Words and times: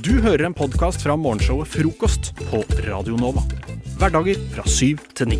Du 0.00 0.22
hører 0.24 0.46
en 0.46 0.54
podkast 0.56 1.02
fra 1.04 1.12
morgenshowet 1.20 1.68
Frokost 1.68 2.30
på 2.48 2.62
Radio 2.86 3.16
Nova. 3.20 3.42
Hverdager 4.00 4.38
fra 4.54 4.64
syv 4.64 5.02
til 5.12 5.28
ni. 5.28 5.38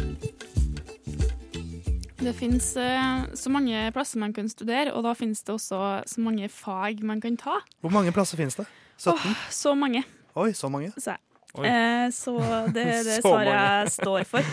Det 2.21 2.35
finnes 2.37 2.67
uh, 2.77 3.25
så 3.33 3.53
mange 3.55 3.87
plasser 3.97 4.21
man 4.21 4.35
kan 4.37 4.51
studere, 4.53 4.93
og 4.93 5.07
da 5.07 5.15
finnes 5.17 5.41
det 5.41 5.55
også 5.55 5.79
så 6.05 6.21
mange 6.21 6.51
fag 6.53 7.01
man 7.01 7.23
kan 7.25 7.39
ta. 7.41 7.63
Hvor 7.81 7.95
mange 7.95 8.13
plasser 8.13 8.37
finnes 8.37 8.59
det? 8.61 8.67
17? 9.01 9.33
Så 9.51 9.73
mange, 9.75 10.05
Oi, 10.37 10.53
så 10.53 10.69
mange. 10.69 10.93
Så. 11.01 11.17
Eh, 11.57 12.11
så 12.13 12.37
det 12.73 12.85
er 12.85 13.03
det 13.09 13.19
svaret 13.25 13.53
jeg 13.53 13.97
står 14.01 14.29
for. 14.29 14.53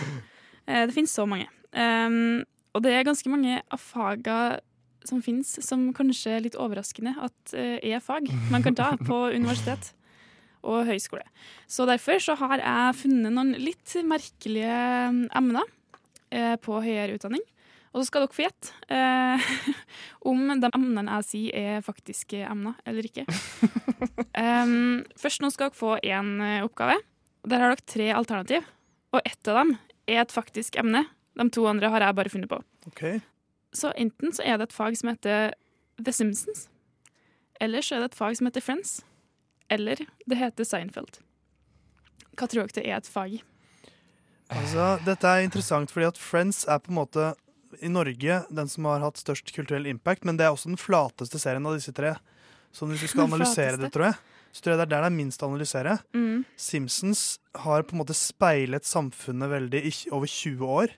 Eh, 0.70 0.84
det 0.86 0.94
finnes 0.94 1.10
så 1.10 1.24
mange. 1.26 1.48
Um, 1.74 2.44
og 2.76 2.82
det 2.84 2.92
er 2.94 3.06
ganske 3.08 3.30
mange 3.32 3.56
av 3.58 3.80
faga 3.82 4.34
som 5.08 5.22
finnes, 5.24 5.52
som 5.64 5.88
kanskje 5.96 6.36
er 6.36 6.44
litt 6.44 6.58
overraskende 6.60 7.14
at 7.24 7.54
eh, 7.56 7.78
er 7.92 8.02
fag 8.04 8.28
man 8.52 8.64
kan 8.64 8.76
ta 8.76 8.92
på 9.08 9.26
universitet 9.34 9.92
og 10.60 10.84
høyskole. 10.90 11.24
Så 11.70 11.86
derfor 11.88 12.20
så 12.20 12.36
har 12.36 12.60
jeg 12.60 12.98
funnet 13.00 13.32
noen 13.32 13.54
litt 13.56 13.94
merkelige 14.04 14.80
mm, 15.14 15.22
emner 15.40 15.64
eh, 16.28 16.56
på 16.60 16.82
høyere 16.84 17.16
utdanning. 17.16 17.44
Og 17.90 18.02
så 18.02 18.06
skal 18.06 18.22
dere 18.22 18.36
få 18.36 18.44
gjette 18.44 18.74
eh, 18.92 19.48
om 20.30 20.44
de 20.62 20.68
emnene 20.68 21.16
jeg 21.16 21.28
sier 21.30 21.56
er 21.78 21.86
faktiske 21.86 22.44
emner 22.46 22.76
eller 22.88 23.10
ikke. 23.10 23.26
Um, 24.40 25.02
først 25.20 25.42
nå 25.42 25.50
skal 25.52 25.68
dere 25.68 25.76
få 25.76 25.90
én 26.00 26.38
oppgave. 26.64 26.94
Der 27.44 27.60
har 27.60 27.74
dere 27.74 27.84
tre 27.84 28.06
alternativ. 28.16 28.64
Og 29.12 29.20
ett 29.26 29.50
av 29.50 29.58
dem 29.58 29.74
er 30.08 30.22
et 30.22 30.32
faktisk 30.32 30.78
emne. 30.80 31.02
De 31.36 31.46
to 31.52 31.66
andre 31.68 31.90
har 31.92 32.06
jeg 32.06 32.16
bare 32.16 32.32
funnet 32.32 32.50
på. 32.50 32.60
Ok. 32.88 33.02
Så 33.76 33.92
enten 33.96 34.34
så 34.34 34.44
er 34.46 34.58
det 34.58 34.70
et 34.70 34.76
fag 34.76 34.96
som 34.98 35.12
heter 35.12 35.54
The 36.00 36.14
Simpsons. 36.14 36.68
Eller 37.60 37.84
så 37.84 37.96
er 37.96 38.04
det 38.04 38.12
et 38.12 38.18
fag 38.18 38.38
som 38.38 38.48
heter 38.48 38.64
Friends. 38.64 39.00
Eller 39.70 40.00
det 40.26 40.38
heter 40.40 40.66
Seinfeld. 40.66 41.20
Hva 42.34 42.48
tror 42.48 42.66
dere 42.66 42.80
det 42.80 42.86
er 42.88 42.98
et 42.98 43.10
fag? 43.10 43.38
Altså, 44.50 44.96
dette 45.06 45.30
er 45.30 45.44
interessant 45.46 45.92
fordi 45.92 46.08
at 46.08 46.18
Friends 46.18 46.64
er 46.66 46.80
på 46.82 46.90
en 46.90 46.98
måte 46.98 47.30
i 47.78 47.90
Norge 47.92 48.40
den 48.50 48.70
som 48.70 48.88
har 48.90 49.04
hatt 49.04 49.20
størst 49.20 49.52
kulturell 49.54 49.86
impact, 49.86 50.24
men 50.26 50.38
det 50.38 50.46
er 50.46 50.54
også 50.54 50.72
den 50.72 50.80
flateste 50.80 51.38
serien 51.38 51.66
av 51.68 51.76
disse 51.78 51.94
tre. 51.94 52.16
Så 52.74 52.88
hvis 52.90 53.04
du 53.04 53.12
skal 53.12 53.28
analysere 53.28 53.78
det, 53.78 53.92
tror 53.94 54.08
jeg, 54.08 54.18
så 54.50 54.62
tror 54.62 54.74
jeg 54.74 54.80
det 54.80 54.86
er 54.88 54.92
der 54.92 55.04
det 55.04 55.10
er 55.10 55.16
minst 55.16 55.42
å 55.42 55.50
analysere. 55.50 55.96
Mm. 56.16 56.42
Simpsons 56.58 57.24
har 57.62 57.86
på 57.86 57.94
en 57.94 58.02
måte 58.02 58.16
speilet 58.18 58.86
samfunnet 58.86 59.52
veldig 59.52 59.82
i 59.86 59.92
over 60.10 60.30
20 60.30 60.74
år. 60.80 60.94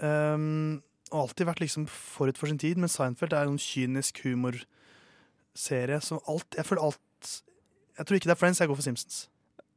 Um, 0.00 0.80
og 1.10 1.20
alltid 1.24 1.46
vært 1.48 1.60
liksom 1.60 1.86
forut 1.90 2.38
for 2.38 2.46
sin 2.46 2.58
tid, 2.58 2.76
men 2.78 2.88
Seinfeld 2.88 3.32
er 3.34 3.48
en 3.50 3.58
kynisk 3.58 4.20
humorserie 4.24 6.00
Så 6.00 6.20
alt 6.28 6.54
Jeg 6.56 6.66
føler 6.68 6.82
alt 6.86 7.42
Jeg 7.98 8.06
tror 8.06 8.14
ikke 8.18 8.30
det 8.30 8.36
er 8.36 8.40
Friends, 8.40 8.60
jeg 8.60 8.68
går 8.70 8.78
for 8.78 8.86
Simpsons. 8.86 9.28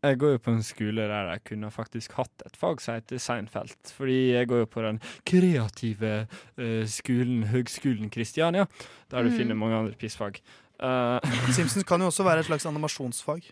Jeg 0.04 0.18
går 0.20 0.32
jo 0.36 0.38
på 0.44 0.52
en 0.52 0.64
skole 0.64 1.02
der 1.08 1.30
jeg 1.32 1.42
kunne 1.48 1.70
faktisk 1.72 2.12
hatt 2.20 2.44
et 2.46 2.58
fag 2.60 2.82
som 2.84 2.96
heter 2.98 3.18
Seinfeld. 3.24 3.72
Fordi 3.96 4.18
jeg 4.34 4.48
går 4.52 4.58
jo 4.64 4.66
på 4.68 4.82
den 4.84 5.00
kreative 5.28 6.12
uh, 6.60 6.84
skolen, 6.92 7.44
Høgskolen 7.48 8.10
Kristiania, 8.12 8.66
der 9.12 9.24
du 9.24 9.30
Mm. 9.30 9.38
finner 9.38 9.56
mange 9.56 9.76
andre 9.76 9.96
pissfag. 9.96 10.42
Uh, 10.84 11.20
Simpsons 11.56 11.84
kan 11.88 12.00
jo 12.04 12.08
også 12.12 12.24
være 12.24 12.40
et 12.44 12.46
slags 12.46 12.66
animasjonsfag. 12.72 13.48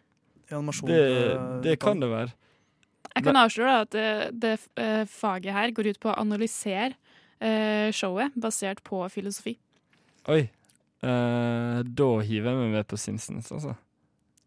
Animasjon, 0.51 0.89
det, 0.89 0.99
eh, 1.31 1.63
det 1.63 1.79
kan 1.79 2.01
det 2.01 2.09
være. 2.11 2.31
Jeg 3.15 3.23
kan 3.23 3.35
avsløre 3.35 3.81
at 3.81 3.91
det, 3.91 4.41
det 4.41 5.07
faget 5.07 5.53
her 5.53 5.71
går 5.71 5.89
ut 5.93 5.99
på 6.03 6.11
å 6.11 6.19
analysere 6.19 6.93
showet 7.95 8.35
basert 8.39 8.83
på 8.85 9.01
filosofi. 9.13 9.55
Oi. 10.29 10.43
Eh, 11.01 11.79
da 11.97 12.09
hiver 12.21 12.51
jeg 12.51 12.59
meg 12.59 12.75
med 12.75 12.87
på 12.89 12.99
Simpsons, 13.01 13.49
altså. 13.55 13.73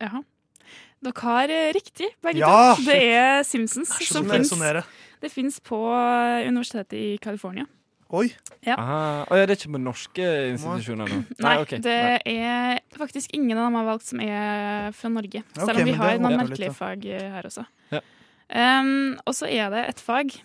Jaha. 0.02 0.20
Dere 1.04 1.24
har 1.26 1.52
eh, 1.52 1.70
riktig, 1.74 2.10
begge 2.22 2.40
Ja! 2.40 2.74
to. 2.78 2.84
Det 2.86 3.00
er 3.02 3.42
Simpsons 3.44 3.90
Det 3.98 4.06
er 4.06 4.12
som 4.12 4.28
fins. 4.30 4.52
Det 5.20 5.30
fins 5.32 5.58
på 5.60 5.80
eh, 5.90 6.46
universitetet 6.48 6.96
i 6.98 7.18
California. 7.22 7.66
Oi! 8.14 8.28
Ja. 8.62 8.76
Oh, 8.78 9.34
ja, 9.34 9.42
det 9.48 9.56
er 9.56 9.58
ikke 9.58 9.74
på 9.74 9.80
norske 9.82 10.26
institusjoner 10.52 11.10
nå? 11.10 11.20
Nei, 11.42 11.54
ok. 11.64 11.72
det 11.82 11.96
Nei. 11.98 12.34
er 12.38 12.98
faktisk 13.00 13.32
ingen 13.34 13.58
av 13.58 13.66
dem 13.66 13.78
har 13.80 13.88
valgt 13.88 14.06
som 14.12 14.20
er 14.22 14.92
fra 14.94 15.10
Norge. 15.10 15.42
Selv 15.56 15.80
om 15.82 15.88
vi 15.88 15.96
har 15.98 16.20
noen 16.22 16.38
merkelige 16.38 16.76
fag 16.76 17.06
eh, 17.10 17.26
her 17.34 17.48
også. 17.50 17.66
Ja. 17.90 18.04
Um, 18.54 19.16
og 19.24 19.34
så 19.34 19.48
er 19.50 19.72
det 19.72 19.86
et 19.88 20.02
fag 20.04 20.36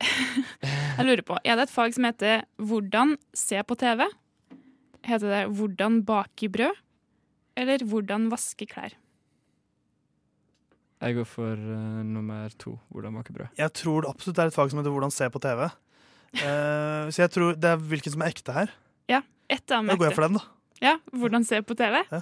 Jeg 0.00 1.06
lurer 1.06 1.22
på, 1.26 1.36
er 1.44 1.58
det 1.58 1.68
et 1.68 1.72
fag 1.72 1.94
som 1.94 2.04
heter 2.04 2.42
'Hvordan 2.58 3.16
se 3.34 3.62
på 3.62 3.76
TV'? 3.76 4.06
Heter 5.04 5.28
det 5.28 5.42
'Hvordan 5.52 6.04
bake 6.04 6.48
brød'? 6.48 6.76
Eller 7.56 7.78
'Hvordan 7.78 8.30
vaske 8.30 8.66
klær'? 8.66 8.96
Jeg 11.00 11.14
går 11.16 11.24
for 11.24 11.52
uh, 11.52 12.04
nummer 12.04 12.48
to. 12.58 12.78
Hvordan 12.90 13.14
bake 13.14 13.32
brød. 13.32 13.48
Jeg 13.56 13.72
tror 13.72 14.00
det 14.00 14.10
absolutt 14.10 14.38
er 14.38 14.46
et 14.46 14.54
fag 14.54 14.70
som 14.70 14.78
heter 14.78 14.90
'Hvordan 14.90 15.10
se 15.10 15.30
på 15.30 15.38
TV'. 15.38 15.70
Uh, 16.34 17.10
så 17.10 17.22
jeg 17.22 17.30
tror 17.30 17.54
det 17.54 17.64
er 17.64 17.76
hvilken 17.76 18.12
som 18.12 18.22
er 18.22 18.26
ekte 18.26 18.52
her. 18.52 18.68
Ja, 19.08 19.22
Ett 19.50 19.70
av 19.70 19.82
dem 19.82 19.86
Da 19.88 19.96
går 19.96 20.06
jeg 20.06 20.14
for 20.14 20.22
den, 20.22 20.34
da. 20.34 20.42
Ja, 20.80 20.96
'Hvordan 21.12 21.44
se 21.44 21.62
på 21.62 21.74
TV'? 21.74 22.04
Ja. 22.12 22.20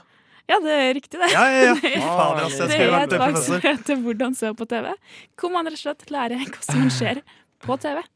Ja, 0.49 0.56
det 0.65 0.72
er 0.72 0.94
riktig, 0.94 1.21
det. 1.21 1.28
Ja, 1.28 1.44
ja, 1.44 1.75
ja. 1.77 2.00
Fader, 2.00 2.49
Det 2.69 2.81
er 2.81 3.03
et 3.05 3.12
fag 3.12 3.37
som 3.37 3.61
heter 3.61 3.97
'Hvordan 3.97 4.34
se 4.34 4.55
på 4.55 4.65
TV'. 4.65 4.94
Hvor 5.37 5.53
man 5.53 5.67
rett 5.67 5.75
og 5.75 5.78
slett 5.78 6.11
lærer 6.11 6.38
hvordan 6.38 6.78
man 6.78 6.91
ser 6.91 7.22
på 7.64 7.76
TV. 7.82 8.02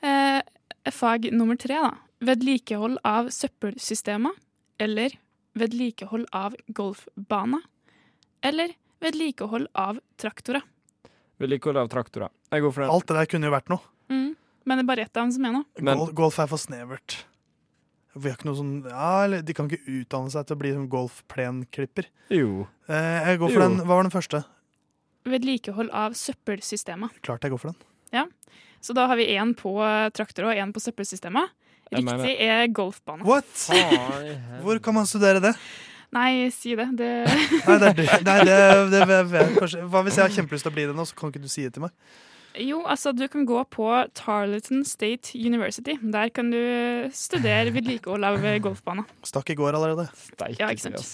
Eh, 0.00 0.40
fag 0.96 1.26
nummer 1.36 1.56
tre, 1.60 1.76
da. 1.76 1.90
Vedlikehold 2.24 2.98
av 3.04 3.26
søppelsystemer. 3.28 4.32
Eller 4.80 5.12
vedlikehold 5.60 6.24
av 6.32 6.56
golfbaner. 6.72 7.60
Eller 8.40 8.72
vedlikehold 9.04 9.68
av 9.76 10.00
traktorer. 10.16 10.64
Vedlikehold 11.40 11.82
av 11.82 11.90
traktorer. 11.92 12.32
Jeg 12.48 12.64
går 12.64 12.72
for 12.72 12.80
den. 12.86 12.90
Alt 12.94 13.10
det 13.12 13.18
der 13.18 13.28
kunne 13.34 13.50
jo 13.50 13.54
vært 13.58 13.68
noe. 13.72 13.84
Mm. 14.08 14.30
Men 14.64 14.78
det 14.80 14.84
er 14.84 14.88
bare 14.94 15.04
ett 15.04 15.16
av 15.16 15.26
dem 15.26 15.32
som 15.36 15.44
er 15.44 15.52
noe. 15.58 15.64
Men- 15.80 15.98
Gol 16.00 16.12
golf 16.22 16.38
er 16.40 16.46
for 16.48 16.56
snevert. 16.58 17.18
Vi 18.16 18.28
har 18.28 18.36
ikke 18.36 18.48
noe 18.48 18.56
sånn 18.58 18.72
Ja, 18.88 19.24
eller 19.24 19.42
de 19.42 19.52
kan 19.54 19.68
ikke 19.68 19.84
utdanne 19.86 20.30
seg 20.32 20.46
til 20.46 20.56
å 20.56 20.58
bli 20.58 20.72
sånn 20.72 20.88
golfplenklipper. 20.88 22.06
Jo. 22.30 22.66
Eh, 22.88 23.28
jeg 23.28 23.38
går 23.38 23.48
for 23.52 23.60
Jo. 23.60 23.68
den. 23.68 23.76
Hva 23.84 23.86
var 24.00 24.02
den 24.02 24.10
første? 24.16 24.44
Vedlikehold 25.28 25.90
av 25.92 26.14
søppelsystemet. 26.16 27.20
Klart 27.26 27.44
jeg 27.44 27.52
går 27.52 27.60
for 27.60 27.72
den. 27.72 27.80
Så 28.80 28.94
da 28.96 29.04
har 29.10 29.18
vi 29.20 29.26
én 29.36 29.52
på 29.56 29.74
traktor 30.16 30.48
og 30.48 30.56
én 30.56 30.72
på 30.72 30.80
søppelsystemet. 30.80 31.52
Riktig 31.92 32.32
er 32.40 32.66
golfbane. 32.72 33.26
What? 33.26 33.50
Hvor 34.64 34.78
kan 34.80 34.96
man 34.96 35.08
studere 35.10 35.42
det? 35.42 35.52
Nei, 36.14 36.48
si 36.54 36.74
det. 36.78 36.88
det 36.98 37.10
Nei, 37.68 37.76
det, 37.82 37.90
er, 37.90 37.94
det- 37.98 38.24
nei, 38.26 38.38
det, 38.46 38.58
det, 38.94 39.04
vet 39.30 39.54
kanskje. 39.58 39.84
Hva 39.90 40.02
hvis 40.06 40.18
jeg 40.18 40.26
har 40.26 40.34
kjempelyst 40.34 40.66
til 40.66 40.72
å 40.72 40.76
bli 40.78 40.88
det 40.90 40.96
nå, 40.96 41.06
så 41.06 41.18
kan 41.18 41.30
ikke 41.30 41.42
du 41.44 41.50
si 41.50 41.66
det 41.66 41.74
til 41.76 41.84
meg? 41.86 41.94
Jo, 42.58 42.80
altså 42.82 43.12
du 43.14 43.22
kan 43.30 43.44
gå 43.46 43.60
på 43.70 43.86
Tarleton 44.18 44.80
State 44.88 45.38
University. 45.38 45.94
Der 46.02 46.32
kan 46.34 46.50
du 46.50 46.58
studere 47.14 47.70
vedlikehold 47.76 48.26
av 48.26 48.40
golfbane. 48.64 49.04
Stakk 49.26 49.52
i 49.54 49.58
går 49.60 49.76
allerede. 49.78 50.08
Steik, 50.32 50.58
Ja, 50.58 50.72
ikke 50.72 50.88
sant. 50.88 51.04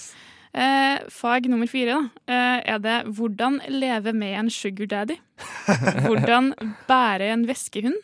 Eh, 0.56 1.03
fag 1.12 1.50
nummer 1.53 1.69
fire 1.69 1.93
da, 1.93 2.33
eh, 2.33 2.61
er 2.72 2.78
det 2.78 3.05
'Hvordan 3.12 3.61
leve 3.69 4.12
med 4.15 4.39
en 4.39 4.50
sugar 4.50 4.87
daddy'. 4.87 5.19
Hvordan 6.06 6.55
bære 6.89 7.33
en 7.33 7.47
veskehund. 7.47 8.00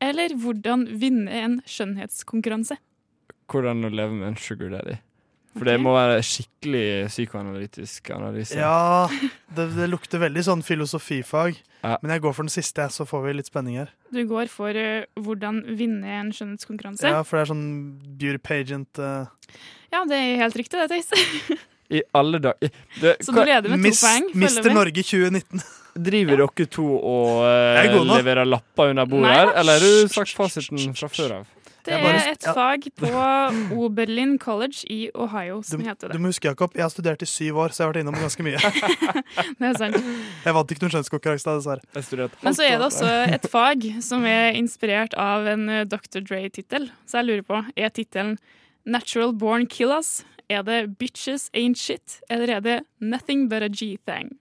Eller 0.00 0.28
'Hvordan 0.28 1.00
vinne 1.00 1.30
en 1.30 1.62
skjønnhetskonkurranse'. 1.64 2.76
Hvordan 3.48 3.84
å 3.84 3.90
leve 3.90 4.12
med 4.12 4.28
en 4.28 4.36
sugar 4.36 4.68
daddy. 4.68 4.98
For 5.54 5.64
det 5.64 5.80
må 5.80 5.92
være 5.94 6.18
skikkelig 6.20 7.06
psykoanalytisk 7.08 8.10
analyse. 8.10 8.56
Ja, 8.58 9.06
det, 9.54 9.68
det 9.76 9.86
lukter 9.88 10.18
veldig 10.18 10.42
sånn 10.42 10.64
filosofifag. 10.66 11.60
Ja. 11.84 11.96
Men 12.02 12.10
jeg 12.10 12.24
går 12.24 12.34
for 12.34 12.42
den 12.42 12.50
siste, 12.50 12.88
så 12.90 13.06
får 13.06 13.22
vi 13.24 13.36
litt 13.38 13.46
spenning 13.46 13.78
her. 13.78 13.92
Du 14.12 14.26
går 14.26 14.50
for 14.50 14.74
uh, 14.74 15.06
'Hvordan 15.16 15.62
vinne 15.78 16.04
en 16.04 16.32
skjønnhetskonkurranse'. 16.32 17.06
Ja, 17.08 17.22
For 17.22 17.38
det 17.38 17.46
er 17.46 17.54
sånn 17.54 18.18
beauty 18.18 18.42
pageant 18.42 18.98
uh... 18.98 19.30
Ja, 19.94 20.02
det 20.04 20.18
er 20.18 20.42
helt 20.42 20.58
riktig, 20.58 20.82
det, 20.82 20.90
Theis. 20.90 21.62
I 21.94 22.02
alle 22.16 22.40
dager 22.42 22.70
Så 23.22 23.32
du 23.32 23.40
leder 23.40 23.70
med 23.70 23.78
to 23.78 23.88
Miss, 23.88 24.02
poeng. 24.02 24.28
Mister. 24.34 24.74
Norge 24.74 25.02
2019. 25.06 25.64
Driver 25.94 26.40
dere 26.42 26.66
to 26.66 26.84
og 26.98 27.44
eh, 27.46 27.84
er 27.84 27.92
leverer 28.08 28.48
lapper 28.48 28.90
under 28.90 29.06
bordet 29.06 29.28
Nei 29.28 29.36
her, 29.38 29.52
eller 29.60 29.78
har 29.78 29.84
du 29.84 30.08
sagt 30.10 30.32
fasiten 30.34 30.96
fra 30.98 31.06
før 31.12 31.36
av? 31.36 31.52
Det 31.84 31.92
bare- 32.00 32.16
er 32.16 32.30
et 32.32 32.46
ja. 32.46 32.52
fag 32.56 32.86
på 32.96 33.10
Oberlin 33.76 34.38
College 34.38 34.86
i 34.88 35.10
Ohio 35.14 35.58
Du, 35.60 35.68
som 35.68 35.80
heter 35.84 36.08
du 36.08 36.18
må 36.18 36.30
huske, 36.32 36.48
Jakob, 36.48 36.72
jeg 36.74 36.82
har 36.82 36.88
studert 36.88 37.22
i 37.22 37.28
syv 37.28 37.58
år, 37.60 37.68
så 37.76 37.82
jeg 37.82 37.86
har 37.86 37.92
vært 37.92 38.00
innom 38.00 38.16
ganske 38.16 38.42
mye. 38.42 38.56
Det 39.60 39.68
er 39.68 39.76
sant. 39.76 39.98
Jeg 40.46 40.56
vant 40.56 40.72
ikke 40.72 40.86
noen 40.86 40.94
skjønnskonkurranse, 40.96 41.56
dessverre. 41.60 42.30
Men 42.40 42.56
så 42.56 42.64
er 42.64 42.78
det 42.78 42.88
også 42.88 43.10
et 43.36 43.48
fag 43.52 43.84
som 44.02 44.24
er 44.24 44.56
inspirert 44.56 45.12
av 45.20 45.46
en 45.52 45.68
eh, 45.68 45.84
Dr. 45.84 46.24
Dre-tittel. 46.24 46.88
Så 47.04 47.20
jeg 47.20 47.28
lurer 47.28 47.44
på, 47.52 47.60
er 47.76 47.92
tittelen 47.92 48.38
'Natural 48.84 49.32
Born 49.36 49.66
Killers'? 49.68 50.24
Er 50.50 50.62
det 50.62 50.96
'Bitches 50.98 51.50
Ain't 51.56 51.76
Shit'? 51.80 52.20
Eller 52.30 52.56
er 52.56 52.60
det 52.60 52.80
'Nothing 53.00 53.48
But 53.48 53.62
A 53.62 53.68
G-Thing'? 53.68 54.38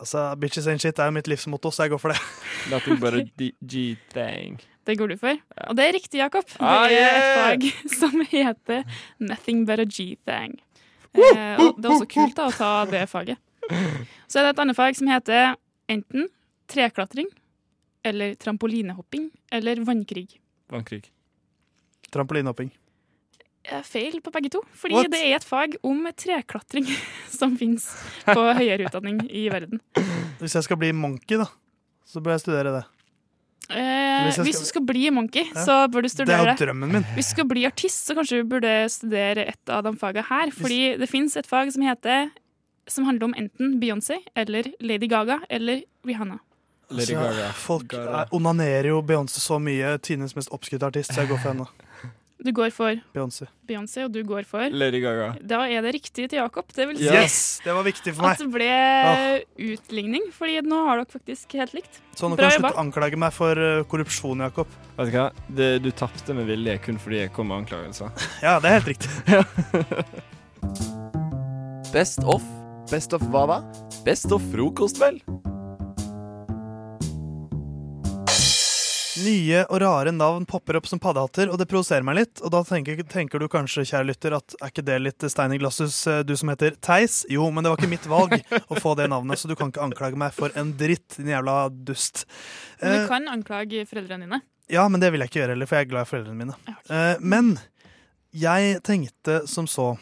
Altså, 0.00 0.34
Bitches 0.34 0.66
ain't 0.66 0.78
shit 0.82 0.98
er 0.98 1.04
jo 1.04 1.10
mitt 1.10 1.28
livsmotto, 1.28 1.70
så 1.70 1.82
jeg 1.84 1.90
går 1.90 1.98
for 1.98 2.08
det. 2.08 2.18
Nothing 2.72 2.98
but 3.00 3.14
a 3.14 3.22
G-thing. 3.64 4.60
Det 4.86 4.98
går 4.98 5.06
du 5.06 5.16
for. 5.16 5.36
Og 5.68 5.76
det 5.76 5.84
er 5.84 5.92
riktig, 5.94 6.18
Jakob. 6.18 6.44
Det 6.44 6.56
Ah, 6.60 6.90
er 6.90 7.08
et 7.14 7.36
fag 7.38 7.72
som 8.00 8.20
heter 8.30 8.82
'Nothing 9.20 9.66
But 9.66 9.78
A 9.80 9.84
G-Thing'. 9.84 10.58
Eh, 11.14 11.56
og 11.60 11.76
det 11.76 11.84
er 11.84 11.90
også 11.94 12.08
kult 12.08 12.36
da, 12.36 12.46
å 12.46 12.50
ta 12.50 12.84
det 12.90 13.08
faget. 13.08 13.36
Så 14.28 14.38
er 14.40 14.42
det 14.42 14.50
et 14.56 14.58
annet 14.58 14.76
fag 14.76 14.96
som 14.96 15.06
heter 15.06 15.54
enten 15.88 16.26
treklatring 16.68 17.26
eller 18.04 18.34
trampolinehopping 18.34 19.30
eller 19.52 19.76
vannkrig. 19.84 20.40
Vannkrig. 20.70 21.04
Trampolinehopping. 22.10 22.72
Eh, 23.64 23.82
Feil 23.86 24.16
på 24.24 24.32
begge 24.34 24.50
to, 24.50 24.60
fordi 24.74 24.94
What? 24.96 25.10
det 25.12 25.20
er 25.22 25.36
et 25.36 25.44
fag 25.46 25.76
om 25.86 26.00
treklatring 26.18 26.86
som 27.38 27.54
fins 27.56 27.84
på 28.26 28.40
høyere 28.58 28.88
utdanning 28.88 29.20
i 29.30 29.44
verden. 29.52 29.78
Hvis 30.40 30.56
jeg 30.58 30.64
skal 30.66 30.76
bli 30.80 30.90
monkey, 30.92 31.38
da, 31.38 31.46
så 32.04 32.18
bør 32.20 32.34
jeg 32.34 32.40
studere 32.46 32.72
det. 32.80 32.82
Eh, 33.70 34.24
Hvis 34.26 34.34
skal... 34.34 34.44
hvis 34.48 34.58
du 34.58 34.66
skal 34.66 34.82
bli 34.84 35.04
monkey, 35.14 35.44
Ja. 35.54 35.62
så 35.64 35.76
bør 35.88 36.02
du 36.02 36.08
Det 36.08 36.10
er 36.10 36.16
studere 36.16 36.38
jo 36.42 36.48
det. 36.50 36.58
drømmen 36.58 36.92
min. 36.92 37.04
Hvis 37.14 37.30
du 37.30 37.36
skal 37.36 37.46
bli 37.48 37.62
artist, 37.64 38.02
så 38.10 38.16
kanskje 38.18 38.42
du 38.42 38.48
burde 38.50 38.72
studere 38.90 39.46
et 39.48 39.70
av 39.70 39.84
de 39.86 39.92
fagene 39.96 40.24
her. 40.28 40.50
Fordi 40.50 40.80
det 40.98 41.08
fins 41.08 41.36
et 41.38 41.46
fag 41.46 41.70
som 41.72 41.82
heter 41.86 42.30
Som 42.90 43.04
handler 43.06 43.28
om 43.30 43.34
enten 43.38 43.78
Beyoncé 43.80 44.18
eller 44.34 44.66
Lady 44.82 45.06
Gaga 45.08 45.38
eller 45.48 45.84
Rihanna. 46.04 46.40
Lady 46.90 47.14
Altså, 47.14 47.22
Gaga. 47.22 47.52
Folk 47.54 47.86
Gaga. 47.88 48.20
er- 48.24 48.28
onanerer 48.34 48.88
jo 48.90 49.00
Beyoncé 49.02 49.38
så 49.38 49.60
mye. 49.62 49.96
Tines 50.02 50.34
mest 50.34 50.50
oppskrytte 50.50 50.82
artist, 50.90 51.12
så 51.14 51.20
jeg 51.22 51.28
går 51.30 51.38
for 51.38 51.52
henne. 51.54 51.66
Du 52.42 52.50
går 52.54 52.70
for 52.74 52.96
Beyoncé. 53.14 53.46
Beyoncé, 53.68 54.02
og 54.02 54.10
du 54.14 54.22
går 54.26 54.42
for 54.48 54.66
Lady 54.74 54.98
Gaga. 55.02 55.28
Da 55.46 55.60
er 55.70 55.82
det 55.84 55.92
riktig 55.94 56.24
til 56.28 56.38
Jakob. 56.40 56.64
Det 56.74 56.88
vil 56.90 56.96
si 56.98 57.04
Yes! 57.06 57.36
Det 57.62 57.70
var 57.76 57.84
viktig 57.86 58.14
for 58.16 58.22
meg. 58.26 58.32
at 58.34 58.38
det 58.42 58.50
ble 58.50 58.70
utligning, 59.72 60.24
fordi 60.34 60.58
nå 60.66 60.78
har 60.88 60.96
dere 61.02 61.10
faktisk 61.12 61.54
helt 61.60 61.70
likt. 61.76 62.00
Så 62.18 62.26
nå 62.26 62.34
Bra 62.40 62.48
kan 62.50 62.50
du 62.50 62.54
slutte 62.66 62.74
å 62.74 62.82
anklage 62.82 63.14
meg 63.22 63.30
for 63.36 63.54
uh, 63.62 63.84
korrupsjon, 63.86 64.42
Jakob. 64.42 64.66
Vet 64.98 65.06
du 65.12 65.14
hva? 65.14 65.28
Det, 65.46 65.70
du 65.84 65.90
tapte 65.94 66.34
med 66.34 66.50
vilje 66.50 66.74
kun 66.82 66.98
fordi 67.02 67.16
jeg 67.22 67.30
kom 67.36 67.46
med 67.52 67.56
anklagelser. 67.62 68.10
Ja, 68.42 68.58
det 68.58 68.66
er 68.72 68.74
helt 68.80 68.90
riktig. 68.90 69.10
Best 71.94 72.18
of. 72.24 72.42
Best 72.90 73.12
of 73.14 73.22
hva 73.30 73.44
da? 73.48 73.60
Best 74.06 74.32
of 74.34 74.42
frokost, 74.50 74.98
vel? 75.00 75.20
Nye 79.20 79.64
og 79.66 79.80
rare 79.82 80.12
navn 80.14 80.46
popper 80.48 80.78
opp 80.78 80.86
som 80.88 81.00
paddehatter, 81.02 81.50
og 81.52 81.58
det 81.60 81.66
provoserer 81.68 82.04
meg 82.06 82.16
litt. 82.16 82.40
Og 82.40 82.52
da 82.54 82.62
tenker, 82.64 83.02
tenker 83.12 83.42
du 83.42 83.48
kanskje, 83.52 83.84
kjære 83.90 84.08
lytter, 84.08 84.36
at 84.38 84.54
er 84.58 84.72
ikke 84.72 84.84
det 84.86 84.98
litt 85.02 85.26
stein 85.32 85.52
i 85.52 85.58
glasshus, 85.60 85.98
eh, 86.08 86.22
du 86.24 86.32
som 86.38 86.48
heter 86.52 86.78
Theis? 86.80 87.22
Jo, 87.30 87.50
men 87.52 87.64
det 87.64 87.72
var 87.72 87.80
ikke 87.82 87.92
mitt 87.92 88.08
valg 88.08 88.38
å 88.72 88.78
få 88.80 88.94
det 88.98 89.10
navnet, 89.12 89.38
så 89.40 89.50
du 89.50 89.56
kan 89.58 89.72
ikke 89.72 89.84
anklage 89.84 90.16
meg 90.20 90.32
for 90.36 90.54
en 90.58 90.72
dritt, 90.80 91.18
din 91.18 91.32
jævla 91.34 91.58
dust. 91.84 92.24
Men 92.80 92.96
Eh, 92.96 93.02
du 93.02 93.08
kan 93.12 93.28
anklage 93.28 93.84
foreldrene 93.90 94.26
dine. 94.26 94.40
Ja, 94.72 94.86
men 94.88 95.02
det 95.02 95.12
vil 95.12 95.20
jeg 95.20 95.28
ikke 95.30 95.42
gjøre 95.42 95.56
heller, 95.56 95.68
for 95.68 95.76
jeg 95.76 95.86
er 95.86 95.90
glad 95.92 96.06
i 96.06 96.10
foreldrene 96.12 96.38
mine. 96.38 96.56
Okay. 96.62 96.96
Eh, 96.96 97.16
men 97.20 97.52
jeg 98.32 98.78
tenkte 98.86 99.42
som 99.50 99.66
så 99.68 99.98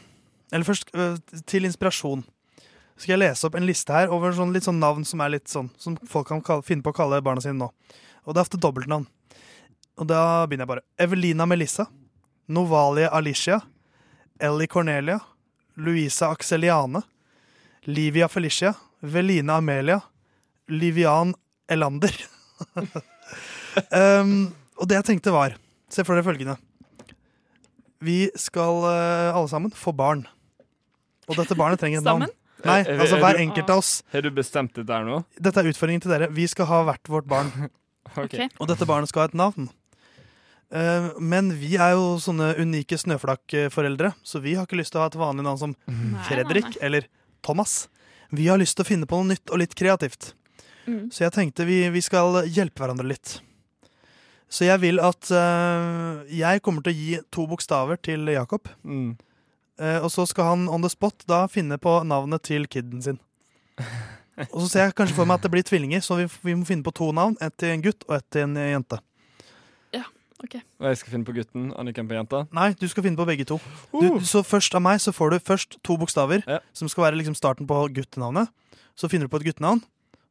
Eller 0.53 0.67
først, 0.67 0.89
eh, 0.99 1.41
til 1.47 1.63
inspirasjon, 1.63 2.25
skal 2.99 3.13
jeg 3.15 3.21
lese 3.23 3.47
opp 3.47 3.55
en 3.55 3.67
liste 3.67 3.95
her 3.95 4.11
over 4.11 4.33
sånn, 4.35 4.53
litt 4.53 4.67
sånn 4.67 4.81
navn 4.83 5.05
som 5.07 5.21
er 5.21 5.31
litt 5.31 5.47
sånn 5.49 5.71
Som 5.79 5.95
folk 6.11 6.27
kan 6.29 6.43
kalle, 6.43 6.63
finne 6.67 6.83
på 6.83 6.91
å 6.91 6.97
kalle 6.97 7.21
barna 7.23 7.41
sine 7.41 7.55
nå. 7.59 7.69
Og 8.25 8.35
det 8.35 8.41
er 8.41 8.47
ofte 8.47 8.61
dobbeltnavn. 8.61 9.07
Og 10.01 10.09
da 10.09 10.47
begynner 10.49 10.65
jeg 10.65 10.73
bare. 10.73 10.87
Evelina 11.01 11.47
Melissa. 11.49 11.87
Novalie 12.51 13.09
Alicia. 13.13 13.61
Ellie 14.41 14.71
Cornelia. 14.71 15.19
Louisa 15.77 16.31
Axeliane. 16.31 17.03
Livia 17.89 18.29
Felicia. 18.29 18.75
Veline 19.01 19.59
Amelia. 19.61 20.01
Livian 20.69 21.35
Elander. 21.71 22.15
um, 24.21 24.51
og 24.77 24.89
det 24.89 24.99
jeg 24.99 25.07
tenkte 25.13 25.33
var 25.33 25.55
Se 25.91 26.05
for 26.05 26.15
dere 26.15 26.27
følgende. 26.27 26.59
Vi 28.01 28.29
skal 28.39 28.85
uh, 28.85 29.37
alle 29.37 29.49
sammen 29.51 29.73
få 29.75 29.93
barn. 29.97 30.23
Og 31.29 31.37
dette 31.39 31.57
barnet 31.59 31.81
trenger 31.83 32.01
et 32.01 32.07
navn. 32.07 32.29
Nei, 32.61 32.81
altså 32.85 33.17
er 33.17 33.23
hver 33.25 33.41
enkelt 33.41 33.73
av 33.73 33.81
oss. 33.81 33.91
Har 34.13 34.25
du 34.25 34.31
bestemt 34.35 34.75
det 34.77 34.85
der 34.89 35.05
nå? 35.07 35.23
Dette 35.41 35.63
er 35.63 35.71
utfordringen 35.71 36.03
til 36.05 36.13
dere. 36.13 36.29
Vi 36.35 36.47
skal 36.51 36.69
ha 36.71 36.83
hvert 36.89 37.11
vårt 37.11 37.29
barn. 37.31 37.51
Ok. 38.17 38.35
Ok. 38.35 38.59
Og 38.59 38.71
dette 38.71 38.89
barnet 38.89 39.11
skal 39.11 39.25
ha 39.25 39.31
et 39.31 39.39
navn. 39.39 39.69
Eh, 40.71 41.09
men 41.19 41.51
vi 41.59 41.75
er 41.75 41.97
jo 41.99 42.15
sånne 42.23 42.53
unike 42.61 42.99
snøflakkforeldre, 43.01 44.13
så 44.23 44.43
vi 44.43 44.55
har 44.55 44.69
ikke 44.69 44.79
lyst 44.79 44.95
til 44.95 45.01
å 45.01 45.07
ha 45.07 45.11
et 45.11 45.19
vanlig 45.19 45.47
navn 45.47 45.59
som 45.59 45.77
Nei, 45.91 46.25
Fredrik 46.29 46.69
nei, 46.69 46.83
eller 46.87 47.09
Thomas. 47.47 47.89
Vi 48.31 48.47
har 48.47 48.61
lyst 48.61 48.79
til 48.79 48.87
å 48.87 48.91
finne 48.91 49.09
på 49.11 49.19
noe 49.19 49.33
nytt 49.33 49.51
og 49.51 49.63
litt 49.63 49.75
kreativt. 49.79 50.33
Mm. 50.87 51.09
Så 51.11 51.25
jeg 51.25 51.35
tenkte 51.35 51.67
vi, 51.67 51.83
vi 51.91 52.03
skal 52.05 52.45
hjelpe 52.47 52.85
hverandre 52.85 53.09
litt. 53.11 53.41
Så 54.51 54.67
jeg 54.67 54.83
vil 54.83 54.99
at 55.03 55.31
uh, 55.31 56.23
jeg 56.27 56.63
kommer 56.67 56.83
til 56.83 56.95
å 56.95 56.99
gi 56.99 57.19
to 57.35 57.47
bokstaver 57.51 57.99
til 58.03 58.31
Jakob. 58.31 58.71
Mm. 58.83 59.15
Uh, 59.79 59.99
og 60.03 60.11
så 60.15 60.27
skal 60.27 60.53
han 60.53 60.65
on 60.71 60.83
the 60.83 60.91
spot 60.91 61.23
da 61.31 61.45
finne 61.51 61.79
på 61.83 62.01
navnet 62.07 62.47
til 62.47 62.67
kiden 62.71 63.03
sin. 63.03 63.21
Og 64.53 64.63
så 64.63 64.69
ser 64.71 64.85
jeg 64.89 64.95
kanskje 64.95 65.15
for 65.17 65.25
meg 65.29 65.35
at 65.41 65.43
det 65.47 65.51
blir 65.53 65.63
tvillinger, 65.67 66.01
så 66.05 66.17
vi, 66.17 66.27
vi 66.47 66.55
må 66.55 66.65
finne 66.69 66.83
på 66.87 66.93
to 66.97 67.11
navn. 67.13 67.37
Et 67.41 67.57
til 67.61 67.69
en 67.75 67.83
gutt 67.83 68.05
og 68.09 68.17
et 68.17 68.25
til 68.31 68.43
en 68.47 68.55
jente. 68.57 68.99
Ja, 69.93 70.05
ok 70.43 70.55
Og 70.81 70.87
jeg 70.89 70.97
skal 71.03 71.13
finne 71.13 71.25
på 71.29 71.35
gutten, 71.37 71.73
Anniken 71.77 72.09
på 72.09 72.15
jenta. 72.17 72.47
Nei, 72.57 72.73
du 72.79 72.87
skal 72.89 73.03
finne 73.05 73.17
på 73.21 73.27
begge 73.29 73.45
to. 73.45 73.59
Du, 73.93 74.07
Uh. 74.15 74.21
så 74.25 74.43
først 74.47 74.75
av 74.75 74.83
meg 74.83 75.01
så 75.01 75.13
får 75.13 75.31
du 75.31 75.39
først 75.41 75.79
to 75.83 75.97
bokstaver, 76.01 76.43
Ja. 76.47 76.59
som 76.73 76.89
skal 76.89 77.05
være 77.11 77.19
liksom 77.21 77.35
starten 77.37 77.67
på 77.67 77.89
guttenavnet. 77.93 78.49
Så 78.97 79.09
finner 79.11 79.27
du 79.27 79.33
på 79.37 79.41
et 79.41 79.47
guttenavn. 79.53 79.83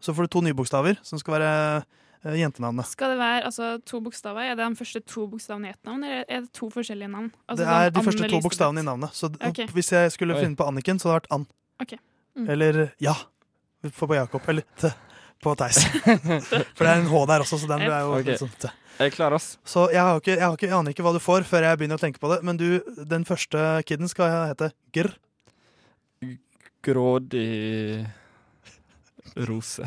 Så 0.01 0.13
får 0.15 0.27
du 0.27 0.27
to 0.27 0.41
nye 0.41 0.53
bokstaver, 0.55 0.97
som 1.03 1.19
skal 1.19 1.33
være 1.39 1.83
eh, 2.23 2.35
jentenavnet. 2.39 2.85
Skal 2.87 3.09
det 3.11 3.17
være 3.19 3.43
altså, 3.45 3.81
to 3.85 3.99
bokstaver? 3.99 4.41
Er 4.51 4.55
det 4.55 4.65
de 4.69 4.75
første 4.79 4.99
to 5.05 5.27
bokstavene 5.27 5.67
i 5.67 5.69
ett 5.71 5.83
navn, 5.85 6.03
eller 6.03 6.23
er 6.29 6.41
det 6.45 6.53
to 6.53 6.69
forskjellige 6.69 7.09
navn? 7.11 7.31
Altså, 7.49 7.63
det 7.63 7.67
er 7.67 7.89
sånn 7.91 7.93
de 7.99 8.05
første 8.07 8.29
to 8.29 8.39
bokstavene 8.45 8.79
i 8.79 8.83
navnet. 8.87 9.11
Så 9.13 9.27
d- 9.31 9.39
Ok. 9.49 9.65
hvis 9.75 9.91
jeg 9.91 10.11
skulle 10.15 10.35
Oi. 10.35 10.41
finne 10.43 10.55
på 10.55 10.67
Anniken, 10.67 10.99
så 10.99 11.09
hadde 11.11 11.19
det 11.21 11.29
vært 11.29 11.35
Ann. 11.35 11.47
Ok. 11.81 11.93
Mm. 12.37 12.49
Eller 12.49 12.93
ja. 12.99 13.13
Vi 13.81 13.91
på 13.95 14.15
Jakob. 14.15 14.49
Eller 14.51 14.65
T 14.79 14.91
på 15.43 15.55
Theis. 15.55 15.79
For 16.75 16.83
det 16.83 16.91
er 16.91 16.99
en 16.99 17.07
H 17.07 17.25
der 17.31 17.45
også, 17.45 17.61
så 17.61 17.69
den 17.69 17.85
er 17.87 18.03
jo 18.03 18.15
okay. 18.17 18.37
sånn 18.39 18.51
T. 18.59 18.71
Jeg 18.99 19.13
er 19.13 19.15
klar, 19.15 19.31
ass. 19.37 19.53
Så 19.63 19.85
jeg, 19.93 20.01
har 20.03 20.17
ikke, 20.19 20.33
jeg, 20.33 20.43
har 20.43 20.55
ikke, 20.57 20.67
jeg 20.67 20.75
aner 20.75 20.91
ikke 20.91 21.03
hva 21.05 21.13
du 21.15 21.21
får 21.23 21.45
før 21.47 21.63
jeg 21.69 21.79
begynner 21.79 21.99
å 21.99 22.01
tenke 22.01 22.19
på 22.19 22.31
det. 22.33 22.41
Men 22.43 22.59
du, 22.59 22.67
den 23.07 23.23
første 23.27 23.67
kiden 23.87 24.11
skal 24.11 24.49
hete 24.51 24.73
Grr. 24.95 25.13
Grådig 26.83 28.07
rose. 29.47 29.85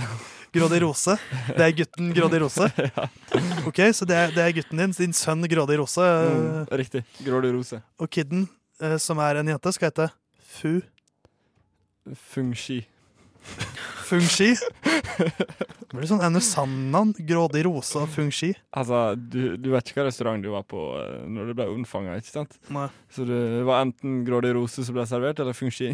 Grådig 0.53 0.83
Rose. 0.83 1.17
Det 1.57 1.65
er 1.65 1.75
gutten 1.77 2.13
Grådig 2.17 2.41
Rose. 2.45 2.69
Ok, 3.69 3.81
Så 3.97 4.05
det 4.09 4.17
er, 4.17 4.33
det 4.33 4.45
er 4.45 4.57
gutten 4.57 4.81
din, 4.81 4.93
din 4.97 5.17
sønn 5.17 5.45
Grådig 5.49 5.79
Rose. 5.81 6.05
Mm, 6.05 6.65
riktig. 6.81 7.05
Grådig 7.25 7.53
rose. 7.57 7.81
Og 8.01 8.11
kiden, 8.13 8.47
eh, 8.81 8.97
som 9.01 9.21
er 9.25 9.41
en 9.41 9.53
jente, 9.55 9.73
skal 9.73 9.93
hete 9.93 10.09
Fu. 10.53 10.81
Fungski. 14.13 14.53
Fungshi. 14.53 14.53
Det 15.93 15.99
blir 15.99 16.09
sånn 16.09 16.23
Anne 16.25 16.41
Sand-navn. 16.45 17.11
Grådig 17.29 17.63
Rose 17.67 17.99
og 18.01 18.09
Fungshi. 18.13 18.53
Altså, 18.77 19.01
du, 19.17 19.57
du 19.61 19.69
vet 19.73 19.89
ikke 19.91 20.01
hva 20.01 20.07
restaurant 20.09 20.41
du 20.45 20.49
var 20.53 20.65
på 20.69 20.81
eh, 21.01 21.25
når 21.29 21.51
du 21.51 21.55
ble 21.59 21.67
unnfanga, 21.75 22.15
ikke 22.21 22.31
sant? 22.33 22.57
Nei. 22.73 22.87
Så 23.13 23.27
det 23.29 23.41
var 23.69 23.83
enten 23.85 24.23
Grådig 24.29 24.55
rose 24.57 24.85
som 24.87 24.97
ble 24.97 25.05
servert, 25.09 25.41
eller 25.45 25.57
Fungski. 25.57 25.91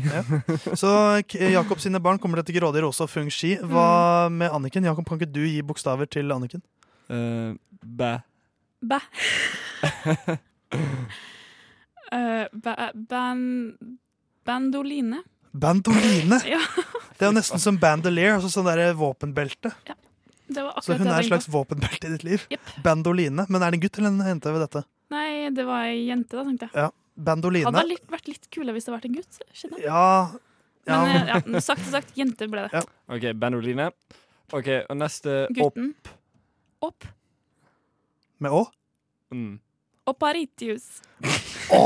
Så 0.78 0.92
K- 1.30 1.50
Jakob 1.54 1.82
sine 1.82 1.98
barn 2.04 2.20
kommer 2.22 2.42
til 2.46 2.58
Grådig 2.60 2.82
Rose 2.86 3.02
og 3.06 3.10
Fungshi. 3.10 3.56
Hva 3.62 4.28
med 4.30 4.50
Anniken? 4.54 4.86
Jakob, 4.86 5.06
kan 5.08 5.18
ikke 5.18 5.32
du 5.34 5.42
gi 5.48 5.62
bokstaver 5.66 6.06
til 6.10 6.30
Anniken? 6.34 6.62
Uh, 7.10 7.54
bæ. 7.82 8.18
Bæ. 8.84 9.00
uh, 12.12 12.46
bæ- 12.64 12.92
ban, 13.10 13.42
bandoline. 14.46 15.24
Bandoline! 15.58 16.40
Ja, 16.54 16.60
Det 17.18 17.26
er 17.26 17.32
jo 17.32 17.34
nesten 17.34 17.58
som 17.58 17.78
bandolier, 17.82 18.36
altså 18.36 18.50
sånn 18.52 18.68
der 18.68 18.92
våpenbelte. 18.94 19.72
det 20.46 20.62
var 20.62 20.78
Så 20.86 20.94
hun 20.94 21.08
er 21.10 21.18
et 21.18 21.26
slags 21.26 21.48
våpenbelte 21.50 22.06
i 22.06 22.12
ditt 22.14 22.24
liv. 22.26 22.44
Yep. 22.54 22.70
Bandoline. 22.84 23.46
Men 23.50 23.64
er 23.64 23.74
det 23.74 23.80
en 23.80 23.82
gutt 23.82 23.98
eller 23.98 24.12
en 24.12 24.28
jente 24.30 24.52
ved 24.54 24.62
dette? 24.68 24.84
Nei, 25.10 25.48
det 25.56 25.64
var 25.66 25.88
ei 25.88 26.04
jente, 26.06 26.36
da, 26.36 26.44
tenkte 26.46 26.68
jeg. 26.70 26.94
Bandoline. 27.28 27.66
Hadde 27.66 27.88
litt, 27.90 28.04
vært 28.12 28.30
litt 28.30 28.46
kulere 28.54 28.76
hvis 28.76 28.86
det 28.86 28.92
hadde 28.92 29.00
vært 29.00 29.08
en 29.10 29.16
gutt. 29.18 29.40
skjønner 29.50 29.82
jeg. 29.82 29.88
Ja, 29.90 30.06
ja 30.86 31.00
Men 31.02 31.16
eh, 31.18 31.32
ja, 31.34 31.62
sagt 31.64 31.86
og 31.88 31.94
sagt, 31.96 32.14
jente 32.18 32.46
ble 32.52 32.68
det. 32.68 32.78
Ja. 32.78 32.84
OK, 33.16 33.26
bandoline. 33.42 33.90
OK, 34.54 34.68
og 34.86 34.96
neste 35.00 35.40
opp. 35.66 35.80
Opp. 36.86 37.08
med 38.38 38.54
Å? 38.54 38.62
Mm. 39.34 39.56
Opparitius. 40.08 40.88
Å! 41.74 41.82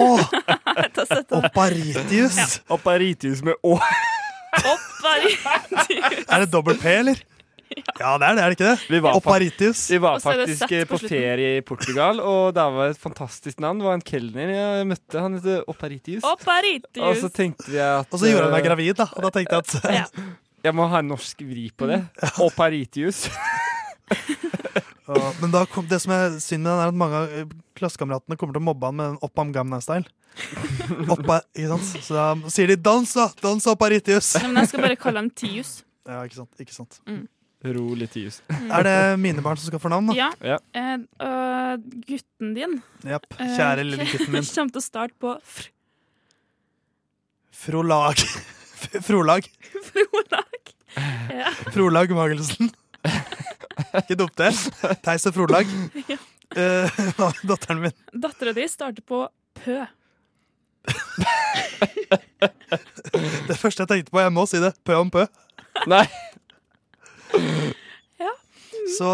Oparitius. 1.40 2.38
Ja. 2.38 2.46
Oparitius! 2.76 3.42
Med 3.46 3.58
Å. 3.66 3.76
Opparitius. 4.62 6.26
Er 6.28 6.44
det 6.44 6.50
dobbel 6.52 6.78
P, 6.80 6.92
eller? 7.00 7.22
Ja, 7.72 8.18
det 8.20 8.26
er 8.26 8.36
det, 8.36 8.42
er 8.42 8.52
det 8.52 8.56
ikke 8.58 8.66
det? 8.68 8.74
Vi 8.92 8.98
var, 9.00 9.16
Oparitius. 9.16 9.82
Vi 9.90 9.98
var 10.02 10.18
det 10.18 10.24
faktisk 10.26 10.66
på 10.68 10.90
på 10.90 10.98
ferie 11.08 11.56
i 11.56 11.62
Portugal, 11.64 12.20
og 12.20 12.52
der 12.54 12.74
var 12.74 12.92
et 12.92 13.00
fantastisk 13.00 13.62
navn. 13.64 13.80
Det 13.80 13.88
var 13.88 13.96
en 13.96 14.04
kelner 14.12 14.52
jeg 14.52 14.86
møtte. 14.90 15.22
Han 15.24 15.38
heter 15.38 15.64
Opparitius. 15.72 16.22
Og 16.28 17.16
så 17.22 17.32
tenkte 17.32 17.72
jeg 17.72 17.88
at 18.02 18.12
Og 18.12 18.20
så 18.20 18.28
gjorde 18.28 18.50
han 18.50 18.54
meg 18.54 18.62
eh, 18.62 18.68
gravid, 18.68 18.94
da. 19.00 19.08
Og 19.16 19.24
da 19.26 19.32
tenkte 19.34 19.58
jeg 19.58 19.66
at 19.66 19.98
Ja. 20.02 20.06
Jeg 20.62 20.76
må 20.78 20.84
ha 20.86 21.00
en 21.02 21.08
norsk 21.10 21.40
vri 21.42 21.70
på 21.74 21.88
det. 21.90 22.04
Opparitius. 22.46 23.24
Men 25.42 25.50
da 25.54 25.64
kom, 25.66 25.86
det 25.90 25.98
som 26.04 26.12
er 26.14 26.36
synd 26.42 26.62
med 26.62 26.70
den, 26.70 26.80
er 26.84 26.92
at 26.92 26.98
mange 26.98 27.18
av 27.18 27.32
eh, 27.34 27.54
klassekameratene 27.78 28.36
kommer 28.38 28.54
til 28.56 28.62
å 28.62 28.66
mobbe 28.70 28.86
han 28.90 28.98
med 28.98 29.08
den 29.10 29.18
Oppam 29.26 29.50
Gamna-style. 29.54 30.06
Oppa, 31.12 31.40
ikke 31.52 31.68
sant? 31.74 32.04
Så 32.06 32.14
da 32.16 32.26
sier 32.54 32.70
de 32.70 32.76
'dans, 32.80 33.10
da! 33.18 33.26
Dans 33.42 33.66
opp 33.68 33.82
Aritius'. 33.84 34.34
Nei, 34.38 34.48
men 34.48 34.62
jeg 34.62 34.70
skal 34.72 34.84
bare 34.86 34.96
kalle 34.96 35.20
ham 35.20 35.30
Tius. 35.30 35.82
Ja, 36.08 36.22
ikke 36.24 36.38
sant. 36.40 36.50
Ikke 36.62 36.74
sant. 36.74 37.00
Rolig 37.62 38.08
tius. 38.10 38.40
Er 38.50 38.82
det 38.82 38.94
mine 39.22 39.42
barn 39.44 39.56
som 39.60 39.68
skal 39.70 39.78
få 39.78 39.90
navn, 39.92 40.08
da? 40.10 40.14
Ja. 40.18 40.30
Ja. 40.42 40.56
Uh, 41.22 41.76
gutten 42.08 42.56
din 42.56 42.80
Japp. 43.06 43.28
eh, 43.38 43.52
Kjære 43.54 43.84
lille 43.86 44.08
gutten 44.10 44.32
min. 44.34 44.42
kommer 44.56 44.74
til 44.74 44.82
å 44.82 44.82
starte 44.82 45.14
på 45.22 45.36
fr 45.46 45.68
Frolag. 47.62 48.18
Frolag. 49.06 49.46
Frolag. 49.92 50.72
Ja. 51.30 51.52
Frolag 51.70 52.10
Magelsen. 52.18 52.72
Ikke 54.02 54.16
dumt, 54.18 54.36
det. 54.38 54.52
Theis 55.04 55.26
og 55.30 55.34
Frolag. 55.38 55.66
Ja. 56.12 56.18
Uh, 56.52 56.98
datteren 57.48 57.78
min? 57.80 57.94
Dattera 58.12 58.52
di 58.52 58.66
starter 58.68 59.00
på 59.08 59.22
Pø. 59.56 59.78
Det 63.48 63.56
første 63.56 63.84
jeg 63.84 63.88
tenkte 63.88 64.12
på, 64.12 64.20
jeg 64.20 64.32
må 64.34 64.44
si 64.50 64.60
det, 64.60 64.72
pø 64.84 64.98
om 65.00 65.08
pø. 65.12 65.24
Nei! 65.88 66.02
Så 68.98 69.08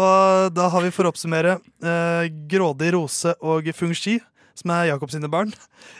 da 0.51 0.67
har 0.73 0.83
vi 0.83 0.91
for 0.91 1.07
å 1.07 1.11
oppsummere 1.13 1.55
uh, 1.85 2.25
Grådig 2.51 2.91
Rose 2.95 3.31
og 3.39 3.69
Fungski, 3.77 4.17
som 4.59 4.73
er 4.75 4.89
Jakob 4.91 5.13
sine 5.13 5.29
barn. 5.31 5.53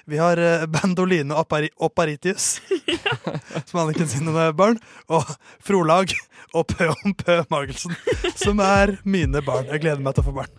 Vi 0.10 0.20
har 0.20 0.40
eh, 0.40 0.66
Bandoline 0.72 1.38
Appari 1.40 1.72
Opparitius, 1.78 2.60
som 3.70 3.82
Anniken 3.84 4.10
sine 4.12 4.50
barn. 4.58 4.82
Og 5.08 5.24
Frolag 5.64 6.14
og 6.54 6.68
Pø 6.74 6.92
om 6.94 7.16
Pø 7.16 7.40
Magelsen, 7.54 7.96
som 8.36 8.62
er 8.64 8.98
mine 9.08 9.42
barn. 9.46 9.70
Jeg 9.72 9.86
gleder 9.86 10.04
meg 10.04 10.18
til 10.18 10.26
å 10.26 10.30
få 10.30 10.38
barn. 10.42 10.54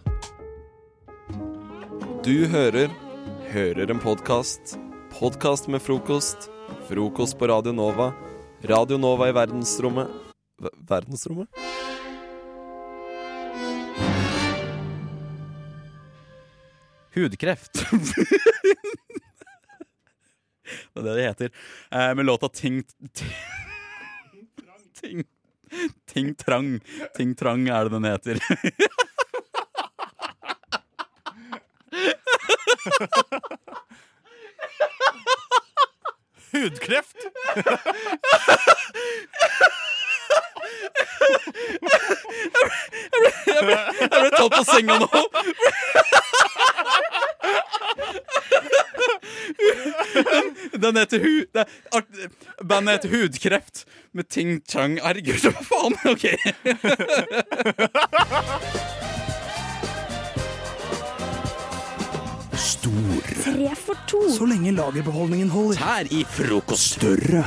Du 2.24 2.34
hører 2.52 2.90
Hører 3.50 3.90
en 3.90 3.98
podkast. 3.98 4.76
Podkast 5.18 5.66
med 5.68 5.82
frokost. 5.82 6.46
Frokost 6.86 7.34
på 7.38 7.48
Radio 7.50 7.72
Nova. 7.74 8.12
Radio 8.62 8.94
Nova 8.98 9.26
i 9.26 9.34
verdensrommet 9.34 10.06
V 10.62 10.70
Verdensrommet? 10.86 11.48
Hudkreft. 17.14 17.72
det 20.94 21.00
er 21.00 21.02
det 21.02 21.14
det 21.14 21.22
heter. 21.22 21.50
Eh, 21.90 22.14
med 22.14 22.26
låta 22.26 22.48
Ting 22.48 22.82
Ting 25.00 25.24
Ting 26.06 26.34
Trang. 26.34 26.80
Ting 27.16 27.34
Trang 27.34 27.68
er 27.68 27.84
det 27.84 27.90
den 27.90 28.04
heter. 28.04 28.38
Hudkreft? 36.52 37.16
Jeg 43.46 43.64
ble 43.66 44.30
tatt 44.36 44.52
på 44.54 44.62
senga 44.68 44.94
nå! 45.02 45.08
Den 50.80 50.96
heter 50.96 51.18
hu... 51.20 51.44
det 51.54 51.66
er 51.66 52.02
Bandet 52.64 52.92
heter 52.94 53.08
Hudkreft 53.14 53.84
med 54.12 54.24
Ting 54.30 54.60
Chang. 54.68 54.98
Herregud, 55.02 55.40
hva 55.44 55.62
faen? 55.64 55.94
OK. 56.08 56.26
Tre 62.80 63.74
for 63.76 63.96
to. 64.08 64.20
Så 64.32 64.46
lenge 64.48 64.72
lagerbeholdningen 64.72 65.50
holder. 65.52 65.78
Her 65.78 66.08
i 66.10 66.24
frokost. 66.24 66.96
Større. 67.00 67.44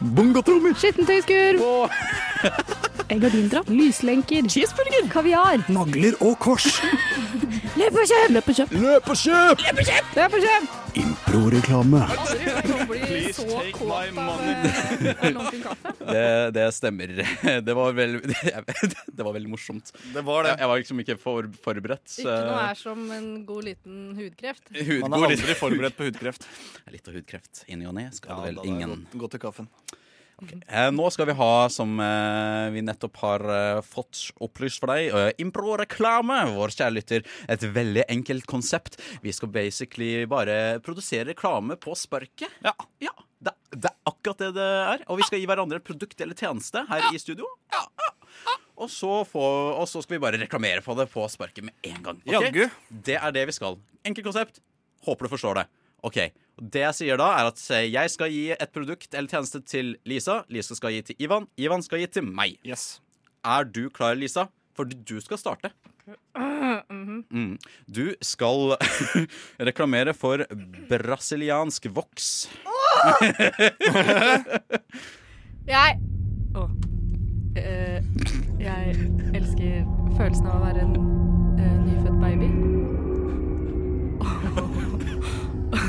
Bongo. 0.00 0.42
Skittentøyskurv. 0.42 0.74
Skittentøyskur. 0.78 1.90
Gardindrapp. 3.08 3.68
Lyslenker. 3.68 4.48
Cheeseburger. 4.48 5.08
Kaviar. 5.12 5.64
Nagler 5.72 6.14
og 6.20 6.38
kors. 6.42 6.80
Løp 7.76 7.96
og 7.96 8.04
kjøp! 8.06 8.30
Løp 8.34 8.48
og 8.48 8.56
kjøp. 8.58 8.72
Løp 8.82 9.08
og 9.12 9.18
kjøp! 9.18 9.62
Det 9.62 9.74
Løp 10.16 10.34
og 10.36 10.44
kjøp. 10.44 10.78
Improreklame. 11.02 12.02
Please 12.90 13.40
take 13.48 13.80
my 13.88 14.10
money. 14.12 14.52
eh. 14.60 15.38
Det, 16.02 16.26
det 16.56 16.66
stemmer. 16.76 17.14
Det 17.66 17.76
var 17.78 17.94
veldig 17.96 18.20
Det 19.16 19.24
var 19.24 19.32
veldig 19.32 19.50
morsomt. 19.54 19.92
Det 20.12 20.24
var 20.26 20.44
det. 20.44 20.52
Jeg, 20.52 20.60
jeg 20.60 20.68
var 20.72 20.82
liksom 20.82 21.02
ikke 21.04 21.16
for, 21.22 21.48
forberedt. 21.64 22.18
Ikke 22.20 22.36
noe 22.50 22.60
er 22.68 22.78
som 22.82 23.08
en 23.16 23.30
god 23.48 23.70
liten 23.70 23.98
hudkreft. 24.18 24.68
Hud, 24.88 25.08
Man 25.08 25.16
er 25.16 25.32
aldri 25.32 25.56
forberedt 25.58 25.96
på 25.96 26.10
hudkreft. 26.10 26.46
Litt 26.92 27.08
av 27.08 27.16
hudkreft 27.16 27.64
inni 27.72 27.88
og 27.88 27.96
ne 27.96 28.10
skal 28.12 28.34
Ja, 28.36 28.40
det 28.42 28.50
vel 28.52 28.60
da 28.60 28.68
ingen 28.68 29.06
godt 29.16 29.38
til 29.38 29.44
kaffen. 29.48 29.72
Eh, 30.50 30.88
nå 30.94 31.08
skal 31.14 31.28
vi 31.30 31.36
ha, 31.38 31.52
som 31.72 31.94
eh, 32.02 32.68
vi 32.74 32.82
nettopp 32.84 33.18
har 33.22 33.44
eh, 33.54 33.80
fått 33.86 34.24
opplyst 34.42 34.82
for 34.82 34.92
deg, 34.92 35.36
impro-reklame. 35.42 36.38
Vår 36.56 36.74
kjære 36.74 36.96
lytter. 36.96 37.26
Et 37.52 37.66
veldig 37.76 38.06
enkelt 38.12 38.48
konsept. 38.50 38.98
Vi 39.22 39.34
skal 39.34 39.52
basically 39.54 40.24
bare 40.30 40.80
produsere 40.84 41.30
reklame 41.32 41.78
på 41.80 41.96
sparket. 41.98 42.50
Ja, 42.64 42.74
ja 43.02 43.14
det, 43.42 43.54
det 43.74 43.90
er 43.90 43.98
akkurat 44.10 44.42
det 44.42 44.52
det 44.58 44.70
er. 44.94 45.06
Og 45.10 45.20
vi 45.20 45.28
skal 45.28 45.42
gi 45.42 45.48
hverandre 45.50 45.80
et 45.82 45.86
produkt 45.86 46.20
eller 46.24 46.38
tjeneste 46.38 46.84
her 46.90 47.08
i 47.12 47.20
studio. 47.22 47.48
Ja, 47.74 47.86
ja. 48.02 48.10
Og, 48.82 48.88
så 48.90 49.20
få, 49.28 49.42
og 49.76 49.84
så 49.86 50.00
skal 50.02 50.16
vi 50.16 50.24
bare 50.24 50.40
reklamere 50.40 50.82
på 50.82 50.96
det 50.98 51.06
på 51.12 51.22
sparket 51.30 51.68
med 51.68 51.86
en 51.86 52.02
gang. 52.02 52.18
Okay? 52.26 52.66
Det 52.88 53.18
er 53.20 53.34
det 53.34 53.46
vi 53.50 53.54
skal. 53.54 53.78
Enkelt 54.08 54.26
konsept. 54.26 54.62
Håper 55.06 55.26
du 55.26 55.34
forstår 55.34 55.60
det. 55.60 55.68
Ok, 56.02 56.18
Det 56.62 56.82
jeg 56.82 56.94
sier 56.94 57.18
da, 57.18 57.28
er 57.38 57.48
at 57.52 57.60
eh, 57.72 57.86
jeg 57.90 58.10
skal 58.12 58.30
gi 58.30 58.42
et 58.52 58.72
produkt 58.74 59.14
eller 59.14 59.30
tjeneste 59.30 59.62
til 59.66 59.94
Lisa. 60.06 60.42
Lisa 60.52 60.76
skal 60.78 60.92
gi 60.94 61.02
til 61.10 61.22
Ivan. 61.24 61.46
Ivan 61.56 61.82
skal 61.82 62.02
gi 62.02 62.10
til 62.18 62.26
meg. 62.26 62.58
Yes. 62.66 63.00
Er 63.42 63.64
du 63.64 63.88
klar, 63.90 64.14
Lisa? 64.18 64.46
For 64.76 64.84
du 64.84 65.20
skal 65.20 65.38
starte. 65.40 65.72
Mm. 67.30 67.58
Du 67.86 68.14
skal 68.22 68.76
reklamere 69.68 70.14
for 70.14 70.44
brasiliansk 70.88 71.86
voks. 71.94 72.50
Jeg 75.66 76.00
oh. 76.54 76.70
uh, 77.58 77.98
jeg 78.58 78.96
elsker 79.34 79.86
følelsen 80.16 80.46
av 80.50 80.58
å 80.58 80.64
være 80.66 80.82
en 80.82 80.96
uh, 80.98 81.74
nyfødt 81.86 82.18
baby. 82.18 82.71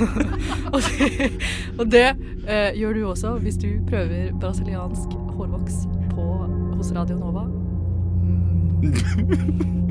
og 0.73 0.79
det, 0.81 1.31
og 1.79 1.85
det 1.91 2.05
eh, 2.47 2.71
gjør 2.79 2.93
du 2.93 3.01
også 3.09 3.35
hvis 3.43 3.57
du 3.61 3.67
prøver 3.89 4.31
brasiliansk 4.39 5.13
hårvoks 5.37 5.73
på, 6.13 6.25
hos 6.77 6.93
Radio 6.95 7.15
Nova. 7.21 7.45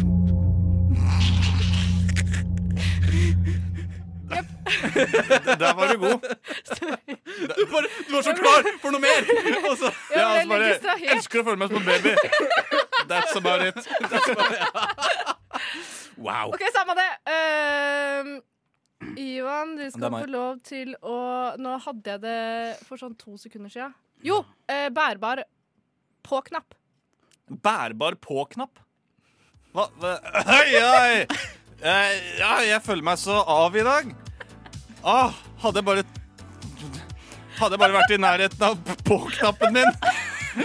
Der 5.61 5.75
var 5.75 5.93
du 5.93 5.99
god. 5.99 6.19
Du, 7.57 7.67
bare, 7.73 7.87
du 8.09 8.15
var 8.15 8.23
så 8.23 8.33
klar 8.41 8.61
for 8.83 8.91
noe 8.95 9.01
mer! 9.01 9.21
Og 9.71 9.77
så- 9.79 9.93
Jeg 10.15 10.47
ble 10.47 10.55
altså 10.65 10.83
bare 10.89 10.99
jeg 11.03 11.17
elsker 11.17 11.41
å 11.41 11.45
føle 11.49 11.57
meg 11.63 11.69
som 11.69 11.77
en 11.77 11.87
baby. 11.91 12.15
That's 13.11 13.35
about 13.37 13.61
it. 13.69 13.77
wow. 16.17 16.47
OK, 16.55 16.63
samme 16.77 16.95
det. 17.01 17.11
Ehm, 17.35 18.31
Ivan, 19.19 19.77
du 19.77 19.85
skal 19.91 20.15
få 20.15 20.27
lov 20.31 20.61
til 20.67 20.95
å 21.03 21.17
Nå 21.61 21.75
hadde 21.85 22.15
jeg 22.15 22.23
det 22.23 22.87
for 22.87 23.01
sånn 23.01 23.17
to 23.19 23.37
sekunder 23.41 23.73
siden. 23.73 23.95
Jo, 24.23 24.43
eh, 24.71 24.89
bærbar 24.95 25.43
på-knapp. 26.27 26.77
Bærbar 27.51 28.17
på-knapp. 28.23 28.79
Hva? 29.73 29.89
hva? 29.99 30.15
Oi, 30.61 30.79
oi. 30.79 31.27
Eh, 31.83 32.13
ja, 32.39 32.53
jeg 32.63 32.83
føler 32.85 33.03
meg 33.03 33.19
så 33.19 33.41
av 33.43 33.75
i 33.75 33.83
dag. 33.87 34.13
Ah, 35.03 35.35
hadde 35.65 35.81
jeg 35.81 35.89
bare 35.89 36.05
Hadde 37.59 37.75
jeg 37.75 37.83
bare 37.83 37.95
vært 37.95 38.13
i 38.15 38.19
nærheten 38.23 38.63
av 38.65 38.79
på-knappen 39.07 39.75
min, 39.77 39.91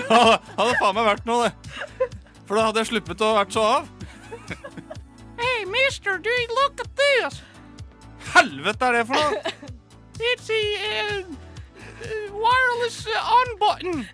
hadde 0.07 0.37
hadde 0.55 0.77
faen 0.79 0.95
meg 0.95 1.05
vært 1.05 1.27
noe, 1.27 1.49
det. 1.49 2.07
For 2.47 2.57
da 2.57 2.69
hadde 2.69 2.81
jeg 2.81 2.89
sluppet 2.93 3.21
å 3.25 3.33
vært 3.35 3.53
så 3.53 3.65
av. 3.75 3.89
Hey, 5.37 5.65
mister, 5.69 6.17
do 6.17 6.31
you 6.31 6.47
look 6.61 6.79
at 6.81 6.89
this? 6.97 7.41
Helvete 8.35 8.85
er 8.85 8.99
det 8.99 9.07
for 9.07 9.15
noe? 9.15 9.55
It's 10.19 10.49
a 10.49 10.61
uh, 11.21 11.23
wireless 12.33 13.05
on 13.07 13.57
button. 13.61 14.05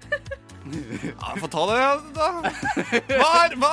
Ja, 1.19 1.35
Få 1.39 1.47
ta 1.51 1.63
det, 1.67 1.79
da. 2.15 2.27
Hva 3.09 3.31
er 3.43 3.55
Hva, 3.59 3.71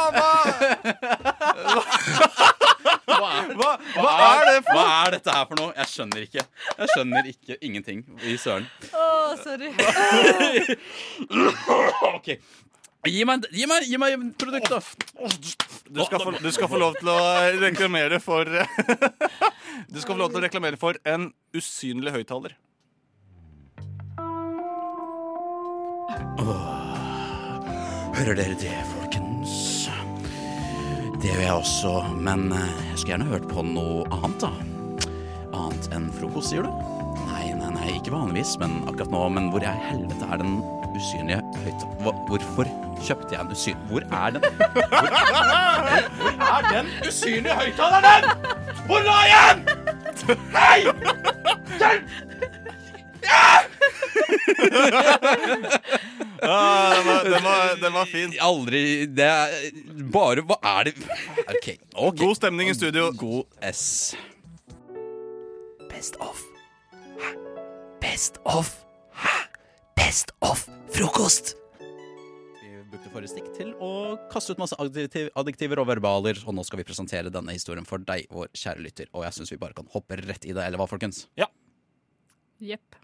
hva, 3.10 3.30
hva, 3.54 3.70
hva 3.94 4.14
er 4.24 4.48
det 4.48 4.56
for 4.64 4.74
Hva 4.74 4.84
er 5.04 5.14
dette 5.14 5.34
her 5.34 5.46
for 5.50 5.60
noe? 5.60 5.70
Jeg 5.76 5.90
skjønner 5.92 6.24
ikke. 6.26 6.44
Jeg 6.78 6.90
skjønner 6.94 7.30
ikke 7.30 7.58
ingenting 7.66 8.02
i 8.26 8.34
søren. 8.40 8.66
Å, 8.90 9.06
sorry. 9.42 9.70
OK. 12.16 12.32
Gi 13.08 13.22
meg, 13.24 13.46
gi 13.48 13.64
meg, 13.64 13.86
gi 13.88 13.96
meg 13.96 14.24
produktet! 14.36 14.90
Du 15.90 16.02
skal, 16.04 16.20
få, 16.20 16.32
du 16.36 16.50
skal 16.52 16.68
få 16.68 16.78
lov 16.78 16.98
til 17.00 17.08
å 17.08 17.20
reklamere 17.62 18.18
for 18.22 18.44
Du 19.90 19.96
skal 20.02 20.12
få 20.12 20.18
lov 20.20 20.34
til 20.34 20.42
å 20.42 20.44
reklamere 20.44 20.78
for 20.78 20.98
en 21.08 21.30
usynlig 21.56 22.12
høyttaler. 22.14 22.58
Hører 28.20 28.36
dere 28.36 28.58
det, 28.60 28.76
folkens? 28.92 29.54
Det 31.22 31.30
gjør 31.30 31.40
jeg 31.40 31.54
også, 31.54 31.94
men 32.20 32.50
eh, 32.52 32.76
jeg 32.90 33.00
skulle 33.00 33.14
gjerne 33.14 33.30
hørt 33.30 33.48
på 33.48 33.64
noe 33.64 34.04
annet, 34.12 34.44
da. 34.44 34.52
Annet 35.56 35.88
enn 35.96 36.10
frokost, 36.18 36.52
sier 36.52 36.68
du? 36.68 36.70
Nei, 37.30 37.48
nei, 37.56 37.72
nei, 37.78 37.88
ikke 37.96 38.12
vanligvis, 38.12 38.58
men 38.60 38.82
akkurat 38.84 39.16
nå. 39.16 39.24
Men 39.32 39.48
hvor 39.54 39.64
i 39.64 39.72
helvete 39.88 40.28
er 40.28 40.44
den 40.44 40.60
usynlige 40.92 41.40
høyttaleren? 41.64 42.22
Hvorfor 42.28 42.68
kjøpte 43.06 43.34
jeg 43.34 43.40
en 43.40 43.52
usynlig 43.54 43.86
Hvor 43.90 44.00
er 44.00 44.30
den? 44.30 44.42
Hvor, 44.42 45.06
hvor 46.20 46.56
er 46.56 46.68
den 46.72 46.86
usynlige 47.08 47.54
høyttaleren? 47.54 48.24
Hvor 48.86 48.98
la 49.06 49.18
jeg 49.30 49.56
den? 49.56 49.64
Hei! 50.56 50.80
Ah, 56.42 56.96
den, 56.96 57.06
var, 57.06 57.24
den, 57.24 57.44
var, 57.44 57.76
den 57.82 57.92
var 57.92 58.04
fin. 58.04 58.34
Aldri 58.40 59.06
Det 59.06 59.24
er 59.24 59.46
bare 60.12 60.44
Hva 60.46 60.56
er 60.78 60.88
det 60.88 60.94
okay, 61.48 61.76
ok 61.94 62.16
God 62.18 62.34
stemning 62.38 62.70
i 62.70 62.74
studio. 62.74 63.10
God 63.16 63.44
S. 63.72 64.14
Best 65.90 66.16
of. 66.20 66.40
Hæ? 67.20 67.34
Best 68.00 68.40
of. 68.44 68.72
Hæ? 69.14 69.36
Best 69.96 70.32
of 70.40 70.68
frokost! 70.94 71.59
Brukte 73.00 73.14
forrige 73.16 73.32
stikk 73.32 73.46
til 73.56 73.68
å 73.80 73.90
kaste 74.28 74.52
ut 74.52 74.58
masse 74.60 74.76
adjektiv, 74.76 75.30
adjektiver 75.40 75.80
og 75.80 75.86
verbaler, 75.88 76.36
og 76.44 76.52
nå 76.52 76.60
skal 76.68 76.82
vi 76.82 76.84
presentere 76.84 77.30
denne 77.32 77.54
historien 77.54 77.86
for 77.88 78.02
deg, 78.04 78.26
vår 78.28 78.50
kjære 78.52 78.82
lytter. 78.84 79.06
Og 79.16 79.22
jeg 79.24 79.36
syns 79.38 79.52
vi 79.54 79.56
bare 79.62 79.72
kan 79.78 79.86
hoppe 79.94 80.18
rett 80.20 80.44
i 80.44 80.52
det, 80.52 80.60
eller 80.60 80.76
hva, 80.76 80.84
folkens? 80.90 81.22
Jepp. 82.60 82.98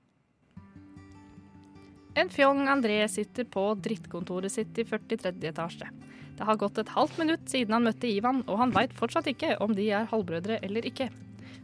En 2.12 2.28
fjong 2.28 2.60
André 2.68 2.98
sitter 3.08 3.48
på 3.48 3.62
drittkontoret 3.86 4.52
sitt 4.52 4.76
i 4.76 4.84
43. 4.84 5.32
etasje. 5.48 5.88
Det 6.36 6.44
har 6.44 6.60
gått 6.60 6.82
et 6.82 6.92
halvt 6.92 7.16
minutt 7.22 7.48
siden 7.48 7.78
han 7.78 7.88
møtte 7.88 8.10
Ivan, 8.10 8.42
og 8.44 8.60
han 8.60 8.74
veit 8.76 8.92
fortsatt 8.98 9.30
ikke 9.32 9.54
om 9.64 9.72
de 9.78 9.86
er 9.96 10.10
halvbrødre 10.10 10.58
eller 10.60 10.90
ikke. 10.92 11.08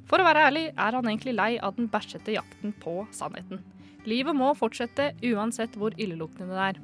For 0.09 0.17
å 0.17 0.29
være 0.31 0.47
ærlig 0.49 0.65
er 0.71 0.97
han 0.97 1.11
egentlig 1.11 1.37
lei 1.37 1.51
av 1.61 1.77
den 1.77 1.93
bæsjete 1.93 2.33
jakten 2.39 2.73
på 2.81 3.03
sannheten. 3.13 3.61
Livet 4.09 4.41
må 4.41 4.55
fortsette 4.57 5.11
uansett 5.35 5.77
hvor 5.77 5.93
illeluktende 6.01 6.57
det 6.57 6.65
er. 6.71 6.83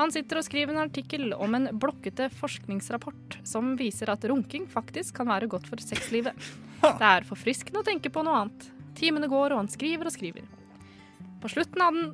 Han 0.00 0.12
sitter 0.14 0.40
og 0.40 0.46
skriver 0.46 0.72
en 0.72 0.82
artikkel 0.86 1.34
om 1.36 1.54
en 1.58 1.68
blokkete 1.76 2.30
forskningsrapport 2.32 3.36
som 3.44 3.74
viser 3.76 4.08
at 4.12 4.24
runking 4.30 4.64
faktisk 4.70 5.18
kan 5.20 5.28
være 5.28 5.48
godt 5.50 5.68
for 5.68 5.82
sexlivet. 5.84 6.32
Det 6.80 7.04
er 7.04 7.26
forfriskende 7.28 7.82
å 7.82 7.86
tenke 7.86 8.12
på 8.12 8.22
noe 8.24 8.38
annet. 8.44 8.68
Timene 8.96 9.28
går, 9.28 9.52
og 9.52 9.60
han 9.60 9.68
skriver 9.72 10.08
og 10.08 10.14
skriver. 10.14 10.46
På 11.40 11.50
slutten 11.52 11.84
av 11.84 11.96
den 11.96 12.08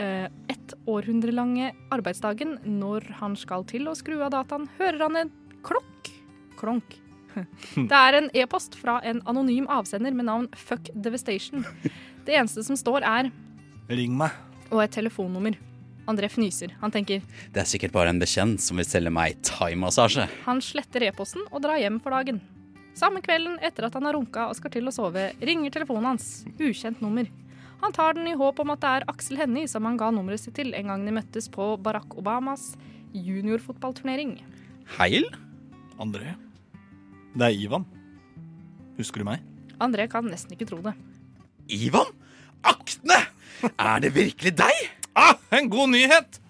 eh, 0.00 0.28
ett 0.52 0.72
århundre 0.88 1.34
lange 1.36 1.70
arbeidsdagen, 1.92 2.56
når 2.64 3.10
han 3.20 3.36
skal 3.36 3.66
til 3.68 3.88
å 3.88 3.96
skru 3.96 4.16
av 4.24 4.32
dataen, 4.34 4.68
hører 4.80 5.04
han 5.04 5.20
en 5.20 5.34
klokk. 5.66 6.10
Klonk. 6.56 6.96
Det 7.76 8.00
er 8.00 8.16
en 8.16 8.30
e-post 8.32 8.78
fra 8.80 8.96
en 9.04 9.20
anonym 9.28 9.68
avsender 9.68 10.16
med 10.16 10.28
navn 10.30 10.48
Fuck 10.56 10.88
Devastation. 10.94 11.68
Det 12.24 12.34
eneste 12.34 12.64
som 12.64 12.80
står, 12.80 13.04
er 13.04 13.28
Ring 13.92 14.16
meg. 14.16 14.32
og 14.72 14.80
et 14.82 14.96
telefonnummer. 14.96 15.60
André 16.06 16.28
fnyser. 16.30 16.74
Han 16.80 16.92
tenker 16.94 17.22
Det 17.52 17.60
er 17.62 17.66
sikkert 17.68 17.92
bare 17.92 18.10
en 18.12 18.20
bekjent 18.22 18.60
som 18.62 18.76
vil 18.78 18.86
selge 18.86 19.10
meg 19.10 19.40
thaimassasje. 19.42 20.28
han 20.44 20.60
sletter 20.62 21.02
e-posten 21.08 21.42
og 21.50 21.62
drar 21.62 21.78
hjem 21.82 21.98
for 22.00 22.10
dagen. 22.14 22.40
Samme 22.96 23.20
kvelden 23.20 23.58
etter 23.60 23.84
at 23.88 23.94
han 23.98 24.06
har 24.08 24.14
runka 24.16 24.46
og 24.48 24.56
skal 24.56 24.70
til 24.72 24.86
å 24.88 24.92
sove, 24.94 25.32
ringer 25.42 25.70
telefonen 25.74 26.06
hans. 26.14 26.44
Ukjent 26.58 27.02
nummer. 27.04 27.26
Han 27.82 27.92
tar 27.92 28.14
den 28.16 28.26
i 28.30 28.32
håp 28.38 28.58
om 28.62 28.70
at 28.72 28.80
det 28.80 28.88
er 28.88 29.04
Aksel 29.12 29.36
Hennie 29.36 29.68
som 29.68 29.84
han 29.84 29.98
ga 30.00 30.08
nummeret 30.14 30.40
sitt 30.40 30.54
til 30.56 30.72
en 30.74 30.88
gang 30.88 31.04
de 31.04 31.12
møttes 31.12 31.50
på 31.52 31.74
Barack 31.76 32.14
Obamas 32.16 32.70
juniorfotballturnering. 33.12 34.38
Heil? 34.96 35.26
André. 36.00 36.32
Det 37.36 37.44
er 37.50 37.52
Ivan. 37.66 37.84
Husker 38.96 39.20
du 39.20 39.28
meg? 39.28 39.42
André 39.82 40.06
kan 40.08 40.24
nesten 40.24 40.56
ikke 40.56 40.68
tro 40.70 40.78
det. 40.84 40.94
Ivan? 41.68 42.08
Aktene! 42.64 43.18
Er 43.76 44.00
det 44.00 44.14
virkelig 44.16 44.54
deg? 44.56 44.80
Ah, 45.16 45.36
en 45.50 45.70
god 45.72 45.88
nyhet! 45.94 46.40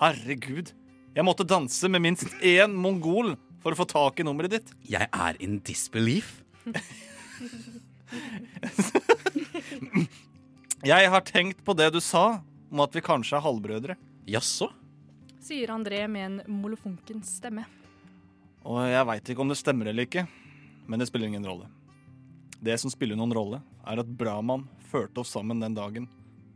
Herregud. 0.00 0.70
Jeg 1.14 1.24
måtte 1.28 1.44
danse 1.44 1.88
med 1.92 2.00
minst 2.02 2.30
én 2.40 2.72
mongol 2.72 3.34
for 3.60 3.74
å 3.74 3.78
få 3.78 3.84
tak 3.90 4.22
i 4.22 4.24
nummeret 4.24 4.54
ditt. 4.54 4.70
Jeg 4.88 5.10
er 5.12 5.36
in 5.44 5.58
disbelief. 5.60 6.40
Jeg 10.84 11.10
har 11.12 11.26
tenkt 11.28 11.60
på 11.64 11.76
det 11.76 11.90
du 11.92 12.00
sa 12.00 12.40
om 12.72 12.80
at 12.84 12.96
vi 12.96 13.04
kanskje 13.04 13.36
er 13.36 13.44
halvbrødre. 13.44 13.98
Jaså? 14.24 14.70
Sier 15.44 15.68
André 15.76 16.00
med 16.08 16.24
en 16.24 16.40
molefonkens 16.62 17.36
stemme. 17.42 17.66
Og 18.64 18.80
jeg 18.88 19.04
veit 19.10 19.28
ikke 19.34 19.44
om 19.44 19.52
det 19.52 19.60
stemmer 19.60 19.92
eller 19.92 20.08
ikke, 20.08 20.24
men 20.88 21.00
det 21.00 21.10
spiller 21.12 21.28
ingen 21.28 21.44
rolle. 21.44 21.68
Det 22.64 22.80
som 22.80 22.88
spiller 22.88 23.20
noen 23.20 23.36
rolle, 23.36 23.60
er 23.84 24.00
at 24.00 24.08
Brahman 24.16 24.64
førte 24.88 25.20
oss 25.20 25.36
sammen 25.36 25.60
den 25.60 25.76
dagen. 25.76 26.08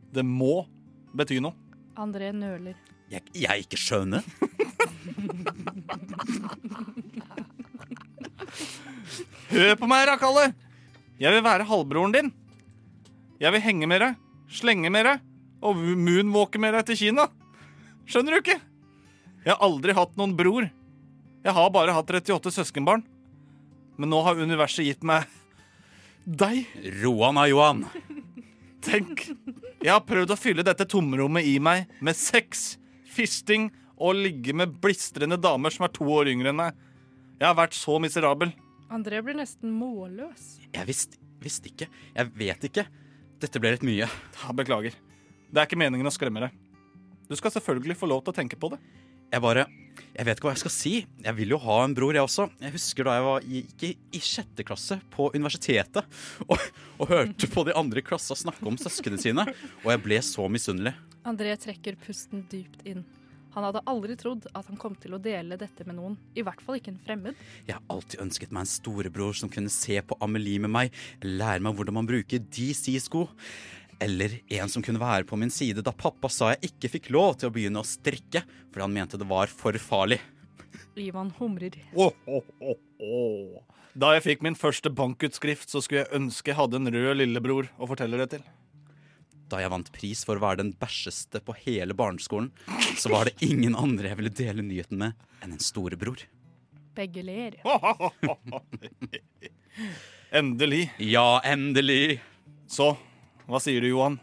Det 0.08 0.24
må 0.24 0.64
bety 1.18 1.40
noe. 1.42 1.54
André 1.98 2.30
nøler. 2.34 2.76
Jeg, 3.10 3.22
jeg 3.34 3.64
ikke 3.66 3.78
skjønner. 3.80 4.22
Hør 9.48 9.74
på 9.80 9.88
meg, 9.88 10.04
Rakalle! 10.10 10.50
Jeg 11.18 11.34
vil 11.34 11.42
være 11.42 11.66
halvbroren 11.66 12.12
din. 12.14 12.28
Jeg 13.42 13.50
vil 13.54 13.62
henge 13.64 13.88
med 13.90 14.02
deg, 14.02 14.18
slenge 14.52 14.90
med 14.92 15.06
deg 15.08 15.24
og 15.64 15.78
moonwalke 15.78 16.60
med 16.62 16.76
deg 16.76 16.86
til 16.90 16.98
Kina. 17.00 17.24
Skjønner 18.08 18.36
du 18.36 18.38
ikke? 18.42 18.58
Jeg 19.42 19.50
har 19.54 19.64
aldri 19.64 19.94
hatt 19.96 20.14
noen 20.20 20.36
bror. 20.38 20.68
Jeg 21.44 21.54
har 21.56 21.70
bare 21.74 21.94
hatt 21.96 22.10
38 22.12 22.52
søskenbarn. 22.58 23.02
Men 23.98 24.12
nå 24.12 24.20
har 24.26 24.38
universet 24.38 24.86
gitt 24.86 25.02
meg 25.06 25.26
deg. 26.28 26.66
Roan 27.02 27.40
av 27.40 27.48
Johan. 27.50 27.86
Tenk, 28.84 29.24
jeg 29.82 29.90
har 29.90 30.04
prøvd 30.06 30.32
å 30.32 30.38
fylle 30.38 30.64
dette 30.66 30.86
tomrommet 30.88 31.46
i 31.50 31.56
meg 31.62 31.88
med 32.04 32.16
sex, 32.18 32.76
fisting 33.10 33.68
og 33.98 34.20
ligge 34.20 34.54
med 34.54 34.76
blistrende 34.82 35.38
damer 35.40 35.74
som 35.74 35.86
er 35.88 35.94
to 35.96 36.06
år 36.14 36.30
yngre 36.30 36.52
enn 36.52 36.60
meg. 36.60 36.76
Jeg 37.38 37.48
har 37.48 37.56
vært 37.58 37.74
så 37.78 37.98
miserabel. 38.02 38.52
André 38.94 39.20
blir 39.22 39.36
nesten 39.38 39.72
målløs. 39.74 40.56
Jeg 40.74 40.88
visste 40.88 41.18
visst 41.42 41.66
ikke. 41.70 41.86
Jeg 42.14 42.32
vet 42.38 42.64
ikke. 42.70 42.86
Dette 43.38 43.60
ble 43.62 43.74
litt 43.74 43.84
mye. 43.86 44.06
Ja, 44.08 44.54
Beklager. 44.56 44.96
Det 45.48 45.60
er 45.60 45.68
ikke 45.68 45.78
meningen 45.80 46.08
å 46.08 46.14
skremme 46.14 46.42
deg. 46.42 46.56
Du 47.28 47.36
skal 47.38 47.52
selvfølgelig 47.54 47.98
få 48.00 48.08
lov 48.10 48.24
til 48.24 48.32
å 48.32 48.38
tenke 48.38 48.58
på 48.58 48.70
det. 48.72 48.80
Jeg 49.32 49.44
bare 49.44 49.66
Jeg 50.18 50.26
vet 50.26 50.40
ikke 50.40 50.48
hva 50.48 50.52
jeg 50.56 50.64
skal 50.64 50.72
si. 50.74 50.92
Jeg 51.22 51.38
vil 51.38 51.52
jo 51.54 51.60
ha 51.62 51.74
en 51.84 51.92
bror, 51.94 52.16
jeg 52.16 52.26
også. 52.26 52.48
Jeg 52.58 52.74
husker 52.74 53.06
da 53.06 53.12
jeg 53.14 53.22
var, 53.22 53.44
gikk 53.46 53.84
i, 53.86 53.90
i 54.18 54.20
sjette 54.26 54.64
klasse 54.66 54.96
på 55.14 55.28
universitetet 55.30 56.18
og, 56.50 56.64
og 56.98 57.12
hørte 57.12 57.46
på 57.52 57.62
de 57.68 57.76
andre 57.78 58.02
i 58.02 58.06
klassa 58.06 58.34
snakke 58.34 58.66
om 58.66 58.78
søsknene 58.82 59.22
sine, 59.22 59.44
og 59.84 59.92
jeg 59.94 60.02
ble 60.02 60.18
så 60.26 60.48
misunnelig. 60.50 60.96
André 61.22 61.54
trekker 61.62 62.00
pusten 62.02 62.42
dypt 62.50 62.82
inn. 62.90 63.06
Han 63.54 63.68
hadde 63.68 63.84
aldri 63.90 64.18
trodd 64.18 64.50
at 64.50 64.66
han 64.66 64.78
kom 64.80 64.98
til 64.98 65.14
å 65.14 65.22
dele 65.22 65.56
dette 65.60 65.86
med 65.86 66.00
noen, 66.00 66.18
i 66.34 66.42
hvert 66.46 66.60
fall 66.66 66.80
ikke 66.80 66.92
en 66.96 67.00
fremmed. 67.06 67.38
Jeg 67.68 67.78
har 67.78 67.86
alltid 67.94 68.26
ønsket 68.26 68.52
meg 68.54 68.66
en 68.66 68.74
storebror 68.74 69.38
som 69.38 69.50
kunne 69.54 69.70
se 69.72 70.02
på 70.02 70.18
Amelie 70.24 70.66
med 70.66 70.74
meg, 70.74 71.02
lære 71.22 71.62
meg 71.62 71.78
hvordan 71.78 72.00
man 72.00 72.10
bruker 72.10 72.42
DC-sko. 72.42 73.28
Eller 74.00 74.38
en 74.54 74.70
som 74.70 74.82
kunne 74.84 75.00
være 75.02 75.26
på 75.26 75.36
min 75.40 75.50
side 75.50 75.82
da 75.82 75.92
pappa 75.96 76.30
sa 76.30 76.52
jeg 76.52 76.70
ikke 76.70 76.90
fikk 76.92 77.08
lov 77.14 77.38
til 77.40 77.50
å 77.50 77.54
begynne 77.54 77.82
å 77.82 77.86
strikke, 77.86 78.44
fordi 78.70 78.84
han 78.84 78.94
mente 78.94 79.18
det 79.18 79.26
var 79.28 79.50
for 79.50 79.74
farlig. 79.82 80.20
Ivan 80.98 81.32
humrer. 81.38 81.74
Åh, 81.94 82.14
åh, 82.26 82.52
åh, 82.60 82.78
åh. 83.02 83.64
Da 83.98 84.12
jeg 84.14 84.24
fikk 84.26 84.44
min 84.46 84.54
første 84.58 84.90
bankutskrift, 84.94 85.70
så 85.70 85.82
skulle 85.82 86.04
jeg 86.04 86.14
ønske 86.20 86.52
jeg 86.52 86.58
hadde 86.60 86.78
en 86.78 86.90
rød 86.94 87.18
lillebror 87.18 87.70
å 87.78 87.88
fortelle 87.90 88.20
det 88.20 88.28
til. 88.36 88.44
Da 89.48 89.62
jeg 89.62 89.72
vant 89.72 89.90
pris 89.94 90.22
for 90.28 90.38
å 90.38 90.44
være 90.44 90.60
den 90.60 90.74
bæsjeste 90.78 91.40
på 91.42 91.56
hele 91.64 91.96
barneskolen, 91.98 92.50
så 93.00 93.10
var 93.10 93.30
det 93.30 93.38
ingen 93.46 93.74
andre 93.78 94.12
jeg 94.12 94.20
ville 94.20 94.34
dele 94.42 94.66
nyheten 94.66 95.00
med 95.00 95.16
enn 95.42 95.56
en 95.56 95.62
storebror. 95.62 96.22
Begge 96.98 97.22
ler. 97.24 97.56
Endelig. 100.34 100.88
Ja, 100.98 101.40
endelig! 101.46 102.20
Så, 102.68 102.92
hva 103.48 103.60
sier 103.64 103.80
du, 103.80 103.88
Johan? 103.88 104.18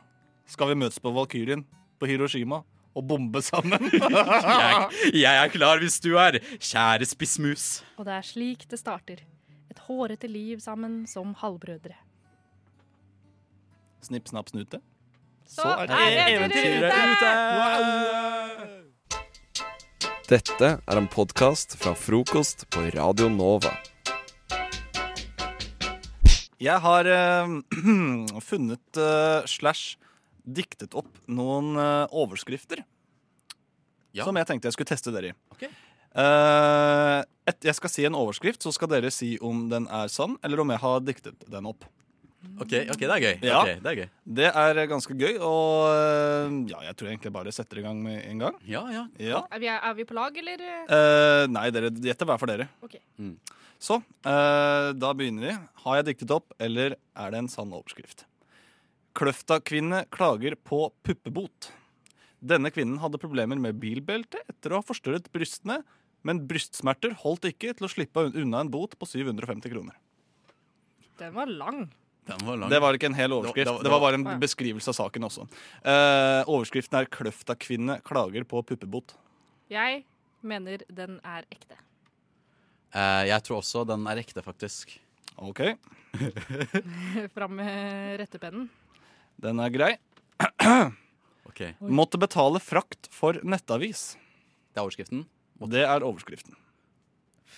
Skal 0.45 0.69
vi 0.71 0.77
møtes 0.77 1.01
på 1.01 1.09
Valkyrien 1.15 1.63
på 1.97 2.05
Hiroshima 2.09 2.59
og 2.95 3.07
bombe 3.09 3.41
sammen? 3.43 3.89
Jeg, 3.95 5.17
jeg 5.17 5.35
er 5.41 5.49
klar 5.51 5.81
hvis 5.81 5.97
du 6.03 6.13
er, 6.21 6.37
kjære 6.61 7.05
spissmus. 7.09 7.83
Og 7.97 8.05
det 8.07 8.13
er 8.19 8.25
slik 8.27 8.67
det 8.69 8.79
starter. 8.79 9.23
Et 9.73 9.79
hårete 9.87 10.29
liv 10.29 10.61
sammen 10.63 11.03
som 11.09 11.33
halvbrødre. 11.41 11.97
Snipp, 14.05 14.29
snapp, 14.29 14.49
snute. 14.53 14.79
Så 15.49 15.65
er 15.65 15.89
det 15.89 15.97
eventyret 16.35 16.93
ute! 16.93 17.31
Dette 20.29 20.69
er 20.77 20.97
en 21.01 21.09
podkast 21.09 21.75
fra 21.81 21.93
frokost 21.97 22.65
på 22.73 22.85
Radio 22.95 23.27
Nova. 23.33 23.73
Jeg 26.63 26.79
har 26.85 27.07
eh, 27.11 27.55
funnet 28.49 28.99
eh, 29.01 29.41
slash 29.49 29.95
diktet 30.45 30.93
opp 30.95 31.09
noen 31.27 31.73
eh, 31.81 32.05
overskrifter 32.15 32.83
Ja. 34.15 34.23
som 34.23 34.37
jeg 34.39 34.47
tenkte 34.47 34.69
jeg 34.69 34.75
skulle 34.77 34.91
teste 34.93 35.11
dere 35.11 35.33
i. 35.33 35.35
Ok. 35.51 35.65
Eh, 36.15 37.19
et, 37.51 37.59
jeg 37.67 37.75
skal 37.75 37.91
si 37.91 38.05
en 38.07 38.15
overskrift, 38.15 38.63
så 38.63 38.71
skal 38.71 38.87
dere 38.93 39.11
si 39.11 39.33
om 39.43 39.65
den 39.69 39.89
er 39.91 40.07
sann, 40.09 40.37
eller 40.45 40.63
om 40.63 40.71
jeg 40.71 40.79
har 40.85 41.01
diktet 41.03 41.43
den 41.51 41.67
opp. 41.67 41.83
OK, 42.61 42.71
ok, 42.93 43.01
det 43.01 43.09
er 43.09 43.21
gøy. 43.25 43.35
Ja. 43.43 43.59
Ok, 43.65 43.69
det 43.81 43.89
er 43.91 43.97
gøy. 43.99 44.07
Det 44.39 44.47
er 44.61 44.79
ganske 44.87 45.15
gøy, 45.17 45.33
og 45.43 45.89
eh, 45.89 46.55
ja, 46.71 46.79
jeg 46.87 46.95
tror 46.99 47.09
egentlig 47.11 47.33
bare 47.35 47.51
setter 47.57 47.81
i 47.81 47.83
gang 47.83 47.99
med 48.05 48.21
en 48.21 48.43
gang. 48.45 48.59
Ja, 48.69 48.83
ja. 48.93 49.03
Ja. 49.19 49.41
Er 49.51 49.63
vi, 49.63 49.69
er 49.73 49.95
vi 49.97 50.05
på 50.07 50.15
lag, 50.15 50.37
eller? 50.39 50.63
Eh, 50.85 51.43
nei, 51.51 51.65
dere 51.75 51.89
gjetter 51.91 52.29
hver 52.29 52.39
for 52.39 52.53
dere. 52.53 52.69
Ok. 52.85 52.95
Så 53.81 53.99
eh, 54.25 54.91
da 54.97 55.11
begynner 55.17 55.49
vi. 55.49 55.55
Har 55.85 55.99
jeg 55.99 56.07
diktet 56.11 56.31
opp, 56.35 56.53
eller 56.59 56.95
er 56.95 57.31
det 57.33 57.41
en 57.43 57.51
sann 57.51 57.73
overskrift? 57.75 58.25
Kløfta-kvinne 59.15 60.05
klager 60.11 60.55
på 60.67 60.89
puppebot. 61.05 61.69
Denne 62.45 62.69
kvinnen 62.73 62.99
hadde 63.01 63.19
problemer 63.21 63.59
med 63.61 63.77
bilbelte 63.81 64.41
etter 64.51 64.73
å 64.73 64.81
ha 64.81 64.85
forstørret 64.85 65.29
brystene, 65.33 65.79
men 66.25 66.41
brystsmerter 66.49 67.13
holdt 67.21 67.47
ikke 67.51 67.75
til 67.77 67.87
å 67.87 67.91
slippe 67.91 68.25
unna 68.33 68.63
en 68.65 68.71
bot 68.73 68.97
på 68.99 69.07
750 69.07 69.71
kroner. 69.71 69.95
Den 71.21 71.31
var 71.37 71.47
lang. 71.47 71.85
Den 72.27 72.41
var 72.43 72.57
lang. 72.59 72.71
Det 72.73 72.81
var 72.81 72.97
ikke 72.97 73.07
en 73.11 73.17
hel 73.17 73.31
overskrift, 73.37 73.65
Det 73.69 73.73
var- 73.73 73.83
det 73.83 73.91
var 73.91 73.99
bare 74.03 74.13
en 74.19 74.25
ja. 74.25 74.37
beskrivelse 74.41 74.89
av 74.89 74.95
saken 74.97 75.23
også. 75.29 75.47
Eh, 75.85 76.43
overskriften 76.49 76.99
er 76.99 77.05
'Kløfta-kvinne 77.05 78.01
klager 78.03 78.43
på 78.43 78.63
puppebot'. 78.65 79.13
Jeg 79.69 80.03
mener 80.41 80.79
den 80.93 81.19
er 81.23 81.43
ekte. 81.51 81.77
Eh, 82.95 83.23
jeg 83.29 83.43
tror 83.43 83.59
også 83.59 83.83
den 83.89 84.05
er 84.07 84.21
ekte, 84.21 84.41
faktisk. 84.45 84.93
OK, 85.35 85.59
Fram 87.35 87.55
med 87.59 88.19
rettepennen. 88.21 88.69
den 89.43 89.59
er 89.59 89.73
grei. 89.73 89.93
Ok, 91.45 91.61
Måtte 91.87 92.17
betale 92.19 92.59
frakt 92.59 93.07
for 93.13 93.37
nettavis. 93.47 94.15
Det 94.73 94.79
er 94.81 94.83
overskriften. 94.83 95.21
Det 95.71 95.83
er 95.87 96.03
overskriften. 96.03 96.55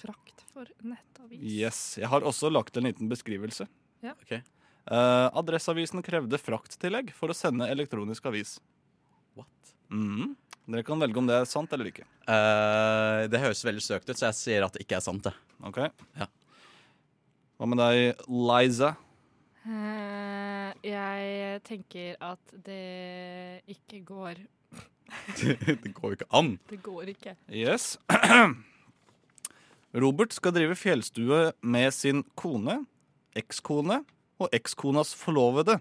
Frakt 0.02 0.44
for 0.54 0.68
nettavis. 0.86 1.40
Yes, 1.42 1.80
Jeg 1.98 2.10
har 2.12 2.22
også 2.28 2.52
lagt 2.54 2.78
en 2.78 2.86
liten 2.86 3.10
beskrivelse. 3.10 3.66
Ja. 4.06 4.14
Ok. 4.22 4.36
Eh, 4.38 5.28
Adresseavisen 5.40 6.04
krevde 6.06 6.38
frakttillegg 6.38 7.10
for 7.16 7.34
å 7.34 7.38
sende 7.38 7.66
elektronisk 7.74 8.28
avis. 8.30 8.58
What? 9.40 9.74
Mhm. 9.90 10.36
Dere 10.68 10.84
kan 10.84 11.00
velge 11.00 11.20
om 11.22 11.28
det 11.30 11.36
er 11.40 11.48
sant 11.48 11.72
eller 11.72 11.88
ikke. 11.88 12.04
Eh, 12.28 13.22
det 13.32 13.40
høres 13.40 13.64
veldig 13.64 13.84
søkt 13.86 14.10
ut, 14.10 14.18
så 14.20 14.28
jeg 14.28 14.36
sier 14.36 14.66
at 14.66 14.76
det 14.76 14.84
ikke 14.84 14.98
er 15.00 15.06
sant. 15.06 15.24
det. 15.24 15.32
Ok? 15.64 15.80
Ja. 16.20 16.28
Hva 17.58 17.70
med 17.72 17.80
deg, 17.80 18.26
Liza? 18.28 18.90
Eh, 19.64 20.74
jeg 20.84 21.62
tenker 21.68 22.18
at 22.20 22.58
det 22.68 23.64
ikke 23.72 24.02
går. 24.10 24.44
det 25.40 25.94
går 25.96 26.12
jo 26.12 26.18
ikke 26.20 26.30
an. 26.36 26.52
Det 26.68 26.82
går 26.84 27.14
ikke. 27.16 27.38
Yes. 27.48 27.96
Robert 30.04 30.36
skal 30.36 30.52
drive 30.54 30.76
fjellstue 30.76 31.54
med 31.64 31.96
sin 31.96 32.26
kone, 32.36 32.82
ekskone 33.40 34.02
og 34.38 34.52
ekskonas 34.52 35.16
forlovede. 35.16 35.80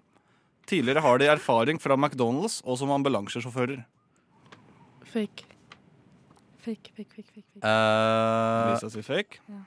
Tidligere 0.70 1.02
har 1.02 1.18
de 1.18 1.28
erfaring 1.34 1.82
fra 1.82 1.98
McDonald's 1.98 2.60
og 2.62 2.78
som 2.78 2.94
ambulansesjåfører. 2.94 3.82
Fake. 5.16 5.46
Fake, 6.60 6.90
fake, 6.92 7.08
fake. 7.14 7.30
fake, 7.32 7.46
fake. 7.54 7.62
Uh, 7.64 8.74
Lisa 8.74 8.90
sier 8.92 9.04
fake. 9.06 9.38
Ja. 9.48 9.62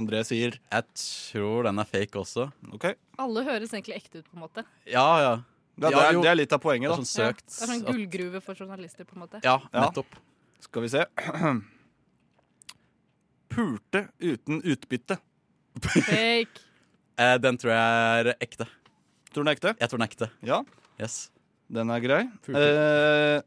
André 0.00 0.20
sier 0.24 0.54
jeg 0.56 0.84
tror 0.96 1.66
den 1.66 1.82
er 1.82 1.88
fake 1.90 2.16
også. 2.16 2.46
OK. 2.72 2.86
Alle 3.20 3.42
høres 3.44 3.74
egentlig 3.74 3.98
ekte 3.98 4.22
ut, 4.22 4.28
på 4.30 4.38
en 4.38 4.44
måte. 4.46 4.64
Ja, 4.88 5.04
ja. 5.20 5.32
Ja, 5.80 5.88
det, 5.90 5.98
er, 5.98 6.12
jo. 6.16 6.22
det 6.24 6.30
er 6.30 6.38
litt 6.38 6.54
av 6.56 6.60
poenget, 6.62 6.88
da. 6.92 6.96
sånn 7.02 7.08
søkt. 7.10 7.44
Ja, 7.50 7.58
det 7.58 7.66
er 7.66 7.70
sånn 7.74 7.84
gullgruve 7.88 8.40
for 8.44 8.56
journalister, 8.56 9.04
på 9.08 9.16
en 9.18 9.22
måte. 9.26 9.42
Ja, 9.44 9.58
Ja. 9.74 9.84
nettopp. 9.86 10.16
Skal 10.64 10.84
vi 10.86 10.90
se. 10.92 11.04
Pulte 13.52 14.02
uten 14.24 14.60
utbytte. 14.62 15.16
Fake. 15.84 16.64
Eh, 17.20 17.36
den 17.44 17.60
tror 17.60 17.72
jeg 17.74 18.24
er 18.24 18.32
ekte. 18.40 18.66
Tror 19.30 19.42
du 19.42 19.44
den 19.44 19.52
er 19.52 19.58
ekte? 19.58 19.76
Jeg 19.80 19.88
tror 19.92 20.00
den 20.00 20.08
er 20.08 20.12
ekte. 20.14 20.30
Ja, 20.48 20.62
Yes. 21.00 21.18
den 21.68 21.90
er 21.92 22.00
grei. 22.04 22.22
Pulte. 22.44 22.68
Eh, 22.68 23.40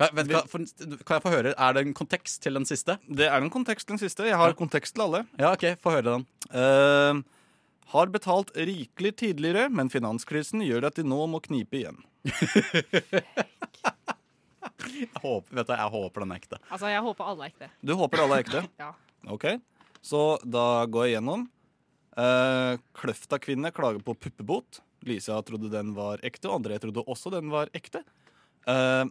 Kan, 0.00 0.08
vent, 0.16 0.30
kan, 0.32 0.46
for, 0.48 0.64
kan 1.04 1.18
jeg 1.18 1.22
få 1.22 1.30
høre, 1.34 1.52
Er 1.58 1.72
det 1.76 1.82
en 1.86 1.94
kontekst 1.94 2.40
til 2.42 2.54
den 2.56 2.64
siste? 2.66 2.96
det 3.08 3.26
er 3.28 3.36
en 3.42 3.50
kontekst 3.52 3.86
til 3.86 3.94
den 3.96 4.00
siste. 4.02 4.24
Jeg 4.26 4.36
har 4.40 4.48
Ja. 4.48 4.56
kontekst 4.58 4.94
til 4.96 5.02
alle. 5.04 5.26
Ja, 5.38 5.52
OK, 5.52 5.66
få 5.82 5.90
høre 5.94 6.02
den. 6.16 6.26
Uh, 6.50 7.22
har 7.92 8.06
betalt 8.06 8.50
rikelig 8.56 9.12
tidligere, 9.20 9.68
men 9.70 9.90
finanskrisen 9.92 10.62
gjør 10.64 10.86
at 10.88 10.94
de 10.96 11.02
nå 11.04 11.26
må 11.28 11.40
knipe 11.44 11.76
igjen. 11.82 11.98
Jeg 14.82 15.08
håper, 15.22 15.54
vet 15.56 15.66
du, 15.68 15.72
jeg 15.74 15.90
håper 15.94 16.22
den 16.24 16.32
er 16.34 16.40
ekte. 16.40 16.58
Altså, 16.70 16.88
jeg 16.90 17.02
håper 17.04 17.28
alle 17.32 17.46
er 17.46 17.52
ekte. 17.52 17.68
Du 17.84 17.92
håper 17.98 18.22
alle 18.24 18.38
er 18.38 18.44
ekte? 18.46 18.62
Ja. 18.82 18.92
Ok, 19.30 19.44
så 20.02 20.20
da 20.42 20.84
går 20.90 21.06
jeg 21.06 21.14
gjennom. 21.18 21.44
Uh, 22.18 22.74
Kløfta-kvinne 22.98 23.70
klager 23.74 24.02
på 24.02 24.16
puppebot. 24.18 24.80
Lisa 25.06 25.36
trodde 25.46 25.70
den 25.70 25.92
var 25.94 26.18
ekte, 26.26 26.48
og 26.50 26.58
André 26.60 26.78
trodde 26.82 27.04
også 27.06 27.30
den 27.34 27.48
var 27.52 27.70
ekte. 27.74 28.02
Eh, 28.70 29.04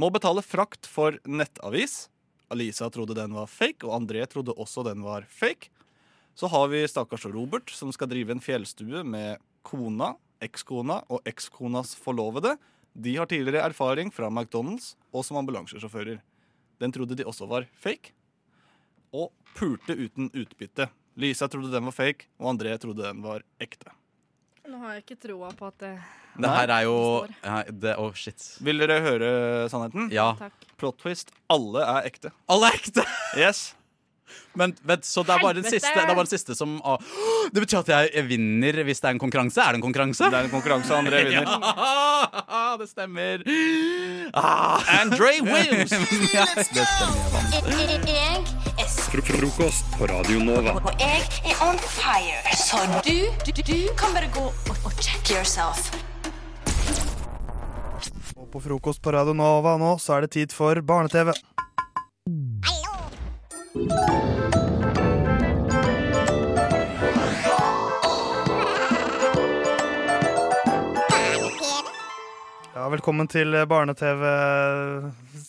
må 0.00 0.10
betale 0.14 0.42
frakt 0.42 0.88
for 0.90 1.18
nettavis. 1.24 2.08
Alisa 2.52 2.90
trodde 2.92 3.16
den 3.16 3.34
var 3.34 3.48
fake, 3.50 3.86
og 3.86 3.94
André 4.00 4.26
trodde 4.30 4.54
også 4.58 4.84
den 4.86 5.02
var 5.04 5.26
fake. 5.30 5.70
Så 6.34 6.50
har 6.50 6.68
vi 6.72 6.82
stakkars 6.90 7.26
Robert, 7.30 7.70
som 7.70 7.92
skal 7.94 8.10
drive 8.10 8.34
en 8.34 8.42
fjellstue 8.42 9.04
med 9.06 9.42
kona, 9.66 10.14
ekskona 10.42 11.00
og 11.08 11.22
ekskonas 11.28 11.94
forlovede. 11.96 12.56
De 12.94 13.14
har 13.16 13.30
tidligere 13.30 13.64
erfaring 13.70 14.10
fra 14.14 14.30
McDonald's 14.30 14.94
og 15.14 15.24
som 15.26 15.38
ambulansesjåfører. 15.40 16.20
Den 16.82 16.94
trodde 16.94 17.16
de 17.18 17.26
også 17.26 17.46
var 17.50 17.68
fake. 17.78 18.12
Og 19.14 19.30
pulte 19.54 19.94
uten 19.94 20.30
utbytte. 20.34 20.88
Lisa 21.14 21.46
trodde 21.46 21.70
den 21.70 21.86
var 21.86 21.94
fake, 21.94 22.26
og 22.42 22.56
André 22.56 22.74
trodde 22.82 23.06
den 23.06 23.22
var 23.22 23.46
ekte. 23.62 23.94
Nå 24.74 24.80
har 24.82 24.96
jeg 24.96 25.04
ikke 25.04 25.20
troa 25.22 25.52
på 25.54 25.68
at 25.70 25.76
det 25.84 25.92
Det 26.34 26.50
her 26.50 26.70
er 26.74 26.82
jo 26.88 26.96
Det 27.28 27.36
ja, 27.44 27.58
det, 27.70 27.92
oh, 28.02 28.10
shit. 28.18 28.42
Vil 28.66 28.82
dere 28.82 28.96
høre 29.04 29.28
sannheten? 29.70 30.08
Ja. 30.10 30.32
Takk. 30.34 30.66
Plot 30.80 30.98
twist. 30.98 31.30
Alle 31.46 31.84
er 31.86 32.08
ekte. 32.10 32.32
Alle 32.50 32.72
er 32.72 32.80
ekte! 32.80 33.04
Yes. 33.38 33.60
Men 34.58 34.74
vent, 34.82 35.06
så 35.06 35.22
det 35.22 35.30
er 35.30 35.44
bare 35.44 35.54
den 35.60 35.62
Helvete! 35.62 35.78
siste, 35.78 35.92
det 35.94 36.02
er 36.02 36.10
bare 36.10 36.26
den 36.26 36.32
siste 36.32 36.56
som 36.58 36.74
å, 36.82 36.96
Det 37.54 37.62
betyr 37.62 37.84
at 37.84 37.92
jeg 37.92 38.10
jeg 38.16 38.28
vinner 38.32 38.80
hvis 38.88 39.04
det 39.04 39.12
er 39.12 39.14
en 39.14 39.22
konkurranse? 39.22 39.62
Er 39.62 39.76
det 39.76 39.82
en 39.82 39.86
konkurranse? 39.86 40.32
Det 40.32 40.40
er 40.40 40.48
en 40.48 40.54
konkurranse. 40.56 40.98
André 40.98 41.22
vinner. 41.28 41.46
Ja, 41.46 42.66
det 42.82 42.90
stemmer. 42.90 43.46
Ah. 44.34 44.82
André 45.04 45.38
wins! 45.38 45.94
ja, 46.34 46.50
det 46.50 46.66
stemmer. 46.66 47.22
jeg 47.54 48.02
vant. 48.02 48.63
Jeg 49.14 49.22
er 49.22 49.36
Frokost 49.38 49.92
på 49.94 50.06
Radio 50.10 50.40
Nova. 50.42 50.72
og 50.74 50.94
jeg 50.98 51.20
er 51.46 51.60
on 51.62 51.76
fire. 51.78 52.40
Så 52.58 52.80
du, 53.06 53.30
du, 53.46 53.52
du 53.62 53.76
kan 53.94 54.10
bare 54.10 54.26
gå 54.34 54.42
og, 54.42 54.76
og 54.84 54.92
check 54.98 55.30
yourself. 55.30 55.94
Og 58.34 58.48
på 58.50 58.58
frokost 58.64 59.02
på 59.02 59.14
Radio 59.14 59.32
Nova 59.38 59.76
nå, 59.78 59.92
så 60.02 60.16
er 60.16 60.26
det 60.26 60.32
tid 60.34 60.50
for 60.50 60.82
barne-TV. 60.82 61.30
Ja, 72.74 72.88
velkommen 72.90 73.30
til 73.30 73.54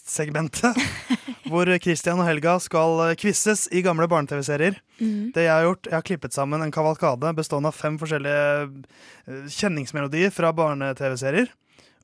barne-TV-segmentet. 0.06 0.76
hvor 1.50 1.66
Christian 1.82 2.20
og 2.20 2.26
Helga 2.26 2.60
skal 2.60 3.16
quizzes 3.18 3.68
i 3.72 3.82
gamle 3.82 4.08
barne-TV-serier. 4.08 4.80
Det 5.00 5.44
jeg 5.46 5.52
har 5.52 5.64
gjort, 5.64 5.86
jeg 5.86 5.94
har 5.96 6.06
klippet 6.06 6.34
sammen 6.34 6.62
en 6.62 6.72
kavalkade 6.72 7.34
bestående 7.36 7.70
av 7.70 7.76
fem 7.76 7.98
forskjellige 8.00 8.84
eh, 9.28 9.46
kjenningsmelodier 9.50 10.32
fra 10.34 10.52
barne-TV-serier. 10.54 11.52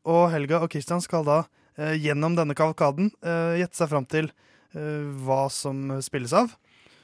Og 0.06 0.30
Helga 0.32 0.62
og 0.62 0.72
Christian 0.72 1.02
skal 1.02 1.26
da 1.26 1.44
eh, 1.78 1.96
gjennom 1.98 2.36
denne 2.36 2.56
kavalkaden 2.58 3.12
eh, 3.24 3.62
gjette 3.62 3.78
seg 3.78 3.90
fram 3.90 4.06
til 4.06 4.30
eh, 4.30 5.10
hva 5.26 5.48
som 5.50 6.00
spilles 6.02 6.34
av. 6.34 6.54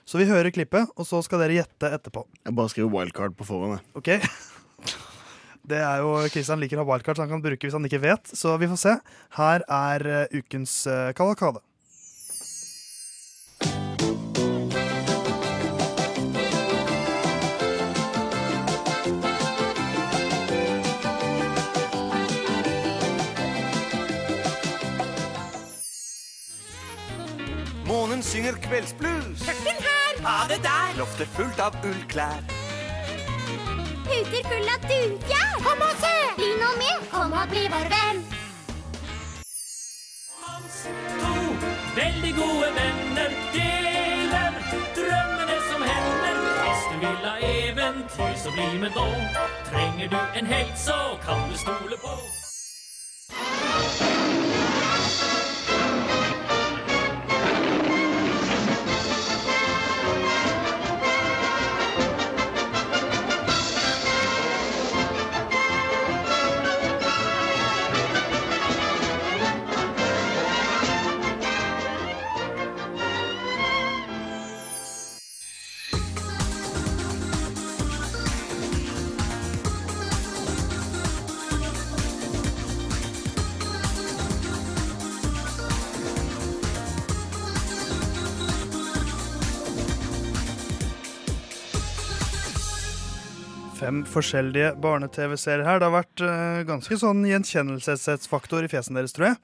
Så 0.08 0.22
vi 0.22 0.30
hører 0.30 0.54
klippet, 0.56 0.88
og 0.96 1.04
så 1.04 1.20
skal 1.26 1.42
dere 1.44 1.58
gjette 1.58 1.90
etterpå. 1.92 2.24
Jeg 2.46 2.56
bare 2.56 2.72
skriver 2.72 2.94
wildcard 2.94 3.36
på 3.36 3.50
forhånd. 3.50 3.82
jeg. 3.82 3.98
Ok? 3.98 5.08
Det 5.68 5.80
er 5.84 6.00
jo 6.00 6.12
Kristian 6.32 6.62
liker 6.64 6.80
å 6.80 6.86
ha 6.86 6.88
wildcard, 6.94 7.18
så 7.20 7.26
han 7.26 7.34
kan 7.34 7.44
bruke 7.44 7.68
hvis 7.68 7.76
han 7.76 7.88
ikke 7.88 8.00
vet. 8.00 8.30
Så 8.32 8.56
vi 8.60 8.70
får 8.72 8.80
se. 8.80 8.94
Her 9.36 9.66
er 9.68 10.08
eh, 10.08 10.38
ukens 10.40 10.86
eh, 10.88 11.12
kavalkade. 11.18 11.60
Månen 27.88 28.24
synger 28.24 28.56
kveldsblues. 28.64 29.44
Kjøkken 29.44 29.84
her. 29.84 30.24
Ha 30.24 30.38
det 30.48 30.62
der. 30.64 30.96
Loftet 31.02 31.36
fullt 31.36 31.60
av 31.60 31.76
ullklær. 31.84 32.57
Puter 34.08 34.44
full 34.50 34.70
av 34.74 34.86
dugjær. 34.90 35.54
Kom 35.66 35.82
og 35.88 35.96
se. 36.04 36.16
Bli 36.40 36.52
nå 36.62 36.70
med. 36.82 37.08
Kom 37.12 37.34
og 37.42 37.50
bli 37.52 37.64
vår 37.74 37.90
venn. 37.94 38.22
Hans 40.44 40.78
To 41.22 41.34
veldig 42.00 42.34
gode 42.40 42.70
venner 42.80 43.38
deler 43.56 44.60
drømmene 45.00 45.60
som 45.70 45.88
hender. 45.92 46.42
Hvis 46.64 46.84
du 46.92 46.98
vil 47.06 47.24
ha 47.28 47.36
eventyr, 47.54 48.36
så 48.44 48.56
bli 48.58 48.70
med 48.86 48.92
nå. 49.00 49.08
Trenger 49.72 50.14
du 50.16 50.20
en 50.40 50.54
helt, 50.56 50.78
så 50.88 51.00
kan 51.28 51.50
du 51.52 51.58
stole 51.66 51.98
på. 52.06 52.18
Fem 93.88 94.02
forskjellige 94.12 94.74
barne-TV-serier 94.84 95.64
her. 95.64 95.80
Det 95.80 95.88
har 95.88 95.94
vært 95.96 96.20
uh, 96.26 96.60
ganske 96.68 96.98
sånn 97.00 97.22
gjenkjennelsesfaktor 97.30 98.66
i 98.68 98.70
fjesen 98.72 98.98
deres, 99.00 99.14
tror 99.16 99.30
jeg. 99.30 99.38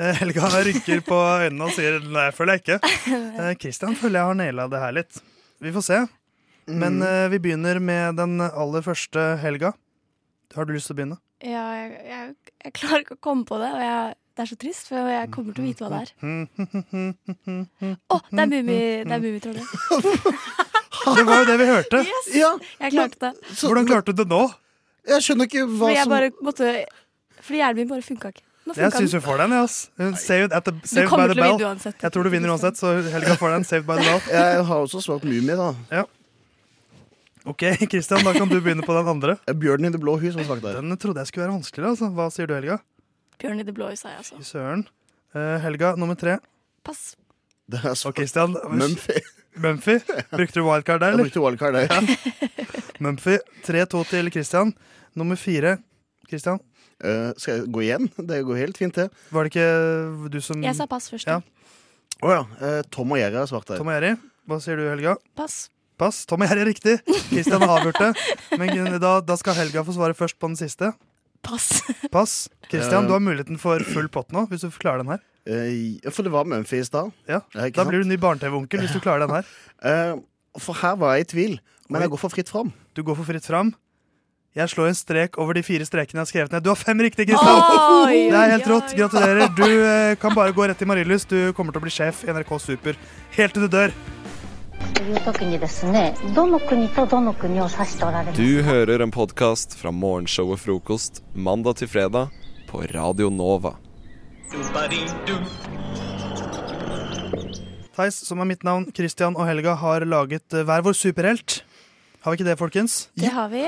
Uh, 0.00 0.14
Helga 0.16 0.48
rynker 0.64 1.02
på 1.04 1.18
øynene 1.44 1.66
og 1.68 1.74
sier 1.76 1.98
nei, 2.08 2.30
føler 2.32 2.56
jeg 2.56 2.62
ikke. 2.64 2.78
Kristian, 2.88 3.58
Christian 3.66 3.98
føler 4.00 4.22
jeg 4.22 4.30
har 4.30 4.38
naila 4.40 4.64
det 4.72 4.80
her 4.80 4.96
litt. 4.96 5.20
Vi 5.60 5.74
får 5.76 5.84
se. 5.90 5.98
Men 6.72 7.00
Mm. 7.02 7.04
eh, 7.04 7.28
vi 7.32 7.38
begynner 7.42 7.80
med 7.82 8.16
den 8.16 8.40
aller 8.40 8.84
første 8.86 9.22
Helga. 9.42 9.72
Har 10.54 10.64
du 10.64 10.72
lyst 10.76 10.86
til 10.88 10.94
å 10.94 10.98
begynne? 11.00 11.16
Ja, 11.42 11.64
jeg, 11.74 11.88
jeg, 12.06 12.34
jeg 12.64 12.72
klarer 12.78 13.02
ikke 13.02 13.16
å 13.18 13.22
komme 13.28 13.44
på 13.48 13.58
det, 13.58 13.68
og 13.74 13.82
jeg, 13.82 14.14
det 14.38 14.44
er 14.44 14.50
så 14.52 14.58
trist, 14.62 14.86
for 14.88 15.10
jeg 15.10 15.30
kommer 15.34 15.56
til 15.58 15.64
å 15.64 15.66
vite 15.66 15.82
hva 15.84 15.90
det 15.90 16.02
er. 16.06 16.12
Å, 18.14 18.20
er 18.30 18.46
Mummi- 18.46 18.78
det 19.04 19.16
er 19.18 19.24
Mummitrollet. 19.26 19.66
Det 21.18 21.24
var 21.26 21.42
jo 21.42 21.44
det 21.50 21.58
vi 21.60 21.66
hørte. 21.68 22.00
Yes! 22.06 22.30
Ja, 22.36 22.52
Jeg 22.80 22.92
klarte 22.94 23.18
det. 23.26 23.32
Hvordan 23.62 23.86
klarte 23.88 24.12
du 24.14 24.22
det 24.22 24.28
nå? 24.30 24.42
Jeg 25.08 25.24
skjønner 25.26 25.48
ikke 25.50 25.64
hva 25.66 25.78
Fordi 25.88 25.96
jeg 25.98 26.06
som 26.06 26.12
bare 26.14 26.30
måtte 26.46 26.72
Fordi 27.42 27.58
hjernen 27.58 27.80
min 27.82 27.88
bare 27.90 28.04
funka 28.06 28.30
ikke. 28.34 28.44
Nå 28.62 28.76
Jeg 28.78 28.92
syns 28.94 29.14
hun 29.16 29.22
får 29.24 29.40
den, 29.42 29.54
Yes. 29.58 29.76
Saved, 30.22 30.52
at 30.54 30.64
the, 30.68 30.72
saved 30.86 31.08
by 31.08 31.10
kommer 31.10 31.32
the 31.32 31.34
til 31.34 31.42
å 31.42 31.44
bell. 31.48 31.56
vinne 31.58 31.70
uansett. 31.72 31.96
Jeg 32.04 32.12
tror 32.14 32.22
du 32.22 32.30
vinner 32.30 32.52
uansett, 32.54 32.78
så 32.78 32.92
Helga 33.10 33.34
får 33.40 33.56
den. 33.56 33.64
Saved 33.66 33.86
by 33.88 33.96
the 33.98 34.04
bell. 34.06 34.20
Jeg 34.30 34.60
har 34.68 34.84
også 34.86 35.00
svart 35.02 35.24
Mummi, 35.26 35.56
da. 35.58 35.72
Ja. 35.90 36.04
OK, 37.50 37.64
Christian, 37.90 38.22
da 38.22 38.32
kan 38.36 38.46
du 38.46 38.60
begynne 38.62 38.86
på 38.86 38.94
den 38.94 39.08
andre. 39.10 39.34
Bjørnen 39.50 39.88
i 39.90 39.92
det 39.96 39.98
blå 39.98 40.14
hus. 40.22 40.36
Som 40.36 40.46
sagt 40.46 40.62
der. 40.62 40.78
Den 40.78 40.94
trodde 41.02 41.18
jeg 41.24 41.32
skulle 41.32 41.48
være 41.48 41.56
vanskeligere. 41.56 41.90
Altså. 41.96 42.12
Hva 42.14 42.28
sier 42.30 42.46
du, 42.46 42.54
Helga? 42.54 42.78
Bjørn 43.42 43.58
i 43.58 43.66
det 43.66 43.74
blå 43.74 43.90
sa 43.98 44.12
jeg, 44.14 44.22
altså. 44.22 44.38
Søren. 44.46 44.86
Uh, 45.34 45.58
Helga, 45.64 45.96
nummer 45.98 46.14
tre. 46.14 46.38
Pass. 46.86 47.16
Og 48.06 48.14
Christian 48.14 48.54
Mumphy. 48.70 49.18
Mumphy. 49.56 49.98
Brukte 50.32 50.60
du 50.60 50.64
wildcard 50.66 51.00
der, 51.02 51.14
Jeg 51.16 51.18
brukte 51.26 51.40
wildcard 51.44 51.74
der. 51.74 51.88
Ja. 51.90 52.00
Mumphy. 53.04 53.38
3-2 53.66 54.04
til 54.08 54.30
Christian. 54.32 54.72
Nummer 55.14 55.36
fire. 55.36 55.76
Christian. 56.28 56.60
Uh, 57.02 57.32
skal 57.36 57.58
jeg 57.58 57.72
gå 57.74 57.82
igjen? 57.82 58.06
Det 58.16 58.38
går 58.46 58.60
helt 58.62 58.78
fint, 58.78 58.94
det. 58.94 59.08
Var 59.34 59.44
det 59.44 59.50
ikke 59.52 60.28
du 60.32 60.38
som 60.40 60.62
Jeg 60.62 60.76
sa 60.78 60.86
pass 60.86 61.10
først. 61.10 61.26
Ja. 61.28 61.40
Oh, 62.22 62.30
ja. 62.30 62.42
Uh, 62.62 62.80
Tom 62.94 63.10
og 63.12 63.18
Jerry 63.20 63.40
har 63.42 63.48
svart 63.50 63.66
der. 63.68 63.80
Tom 63.82 63.90
og 63.90 63.96
Jerry. 63.98 64.14
Hva 64.48 64.58
sier 64.62 64.78
du, 64.78 64.86
Helga? 64.88 65.16
Pass. 65.38 65.64
Pass. 66.00 66.22
Tom 66.30 66.42
og 66.42 66.48
Jerry 66.50 66.62
er 66.64 66.70
riktig. 66.70 66.96
Christian 67.28 67.60
har 67.62 67.74
avgjort 67.80 67.98
det. 68.00 68.12
Men 68.58 69.00
da, 69.02 69.16
da 69.26 69.36
skal 69.38 69.58
Helga 69.58 69.82
få 69.86 69.94
svare 69.98 70.14
først 70.18 70.38
på 70.40 70.48
den 70.52 70.56
siste. 70.58 70.92
Pass. 71.42 71.82
Pass. 72.14 72.36
Christian, 72.70 73.02
Eh. 73.04 73.08
du 73.10 73.12
har 73.16 73.20
muligheten 73.20 73.58
for 73.58 73.82
full 73.82 74.06
pott 74.08 74.30
nå, 74.32 74.46
hvis 74.50 74.62
du 74.62 74.70
klarer 74.70 75.02
den 75.02 75.10
her. 75.16 75.20
Eh, 75.48 76.10
for 76.14 76.22
det 76.22 76.30
var 76.30 76.46
Mumphy 76.46 76.82
da. 76.92 77.08
Ja. 77.26 77.40
Da 77.52 77.84
blir 77.88 78.02
du 78.02 78.10
ny 78.10 78.18
barne-TV-onkel 78.20 78.84
hvis 78.84 78.94
du 78.94 79.00
klarer 79.02 79.26
den 79.26 79.38
her. 79.40 79.46
Eh, 79.82 80.14
for 80.62 80.78
her 80.78 80.94
var 80.94 81.16
jeg 81.16 81.24
i 81.24 81.30
tvil, 81.32 81.54
men 81.90 82.04
jeg 82.04 82.12
går 82.12 82.20
for 82.22 82.30
fritt 82.30 82.50
fram. 82.52 82.68
Du 82.94 83.00
går 83.02 83.16
for 83.18 83.26
fritt 83.26 83.48
fram. 83.48 83.72
Jeg 84.54 84.68
slår 84.68 84.92
en 84.92 84.94
strek 84.94 85.38
over 85.42 85.56
de 85.56 85.62
fire 85.66 85.82
strekene 85.88 86.20
jeg 86.20 86.22
har 86.22 86.28
skrevet 86.30 86.54
ned. 86.54 86.62
Du 86.62 86.68
har 86.70 86.78
fem 86.78 87.00
riktige, 87.02 87.32
Kristian! 87.32 88.12
Det 88.12 88.36
er 88.36 88.52
helt 88.52 88.68
rått. 88.70 88.94
Gratulerer. 88.94 89.50
Du 89.56 89.64
eh, 89.64 90.14
kan 90.22 90.36
bare 90.36 90.54
gå 90.54 90.68
rett 90.68 90.78
til 90.78 90.86
Marienlyst. 90.86 91.32
Du 91.32 91.50
kommer 91.56 91.74
til 91.74 91.82
å 91.82 91.86
bli 91.88 91.94
sjef 91.94 92.22
i 92.22 92.30
NRK 92.30 92.52
Super 92.62 93.00
helt 93.34 93.56
til 93.56 93.64
du 93.66 93.72
dør. 93.72 93.96
Du 98.38 98.50
hører 98.68 99.02
en 99.02 99.14
podkast 99.14 99.74
fra 99.80 99.90
morgenshow 99.90 100.52
og 100.52 100.60
frokost 100.62 101.24
mandag 101.34 101.80
til 101.80 101.90
fredag 101.90 102.30
på 102.68 102.84
Radio 102.92 103.32
Nova. 103.32 103.80
Theis, 107.96 108.18
som 108.20 108.40
er 108.42 108.48
mitt 108.50 108.64
navn, 108.66 108.84
Christian 108.92 109.32
og 109.32 109.46
Helga 109.48 109.72
har 109.80 110.04
laget 110.04 110.52
eh, 110.52 110.64
hver 110.68 110.82
vår 110.84 110.96
superhelt. 110.96 111.62
Har 112.20 112.34
vi 112.34 112.38
ikke 112.38 112.48
det, 112.50 112.58
folkens? 112.60 112.96
Det 113.16 113.30
har 113.32 113.48
vi. 113.48 113.62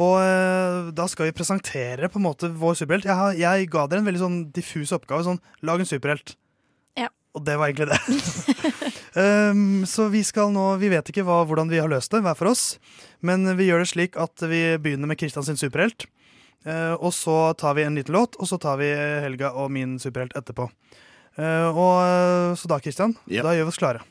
Og 0.00 0.14
eh, 0.22 0.88
da 0.96 1.04
skal 1.12 1.28
vi 1.28 1.34
presentere 1.36 2.08
på 2.08 2.16
en 2.16 2.24
måte 2.24 2.48
vår 2.48 2.78
superhelt. 2.80 3.04
Jeg, 3.08 3.18
har, 3.18 3.36
jeg 3.36 3.68
ga 3.72 3.84
dere 3.90 4.00
en 4.00 4.08
veldig 4.08 4.22
sånn 4.22 4.38
diffus 4.56 4.94
oppgave. 4.96 5.26
Sånn, 5.28 5.42
lag 5.66 5.82
en 5.82 5.90
superhelt. 5.90 6.32
Ja. 6.96 7.10
Og 7.36 7.44
det 7.44 7.58
var 7.60 7.68
egentlig 7.68 7.92
det. 7.92 8.00
um, 9.52 9.84
så 9.92 10.08
vi 10.08 10.24
skal 10.24 10.54
nå 10.56 10.70
Vi 10.80 10.88
vet 10.92 11.12
ikke 11.12 11.26
hva, 11.28 11.42
hvordan 11.44 11.68
vi 11.68 11.82
har 11.84 11.92
løst 11.92 12.16
det, 12.16 12.22
hver 12.24 12.38
for 12.38 12.54
oss. 12.54 12.64
Men 13.20 13.44
vi 13.60 13.68
gjør 13.68 13.84
det 13.84 13.92
slik 13.92 14.16
at 14.16 14.48
vi 14.48 14.64
begynner 14.80 15.12
med 15.12 15.20
Kristian 15.20 15.44
sin 15.44 15.60
superhelt. 15.60 16.08
Eh, 16.68 16.92
og 17.00 17.12
så 17.16 17.54
tar 17.56 17.74
vi 17.78 17.82
en 17.86 17.94
liten 17.96 18.12
låt, 18.14 18.36
og 18.36 18.48
så 18.50 18.58
tar 18.60 18.76
vi 18.80 18.90
Helga 19.24 19.52
og 19.56 19.70
min 19.72 19.98
superhelt 20.02 20.34
etterpå. 20.36 20.66
Eh, 21.40 21.68
og 21.70 21.94
eh, 22.04 22.54
Så 22.60 22.68
da, 22.68 22.78
Kristian, 22.84 23.14
da 23.26 23.54
gjør 23.56 23.64
vi 23.64 23.72
oss 23.72 23.80
klare. 23.80 24.02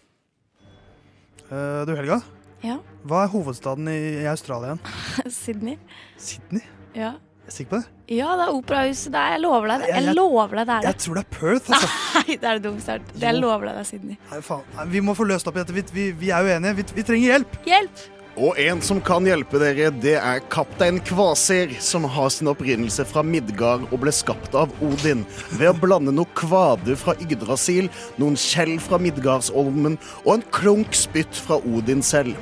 Eh, 1.49 1.81
du, 1.85 1.93
Helga. 1.97 2.21
Ja. 2.65 2.77
Hva 3.07 3.23
er 3.25 3.31
hovedstaden 3.31 3.87
i, 3.91 3.99
i 4.23 4.27
Australia 4.29 4.73
igjen? 4.73 4.81
Sydney. 5.41 5.77
Sydney? 6.19 6.65
Ja. 6.97 7.13
Jeg 7.49 7.53
er 7.53 7.55
sikker 7.55 7.71
på 7.71 7.77
det? 7.79 7.95
Ja, 8.13 8.33
det 8.37 8.43
er 8.45 8.51
operahuset. 8.57 9.09
Det 9.13 9.21
er, 9.21 9.31
jeg 9.37 9.41
lover 9.45 9.71
deg 9.71 9.79
det. 9.81 9.87
Jeg- 9.89 9.95
Jeg 9.95 10.05
jeg- 10.09 10.15
lover 10.19 10.55
deg 10.59 10.67
det 10.69 10.73
er 10.75 10.81
det. 10.83 10.89
Jeg 10.89 10.97
tror 11.05 11.15
det 11.17 11.23
er 11.23 11.31
Perth, 11.39 11.71
altså. 11.73 11.89
Nei, 12.19 12.35
det 12.35 12.43
er 12.49 12.59
det 12.59 12.63
dummeste 12.65 12.91
jeg 12.91 12.99
har 12.99 13.05
hørt. 13.05 13.23
Jeg 13.23 13.39
lover 13.39 13.65
deg 13.69 13.73
det 13.79 13.81
er 13.85 13.89
Sydney. 13.89 14.17
Nei, 14.31 14.41
faen. 14.45 14.63
Nei, 14.75 14.85
Vi 14.93 15.01
må 15.07 15.15
få 15.17 15.25
løst 15.29 15.49
opp 15.49 15.57
i 15.57 15.63
dette. 15.63 15.73
Vi, 15.77 15.83
vi, 15.95 16.05
vi 16.25 16.29
er 16.35 16.45
uenige. 16.49 16.75
Vi, 16.81 16.85
vi 16.99 17.05
trenger 17.07 17.33
hjelp. 17.33 17.57
Hjelp! 17.69 18.03
Og 18.39 18.55
en 18.55 18.79
som 18.79 19.01
kan 19.03 19.25
hjelpe 19.27 19.59
dere, 19.59 19.89
det 19.91 20.13
er 20.15 20.43
kaptein 20.47 21.01
Kvasir, 21.03 21.73
som 21.83 22.05
har 22.07 22.29
sin 22.31 22.47
opprinnelse 22.47 23.03
fra 23.09 23.19
Midgard 23.25 23.83
og 23.89 23.99
ble 23.99 24.13
skapt 24.15 24.55
av 24.55 24.71
Odin 24.85 25.25
ved 25.49 25.67
å 25.67 25.75
blande 25.75 26.13
noe 26.15 26.29
kvade 26.39 26.95
fra 27.01 27.17
Yggdrasil, 27.19 27.89
noen 28.15 28.39
skjell 28.39 28.77
fra 28.79 29.01
Midgardsolmen 29.03 29.99
og 30.23 30.31
en 30.37 30.47
klunk 30.55 30.95
spytt 30.95 31.35
fra 31.35 31.59
Odin 31.67 32.05
selv. 32.05 32.39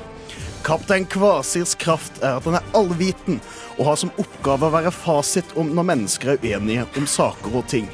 Kaptein 0.62 1.06
Kvasirs 1.10 1.74
kraft 1.82 2.22
er 2.22 2.38
at 2.38 2.46
han 2.46 2.60
er 2.60 2.72
allviten 2.78 3.42
og 3.74 3.86
har 3.90 3.98
som 3.98 4.14
oppgave 4.22 4.68
å 4.68 4.74
være 4.78 4.94
fasit 4.94 5.50
om 5.58 5.74
når 5.74 5.92
mennesker 5.94 6.36
er 6.36 6.44
uenige 6.44 6.86
om 6.94 7.10
saker 7.10 7.58
og 7.58 7.66
ting. 7.74 7.90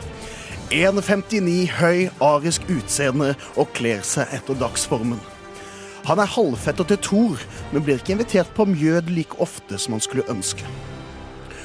1,59 0.75 1.71
høy, 1.79 2.11
arisk 2.25 2.69
utseende 2.69 3.33
og 3.55 3.73
kler 3.77 4.05
seg 4.05 4.29
etter 4.37 4.61
dagsformen. 4.61 5.23
Han 6.05 6.21
er 6.21 6.29
halvfetter 6.29 6.85
til 6.85 6.99
Thor, 7.01 7.45
men 7.73 7.85
blir 7.85 7.97
ikke 7.97 8.13
invitert 8.13 8.51
på 8.53 8.67
mjød 8.69 9.09
like 9.17 9.39
ofte 9.41 9.79
som 9.81 9.95
han 9.97 10.03
skulle 10.05 10.27
ønske. 10.29 10.67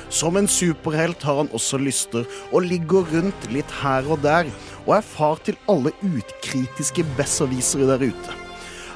Som 0.09 0.39
en 0.39 0.47
superhelt 0.47 1.21
har 1.27 1.41
han 1.41 1.51
også 1.53 1.77
lyster, 1.83 2.23
og 2.55 2.63
ligger 2.63 3.03
rundt 3.11 3.49
litt 3.51 3.73
her 3.81 4.07
og 4.07 4.23
der, 4.23 4.47
og 4.85 4.95
er 4.95 5.03
far 5.05 5.43
til 5.43 5.59
alle 5.69 5.91
utkritiske 6.07 7.03
besserwisere 7.17 7.89
der 7.91 8.07
ute. 8.07 8.37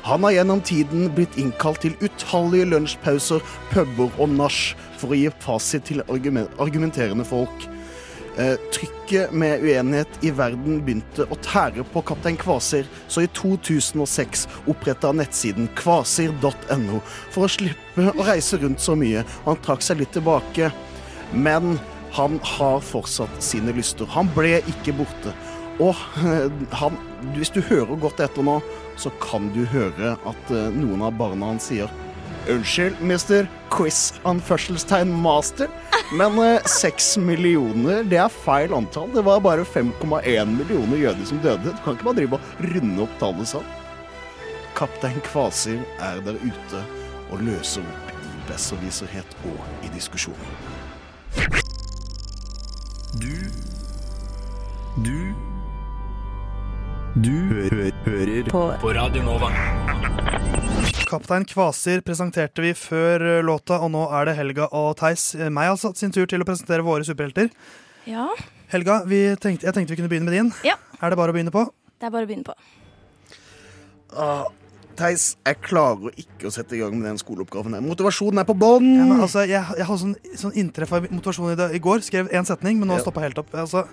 Han 0.08 0.24
har 0.24 0.38
gjennom 0.38 0.64
tiden 0.64 1.12
blitt 1.16 1.36
innkalt 1.40 1.84
til 1.84 2.00
utallige 2.00 2.70
lunsjpauser, 2.72 3.44
puber 3.72 4.16
og 4.24 4.32
nach 4.32 4.74
for 5.00 5.12
å 5.12 5.20
gi 5.20 5.30
fasit 5.44 5.86
til 5.92 6.04
argumenterende 6.08 7.28
folk. 7.28 7.68
Eh, 8.38 8.56
trykket 8.74 9.32
med 9.32 9.62
uenighet 9.62 10.24
i 10.26 10.32
verden 10.34 10.80
begynte 10.82 11.28
å 11.30 11.36
tære 11.46 11.84
på 11.94 12.02
kaptein 12.02 12.38
Kvasir, 12.42 12.88
så 13.06 13.22
i 13.22 13.30
2006 13.30 14.48
oppretta 14.66 15.12
han 15.12 15.20
nettsiden 15.22 15.68
kvasir.no 15.78 17.02
for 17.30 17.46
å 17.46 17.52
slippe 17.54 18.08
å 18.10 18.26
reise 18.26 18.58
rundt 18.58 18.82
så 18.82 18.96
mye, 18.98 19.22
han 19.46 19.62
trakk 19.62 19.86
seg 19.86 20.02
litt 20.02 20.16
tilbake. 20.18 20.72
Men 21.34 21.78
han 22.14 22.40
har 22.58 22.82
fortsatt 22.86 23.38
sine 23.42 23.74
lyster. 23.74 24.10
Han 24.14 24.30
ble 24.34 24.60
ikke 24.70 24.96
borte. 24.98 25.34
Og 25.82 25.94
eh, 26.26 26.50
han, 26.78 26.98
hvis 27.38 27.54
du 27.54 27.62
hører 27.70 28.02
godt 28.02 28.22
etter 28.22 28.46
nå, 28.46 28.60
så 28.98 29.14
kan 29.22 29.50
du 29.54 29.62
høre 29.70 30.16
at 30.18 30.54
eh, 30.54 30.74
noen 30.74 31.06
av 31.06 31.14
barna 31.22 31.54
hans 31.54 31.70
sier 31.70 31.90
Unnskyld, 32.50 33.00
mister 33.00 33.48
quiz 33.72 34.14
anførselstegn 34.28 35.12
master, 35.24 35.70
men 36.12 36.36
eh, 36.44 36.66
seks 36.68 37.14
millioner, 37.18 38.04
det 38.04 38.20
er 38.20 38.34
feil 38.34 38.74
antall. 38.76 39.08
Det 39.16 39.24
var 39.24 39.40
bare 39.46 39.64
5,1 39.64 40.52
millioner 40.52 41.00
jøder 41.00 41.26
som 41.30 41.40
døde. 41.44 41.72
Du 41.72 41.84
kan 41.86 41.96
ikke 41.96 42.10
bare 42.10 42.20
drive 42.20 42.40
og 42.40 42.66
runde 42.74 43.06
opp 43.06 43.16
tallet 43.22 43.48
sånn. 43.54 43.70
Kaptein 44.76 45.22
Kvasir 45.30 45.80
er 46.04 46.20
der 46.26 46.36
ute 46.44 46.84
og 47.32 47.46
løser 47.48 47.86
opp 47.86 48.12
i 48.12 48.34
besserwisserhet 48.50 49.38
og 49.48 49.86
i 49.88 49.94
diskusjon. 49.96 50.36
Du 53.14 53.32
Du 55.06 55.34
Du 57.24 57.32
hø 57.54 57.90
hører 58.06 58.50
på. 58.50 58.68
Radio 58.98 59.24
Nova. 59.24 59.54
Kaptein 61.14 61.44
Kvasir 61.46 62.02
presenterte 62.02 62.64
vi 62.64 62.72
før 62.74 63.22
eh, 63.22 63.44
låta, 63.46 63.78
og 63.86 63.92
nå 63.94 64.08
er 64.18 64.26
det 64.32 64.34
Helga 64.40 64.66
og 64.74 64.96
Theis, 64.98 65.28
eh, 65.38 65.52
meg 65.54 65.70
altså, 65.70 65.92
sin 65.98 66.14
tur 66.14 66.26
til 66.30 66.42
å 66.42 66.48
presentere 66.48 66.86
våre 66.86 67.06
superhelter. 67.06 67.52
Ja, 68.10 68.32
Helga, 68.74 69.04
vi 69.06 69.20
tenkte, 69.38 69.68
jeg 69.68 69.76
tenkte 69.78 69.94
vi 69.94 70.00
kunne 70.00 70.10
begynne 70.10 70.26
med 70.26 70.34
din. 70.40 70.50
Ja. 70.66 70.80
Er 70.98 71.14
det 71.14 71.20
bare 71.20 71.30
å 71.30 71.36
begynne 71.38 71.54
på? 71.54 71.68
det 72.02 72.10
er 72.10 72.12
bare 72.16 72.26
å 72.26 72.30
begynne 72.32 72.50
på. 72.50 72.56
Ah, 74.18 74.48
Theis, 74.98 75.28
jeg 75.46 75.60
klarer 75.64 76.18
ikke 76.20 76.50
å 76.50 76.54
sette 76.54 76.76
i 76.76 76.82
gang 76.82 76.98
med 76.98 77.06
den 77.12 77.22
skoleoppgaven. 77.22 77.78
Der. 77.78 77.86
Motivasjonen 77.86 78.42
er 78.42 78.50
på 78.50 78.58
bånn! 78.58 78.90
Ja, 78.98 79.06
altså, 79.24 79.46
jeg, 79.46 79.62
jeg 79.62 79.88
hadde 79.88 80.02
sånn, 80.02 80.18
sånn 80.42 80.58
inntreff 80.60 80.92
av 80.98 81.06
motivasjon 81.14 81.54
i, 81.54 81.60
det, 81.62 81.70
i 81.78 81.84
går. 81.86 82.04
Skrev 82.10 82.34
én 82.34 82.50
setning, 82.50 82.82
men 82.82 82.90
nå 82.92 82.98
Ja. 82.98 83.06
stoppa 83.06 83.24
helt 83.24 83.38
opp. 83.42 83.54
Altså, 83.54 83.86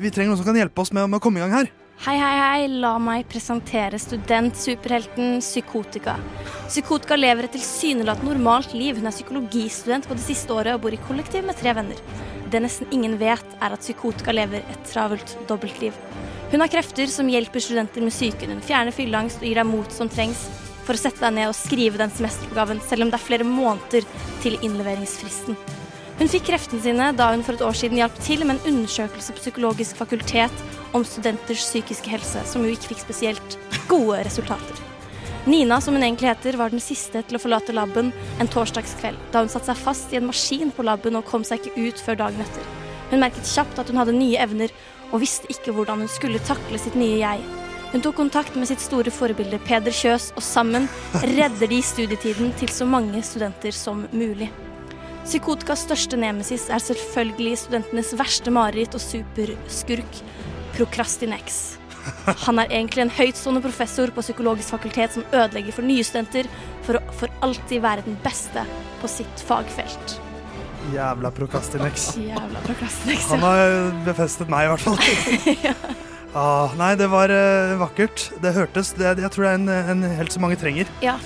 vi 0.00 0.10
trenger 0.10 0.32
noen 0.32 0.40
som 0.40 0.48
kan 0.48 0.58
hjelpe 0.58 0.80
oss 0.82 0.92
med, 0.96 1.06
med 1.12 1.20
å 1.20 1.24
komme 1.28 1.40
i 1.40 1.44
gang 1.44 1.54
her. 1.60 1.70
Hei, 2.02 2.16
hei, 2.18 2.38
hei. 2.42 2.62
La 2.82 2.96
meg 2.98 3.28
presentere 3.30 3.94
studentsuperhelten 4.02 5.36
Psykotika. 5.38 6.16
Psykotika 6.66 7.14
lever 7.14 7.46
et 7.46 7.52
tilsynelatende 7.54 8.32
normalt 8.32 8.72
liv. 8.74 8.96
Hun 8.98 9.06
er 9.06 9.14
psykologistudent 9.14 10.08
på 10.10 10.16
det 10.18 10.24
siste 10.24 10.50
året 10.50 10.74
og 10.74 10.80
bor 10.82 10.96
i 10.96 10.98
kollektiv 10.98 11.46
med 11.46 11.60
tre 11.60 11.76
venner. 11.78 12.00
Det 12.50 12.58
nesten 12.64 12.90
ingen 12.90 13.14
vet, 13.20 13.54
er 13.62 13.76
at 13.76 13.86
Psykotika 13.86 14.34
lever 14.34 14.66
et 14.66 14.90
travelt 14.90 15.36
dobbeltliv. 15.46 15.94
Hun 16.50 16.66
har 16.66 16.72
krefter 16.74 17.06
som 17.06 17.30
hjelper 17.30 17.62
studenter 17.62 18.02
med 18.02 18.16
psyken. 18.16 18.56
Hun 18.56 18.66
fjerner 18.66 18.98
fylleangst 18.98 19.38
og 19.38 19.46
gir 19.46 19.62
deg 19.62 19.70
mot 19.70 19.94
som 19.94 20.10
trengs 20.10 20.42
for 20.82 20.98
å 20.98 21.04
sette 21.04 21.22
deg 21.22 21.38
ned 21.38 21.52
og 21.52 21.54
skrive 21.60 22.02
den 22.02 22.10
semesteroppgaven, 22.18 22.82
selv 22.82 23.06
om 23.06 23.14
det 23.14 23.20
er 23.20 23.28
flere 23.28 23.46
måneder 23.46 24.10
til 24.42 24.58
innleveringsfristen. 24.58 25.54
Hun 26.22 26.28
fikk 26.30 26.44
kreftene 26.52 26.78
sine 26.78 27.06
da 27.18 27.32
hun 27.32 27.40
for 27.42 27.58
et 27.58 27.62
år 27.66 27.74
siden 27.74 27.98
hjalp 27.98 28.18
til 28.22 28.44
med 28.46 28.60
en 28.60 28.68
undersøkelse 28.70 29.34
på 29.34 29.40
Psykologisk 29.42 29.96
fakultet 29.98 30.60
om 30.94 31.02
studenters 31.02 31.64
psykiske 31.64 32.12
helse, 32.12 32.44
som 32.46 32.62
jo 32.62 32.70
ikke 32.70 32.92
fikk 32.92 33.02
spesielt 33.02 33.56
gode 33.90 34.20
resultater. 34.22 34.78
Nina, 35.50 35.80
som 35.82 35.98
hun 35.98 36.06
egentlig 36.06 36.30
heter, 36.30 36.60
var 36.60 36.70
den 36.70 36.84
siste 36.84 37.24
til 37.26 37.40
å 37.40 37.42
forlate 37.42 37.74
laben 37.74 38.14
en 38.38 38.52
torsdagskveld, 38.54 39.18
da 39.34 39.42
hun 39.42 39.50
satte 39.50 39.72
seg 39.72 39.82
fast 39.82 40.14
i 40.14 40.22
en 40.22 40.30
maskin 40.30 40.70
på 40.70 40.86
laben 40.86 41.18
og 41.18 41.26
kom 41.26 41.42
seg 41.42 41.58
ikke 41.58 41.90
ut 41.90 42.06
før 42.06 42.22
dagen 42.22 42.46
etter. 42.46 42.72
Hun 43.10 43.26
merket 43.26 43.54
kjapt 43.56 43.82
at 43.82 43.90
hun 43.90 43.98
hadde 43.98 44.14
nye 44.14 44.38
evner, 44.46 44.70
og 45.10 45.26
visste 45.26 45.50
ikke 45.50 45.74
hvordan 45.74 46.06
hun 46.06 46.16
skulle 46.20 46.46
takle 46.46 46.78
sitt 46.78 46.94
nye 46.94 47.18
jeg. 47.18 47.46
Hun 47.90 48.06
tok 48.06 48.22
kontakt 48.22 48.54
med 48.54 48.70
sitt 48.70 48.86
store 48.86 49.10
forbilde 49.10 49.58
Peder 49.66 49.90
Kjøs, 49.90 50.30
og 50.38 50.46
sammen 50.46 50.86
redder 51.34 51.66
de 51.66 51.82
studietiden 51.82 52.54
til 52.62 52.70
så 52.70 52.86
mange 52.86 53.26
studenter 53.26 53.74
som 53.74 54.06
mulig. 54.14 54.54
Psykotikas 55.22 55.84
største 55.86 56.18
nemesis 56.18 56.64
er 56.72 56.82
selvfølgelig 56.82 57.60
studentenes 57.60 58.10
verste 58.18 58.50
mareritt 58.54 58.96
og 58.98 59.02
superskurk, 59.02 60.18
Prokrastinex. 60.74 61.60
Han 62.46 62.58
er 62.58 62.72
egentlig 62.72 63.04
en 63.04 63.12
høytstående 63.14 63.62
professor 63.62 64.10
på 64.10 64.24
psykologisk 64.24 64.74
fakultet 64.74 65.14
som 65.14 65.26
ødelegger 65.30 65.76
for 65.76 65.86
nye 65.86 66.02
studenter 66.06 66.48
for 66.82 66.98
å 66.98 67.14
for 67.20 67.30
alltid 67.46 67.84
være 67.84 68.06
den 68.08 68.18
beste 68.24 68.64
på 68.98 69.10
sitt 69.10 69.44
fagfelt. 69.46 70.16
Jævla 70.90 71.30
Prokrastinex. 71.30 72.08
Jævla 72.18 72.64
Prokrastinex, 72.66 73.28
ja. 73.28 73.36
Han 73.36 73.46
har 73.46 73.94
befestet 74.08 74.50
meg, 74.50 74.66
i 74.66 74.72
hvert 74.72 74.86
fall. 74.88 74.98
ja. 75.68 75.76
ah, 76.34 76.74
nei, 76.80 76.92
det 76.98 77.06
var 77.12 77.30
uh, 77.30 77.78
vakkert. 77.84 78.32
Det 78.42 78.56
hørtes 78.58 78.96
det, 78.98 79.14
Jeg 79.22 79.30
tror 79.30 79.46
det 79.46 79.54
er 79.54 79.62
en, 79.62 79.74
en 79.94 80.14
helt 80.18 80.34
som 80.34 80.42
mange 80.42 80.58
trenger. 80.58 80.90
Ja, 81.04 81.20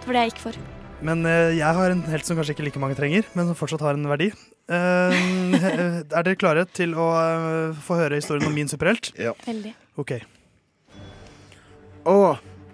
det 0.00 0.08
var 0.08 0.18
det 0.18 0.26
jeg 0.26 0.34
gikk 0.34 0.46
for. 0.50 0.64
Men 1.02 1.26
eh, 1.26 1.56
jeg 1.58 1.78
har 1.78 1.92
en 1.92 2.02
helt 2.12 2.26
som 2.26 2.38
kanskje 2.38 2.54
ikke 2.56 2.66
like 2.68 2.82
mange 2.82 2.96
trenger, 2.98 3.26
men 3.34 3.48
som 3.48 3.58
fortsatt 3.58 3.82
har 3.82 3.98
en 3.98 4.06
verdi. 4.10 4.30
Eh, 4.70 5.24
er 5.58 6.22
dere 6.22 6.38
klare 6.38 6.64
til 6.70 6.94
å 6.94 7.08
eh, 7.18 7.80
få 7.82 7.98
høre 7.98 8.20
historien 8.20 8.46
om 8.46 8.54
min 8.54 8.70
superhelt? 8.70 9.10
Ja. 9.18 9.34
Veldig. 9.46 9.74
OK. 9.98 10.14
Å, 12.08 12.16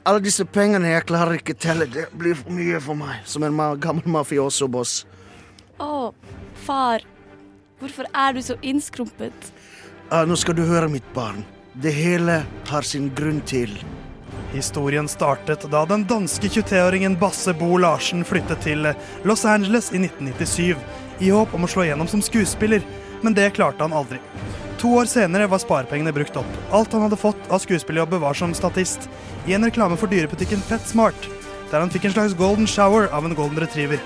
alle 0.08 0.24
disse 0.24 0.44
pengene 0.48 0.92
jeg 0.92 1.06
klarer 1.08 1.40
ikke 1.40 1.56
telle. 1.56 1.88
Det 1.92 2.08
blir 2.16 2.36
for 2.38 2.54
mye 2.54 2.80
for 2.84 2.98
meg. 3.00 3.24
Som 3.28 3.46
en 3.48 3.56
ma 3.56 3.72
gammel 3.80 4.08
mafioso-boss. 4.18 5.02
Å, 5.80 6.10
far. 6.66 7.04
Hvorfor 7.78 8.08
er 8.12 8.34
du 8.34 8.42
så 8.42 8.58
innskrumpet? 8.66 9.52
Ah, 10.10 10.24
nå 10.28 10.36
skal 10.40 10.56
du 10.56 10.64
høre, 10.66 10.88
mitt 10.90 11.06
barn. 11.14 11.44
Det 11.78 11.92
hele 11.94 12.42
har 12.68 12.84
sin 12.84 13.10
grunn 13.14 13.40
til. 13.46 13.72
Historien 14.52 15.08
startet 15.08 15.66
da 15.70 15.84
den 15.86 16.06
danske 16.08 16.48
23-åringen 16.48 17.18
Basse 17.20 17.52
Bo 17.54 17.76
Larsen 17.78 18.24
flyttet 18.24 18.62
til 18.64 18.86
Los 19.28 19.44
Angeles 19.44 19.90
i 19.92 20.00
1997 20.00 20.76
i 21.20 21.28
håp 21.34 21.52
om 21.54 21.66
å 21.66 21.68
slå 21.68 21.84
igjennom 21.84 22.08
som 22.08 22.22
skuespiller, 22.24 22.80
men 23.20 23.36
det 23.36 23.50
klarte 23.58 23.84
han 23.84 23.92
aldri. 23.92 24.20
To 24.80 24.94
år 25.00 25.10
senere 25.10 25.50
var 25.50 25.60
sparepengene 25.60 26.14
brukt 26.16 26.38
opp. 26.40 26.48
Alt 26.72 26.94
han 26.96 27.04
hadde 27.04 27.18
fått 27.20 27.50
av 27.50 27.60
skuespillerjobber 27.60 28.22
var 28.22 28.38
som 28.38 28.54
statist 28.56 29.08
i 29.44 29.56
en 29.56 29.66
reklame 29.68 29.98
for 30.00 30.08
dyrebutikken 30.08 30.64
PetSmart, 30.70 31.28
der 31.68 31.82
han 31.82 31.92
fikk 31.92 32.08
en 32.08 32.16
slags 32.16 32.38
golden 32.38 32.70
shower 32.70 33.10
av 33.12 33.28
en 33.28 33.36
golden 33.36 33.60
retriever. 33.60 34.00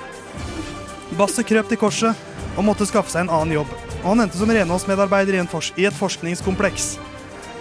Basse 1.20 1.44
krøp 1.46 1.70
til 1.70 1.78
korset 1.78 2.18
og 2.56 2.66
måtte 2.66 2.88
skaffe 2.88 3.14
seg 3.14 3.28
en 3.28 3.34
annen 3.36 3.60
jobb, 3.60 3.70
og 4.02 4.10
han 4.10 4.26
endte 4.26 4.40
som 4.40 4.50
renholdsmedarbeider 4.50 5.38
i, 5.38 5.46
i 5.78 5.86
et 5.86 6.00
forskningskompleks. 6.02 6.96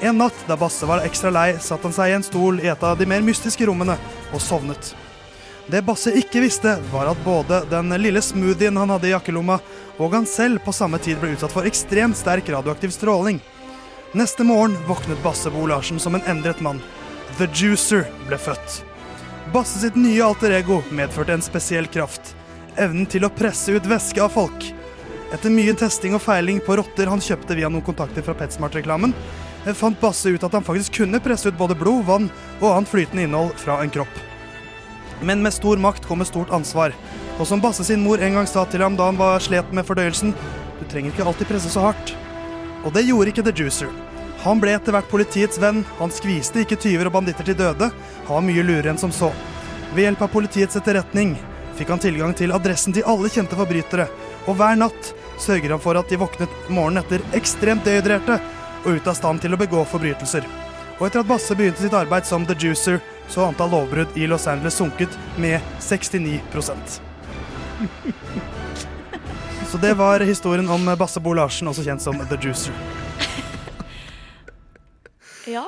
En 0.02 0.18
natt 0.18 0.48
da 0.48 0.58
Basse 0.58 0.86
var 0.90 1.04
ekstra 1.06 1.30
lei, 1.30 1.60
satte 1.62 1.86
han 1.86 1.94
seg 1.94 2.10
i 2.10 2.14
en 2.18 2.24
stol 2.26 2.60
i 2.64 2.70
et 2.72 2.84
av 2.84 2.98
de 2.98 3.06
mer 3.06 3.22
mystiske 3.22 3.68
rommene 3.70 4.00
og 4.34 4.42
sovnet. 4.42 4.96
Det 5.70 5.84
Basse 5.86 6.10
ikke 6.18 6.42
visste, 6.42 6.74
var 6.90 7.12
at 7.12 7.20
både 7.22 7.62
den 7.70 7.94
lille 8.02 8.22
smoothien 8.26 8.80
han 8.82 8.90
hadde 8.90 9.12
i 9.12 9.14
jakkelomma, 9.14 9.60
og 10.02 10.16
han 10.18 10.26
selv 10.26 10.64
på 10.66 10.74
samme 10.74 10.98
tid 10.98 11.22
ble 11.22 11.36
utsatt 11.36 11.54
for 11.54 11.70
ekstremt 11.70 12.18
sterk 12.18 12.50
radioaktiv 12.50 12.96
stråling. 12.96 13.38
Neste 14.18 14.44
morgen 14.44 14.74
våknet 14.90 15.22
Basse 15.24 15.54
Bo 15.54 15.68
Larsen 15.70 16.02
som 16.02 16.18
en 16.18 16.26
endret 16.26 16.64
mann. 16.66 16.82
The 17.38 17.46
Juicer 17.54 18.10
ble 18.26 18.42
født. 18.42 18.82
Basse 19.54 19.84
sitt 19.84 19.96
nye 20.02 20.26
alter 20.26 20.58
ego 20.58 20.82
medførte 20.90 21.38
en 21.38 21.46
spesiell 21.46 21.86
kraft. 21.94 22.34
Evnen 22.74 23.06
til 23.06 23.28
å 23.28 23.32
presse 23.38 23.78
ut 23.78 23.86
væske 23.86 24.26
av 24.26 24.34
folk. 24.34 24.66
Etter 25.32 25.54
mye 25.54 25.78
testing 25.78 26.18
og 26.18 26.26
feiling 26.26 26.58
på 26.66 26.76
rotter 26.82 27.08
han 27.08 27.22
kjøpte 27.22 27.56
via 27.56 27.70
noen 27.70 27.86
kontakter 27.86 28.26
fra 28.26 28.36
PetSmart-reklamen, 28.42 29.14
fant 29.78 30.00
Basse 30.02 30.30
ut 30.30 30.44
at 30.44 30.54
han 30.58 30.66
faktisk 30.66 31.02
kunne 31.02 31.22
presse 31.22 31.50
ut 31.50 31.58
både 31.58 31.78
blod, 31.78 32.06
vann 32.08 32.30
og 32.60 32.70
annet 32.72 32.90
flytende 32.90 33.28
innhold 33.28 33.54
fra 33.62 33.78
en 33.84 33.94
kropp. 33.94 34.22
Men 35.22 35.44
med 35.46 35.54
stor 35.54 35.78
makt 35.78 36.08
kommer 36.10 36.26
stort 36.26 36.50
ansvar. 36.50 36.96
Og 37.38 37.46
som 37.48 37.62
Basse 37.62 37.86
sin 37.86 38.02
mor 38.02 38.22
en 38.22 38.40
gang 38.40 38.50
sa 38.50 38.66
til 38.66 38.82
ham 38.82 38.98
da 38.98 39.12
han 39.12 39.20
var 39.22 39.42
slet 39.44 39.70
med 39.74 39.86
fordøyelsen, 39.86 40.34
du 40.80 40.86
trenger 40.90 41.14
ikke 41.14 41.28
alltid 41.30 41.52
presse 41.52 41.70
så 41.70 41.86
hardt. 41.92 42.16
Og 42.82 42.94
det 42.96 43.06
gjorde 43.06 43.30
ikke 43.30 43.46
The 43.46 43.54
Juicer. 43.54 43.92
Han 44.42 44.62
ble 44.62 44.74
etter 44.74 44.96
hvert 44.96 45.10
politiets 45.12 45.60
venn, 45.62 45.84
han 46.00 46.14
skviste 46.14 46.64
ikke 46.64 46.80
tyver 46.82 47.12
og 47.12 47.14
banditter 47.20 47.46
til 47.46 47.60
døde, 47.60 47.92
han 48.26 48.34
var 48.34 48.46
mye 48.48 48.64
lurere 48.66 48.90
enn 48.90 49.02
som 49.02 49.14
så. 49.14 49.30
Ved 49.94 50.08
hjelp 50.08 50.24
av 50.26 50.32
politiets 50.34 50.80
etterretning 50.80 51.36
fikk 51.78 51.92
han 51.94 52.02
tilgang 52.02 52.34
til 52.38 52.54
adressen 52.56 52.96
til 52.96 53.06
alle 53.06 53.30
kjente 53.30 53.58
forbrytere, 53.60 54.08
og 54.50 54.58
hver 54.58 54.80
natt 54.82 55.12
sørger 55.42 55.76
han 55.76 55.84
for 55.84 56.00
at 56.00 56.10
de 56.10 56.18
våknet 56.22 56.58
morgenen 56.74 57.04
etter 57.04 57.22
ekstremt 57.38 57.86
dehydrerte 57.86 58.40
og 58.84 58.98
ute 58.98 59.10
av 59.10 59.18
stand 59.18 59.42
til 59.44 59.54
å 59.54 59.60
begå 59.60 59.84
forbrytelser. 59.88 60.46
Og 61.00 61.08
etter 61.08 61.24
at 61.24 61.30
Basse 61.30 61.56
begynte 61.58 61.82
sitt 61.82 61.96
arbeid 61.98 62.28
som 62.30 62.46
The 62.46 62.56
Juicer, 62.58 63.00
så 63.28 63.42
har 63.42 63.54
antall 63.54 63.72
lovbrudd 63.74 64.18
i 64.20 64.28
Los 64.30 64.48
Angeles 64.48 64.76
sunket 64.78 65.14
med 65.40 65.62
69% 65.80 67.00
Så 69.72 69.80
det 69.82 69.94
var 69.98 70.20
historien 70.20 70.70
om 70.70 70.86
Basse 71.00 71.20
Bo 71.24 71.34
Larsen, 71.34 71.68
også 71.72 71.86
kjent 71.86 72.04
som 72.04 72.20
The 72.30 72.38
Juicer. 72.42 72.76
Ja. 75.50 75.66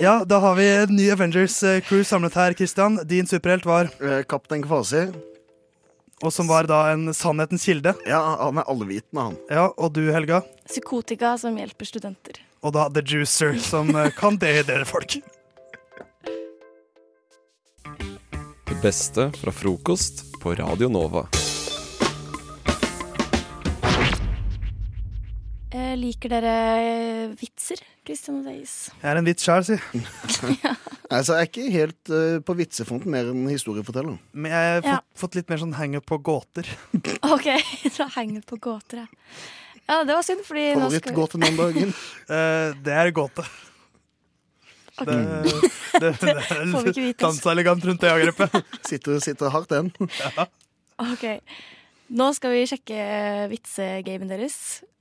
Ja, 0.00 0.24
da 0.24 0.38
har 0.40 0.54
vi 0.56 0.68
en 0.76 0.96
ny 0.96 1.10
Avengers-crew 1.12 2.04
samlet 2.04 2.34
her, 2.38 2.54
Christian. 2.56 2.96
Din 3.04 3.26
superhelt 3.26 3.66
var 3.66 3.90
Kaptein 4.30 4.62
Kvasi. 4.64 5.08
Og 6.22 6.32
som 6.32 6.48
var 6.48 6.68
da 6.70 6.92
en 6.92 7.08
sannhetens 7.14 7.64
kilde. 7.66 7.94
Ja, 8.06 8.20
han 8.40 8.58
er 8.60 8.68
allvitende, 8.70 9.20
han. 9.30 9.38
Ja, 9.50 9.66
Og 9.76 9.92
du, 9.96 10.04
Helga? 10.14 10.42
Psykotika 10.68 11.34
som 11.38 11.56
hjelper 11.58 11.88
studenter. 11.88 12.38
Og 12.64 12.72
da 12.76 12.86
The 12.88 13.02
Juicer, 13.04 13.58
som 13.60 13.90
eh, 13.96 14.10
kan 14.16 14.38
dehydrere 14.40 14.86
folk. 14.88 15.18
Det 18.64 18.78
beste 18.82 19.30
fra 19.40 19.52
frokost 19.52 20.24
på 20.40 20.54
Radio 20.56 20.88
Nova. 20.88 21.26
Eh, 25.74 25.94
liker 25.98 26.30
dere 26.30 26.50
vitser, 27.34 27.80
Christian 28.06 28.36
og 28.38 28.44
Theis? 28.46 28.74
Jeg 29.00 29.08
er 29.10 29.18
en 29.18 29.26
vits 29.26 29.46
sjæl, 29.46 29.64
si. 29.66 29.78
Altså, 31.14 31.34
jeg 31.36 31.42
er 31.44 31.48
ikke 31.50 31.64
helt 31.70 32.10
uh, 32.10 32.38
på 32.46 32.54
vitsefronten, 32.58 33.10
mer 33.12 33.28
enn 33.30 33.44
historieforteller. 33.50 34.16
Men 34.32 34.50
jeg 34.54 34.70
har 34.70 34.86
Ja. 34.86 34.94
fått, 34.96 35.18
fått 35.20 35.36
litt 35.38 35.50
mer 35.52 35.60
sånn 35.60 35.74
henger 35.76 36.02
på 36.02 36.16
gåter. 36.24 36.70
OK, 37.34 37.50
så 37.96 38.06
henger 38.16 38.46
på 38.48 38.58
gåter, 38.62 39.02
ja. 39.04 39.34
Ja, 39.84 39.98
det 40.08 40.16
var 40.16 40.24
synd, 40.24 40.40
fordi 40.46 40.64
Favorittgåte 40.78 41.38
vi 41.42 41.50
om 41.50 41.58
dagen? 41.60 41.92
Eh, 42.24 42.70
det 42.86 42.94
er 43.02 43.10
gåte. 43.14 43.44
Okay. 44.94 45.20
Det, 45.20 46.00
det, 46.00 46.10
det 46.22 46.34
Får 46.72 46.86
vi 46.86 46.94
ikke 46.94 47.04
vite 47.10 47.26
dansa 47.26 47.50
elegant 47.52 47.84
rundt 47.84 48.00
det 48.00 48.12
angrepet. 48.14 48.56
Sitter, 48.86 49.18
sitter 49.20 49.52
hardt 49.52 49.74
den. 49.74 49.90
OK. 51.02 51.24
Nå 52.14 52.30
skal 52.38 52.54
vi 52.54 52.64
sjekke 52.70 53.04
vitsegamen 53.52 54.30
deres, 54.30 54.58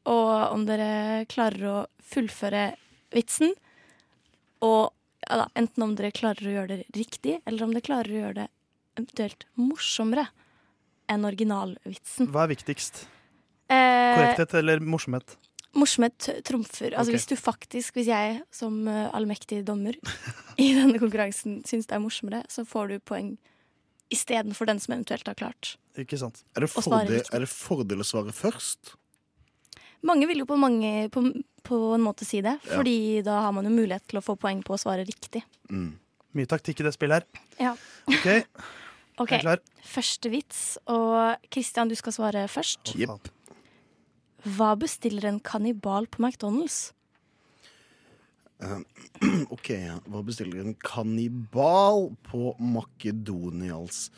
og 0.10 0.54
om 0.54 0.66
dere 0.68 1.24
klarer 1.32 1.70
å 1.70 1.78
fullføre 2.14 2.74
vitsen. 3.14 3.54
Og 4.64 4.92
ja 5.24 5.40
da, 5.40 5.48
enten 5.60 5.86
om 5.86 5.94
dere 5.96 6.12
klarer 6.16 6.50
å 6.50 6.56
gjøre 6.58 6.80
det 6.82 6.98
riktig, 6.98 7.40
eller 7.48 7.66
om 7.66 7.74
dere 7.76 7.86
klarer 7.86 8.12
å 8.12 8.22
gjøre 8.26 8.38
det 8.42 8.50
eventuelt 9.00 9.48
morsommere 9.60 10.28
enn 11.12 11.26
originalvitsen. 11.28 12.30
Hva 12.34 12.46
er 12.46 12.54
viktigst? 12.54 13.06
Eh, 13.72 14.14
Korrekthet 14.18 14.56
eller 14.60 14.84
morsomhet? 14.84 15.38
Morsomhet 15.74 16.28
trumfer. 16.46 16.94
Altså 16.94 17.10
okay. 17.10 17.18
Hvis 17.18 17.30
du 17.32 17.36
faktisk, 17.40 17.98
hvis 17.98 18.12
jeg 18.12 18.42
som 18.54 18.84
eh, 18.88 19.08
allmektig 19.16 19.64
dommer 19.68 19.98
i 20.62 20.74
denne 20.78 21.00
konkurransen 21.02 21.62
syns 21.68 21.90
det 21.90 21.98
er 21.98 22.04
morsommere, 22.04 22.44
så 22.52 22.68
får 22.68 22.94
du 22.94 23.00
poeng 23.02 23.34
istedenfor 24.14 24.70
den 24.70 24.82
som 24.84 24.94
eventuelt 24.98 25.28
har 25.28 25.40
klart. 25.40 25.76
Ikke 25.98 26.20
sant. 26.22 26.44
Er 26.58 26.66
det, 26.66 26.70
fordel, 26.74 27.22
er 27.24 27.46
det 27.46 27.50
fordel 27.50 28.04
å 28.04 28.08
svare 28.08 28.34
først? 28.36 28.94
Mange 30.04 30.28
vil 30.28 30.42
jo 30.44 30.46
på, 30.50 30.58
mange, 30.60 31.10
på, 31.14 31.24
på 31.64 31.78
en 31.96 32.04
måte 32.04 32.26
si 32.28 32.42
det, 32.44 32.58
Ja. 32.66 32.78
fordi 32.78 33.22
da 33.24 33.42
har 33.46 33.54
man 33.56 33.66
jo 33.68 33.72
mulighet 33.72 34.04
til 34.12 34.20
å 34.20 34.24
få 34.26 34.36
poeng 34.40 34.64
på 34.66 34.76
å 34.76 34.80
svare 34.82 35.06
riktig. 35.08 35.44
Mye 35.72 36.50
taktikk 36.50 36.82
i 36.82 36.88
det 36.88 36.94
spillet 36.96 37.24
her. 37.24 37.44
Ja. 37.62 37.72
OK, 38.10 38.26
okay. 39.22 39.38
jeg 39.38 39.40
er 39.40 39.46
klar. 39.46 39.62
Første 39.94 40.32
vits, 40.34 40.64
og 40.92 41.38
Christian, 41.54 41.88
du 41.92 41.96
skal 41.96 42.16
svare 42.16 42.48
først. 42.52 42.96
Jepp. 43.00 43.30
Hva 44.58 44.74
bestiller 44.76 45.30
en 45.30 45.40
kannibal 45.40 46.10
på 46.12 46.20
McDonald's? 46.20 46.90
Eh, 48.60 48.80
OK, 49.56 49.70
hva 50.12 50.24
bestiller 50.28 50.66
en 50.66 50.76
kannibal 50.84 52.10
på 52.28 52.52
Makedonials? 52.60 54.10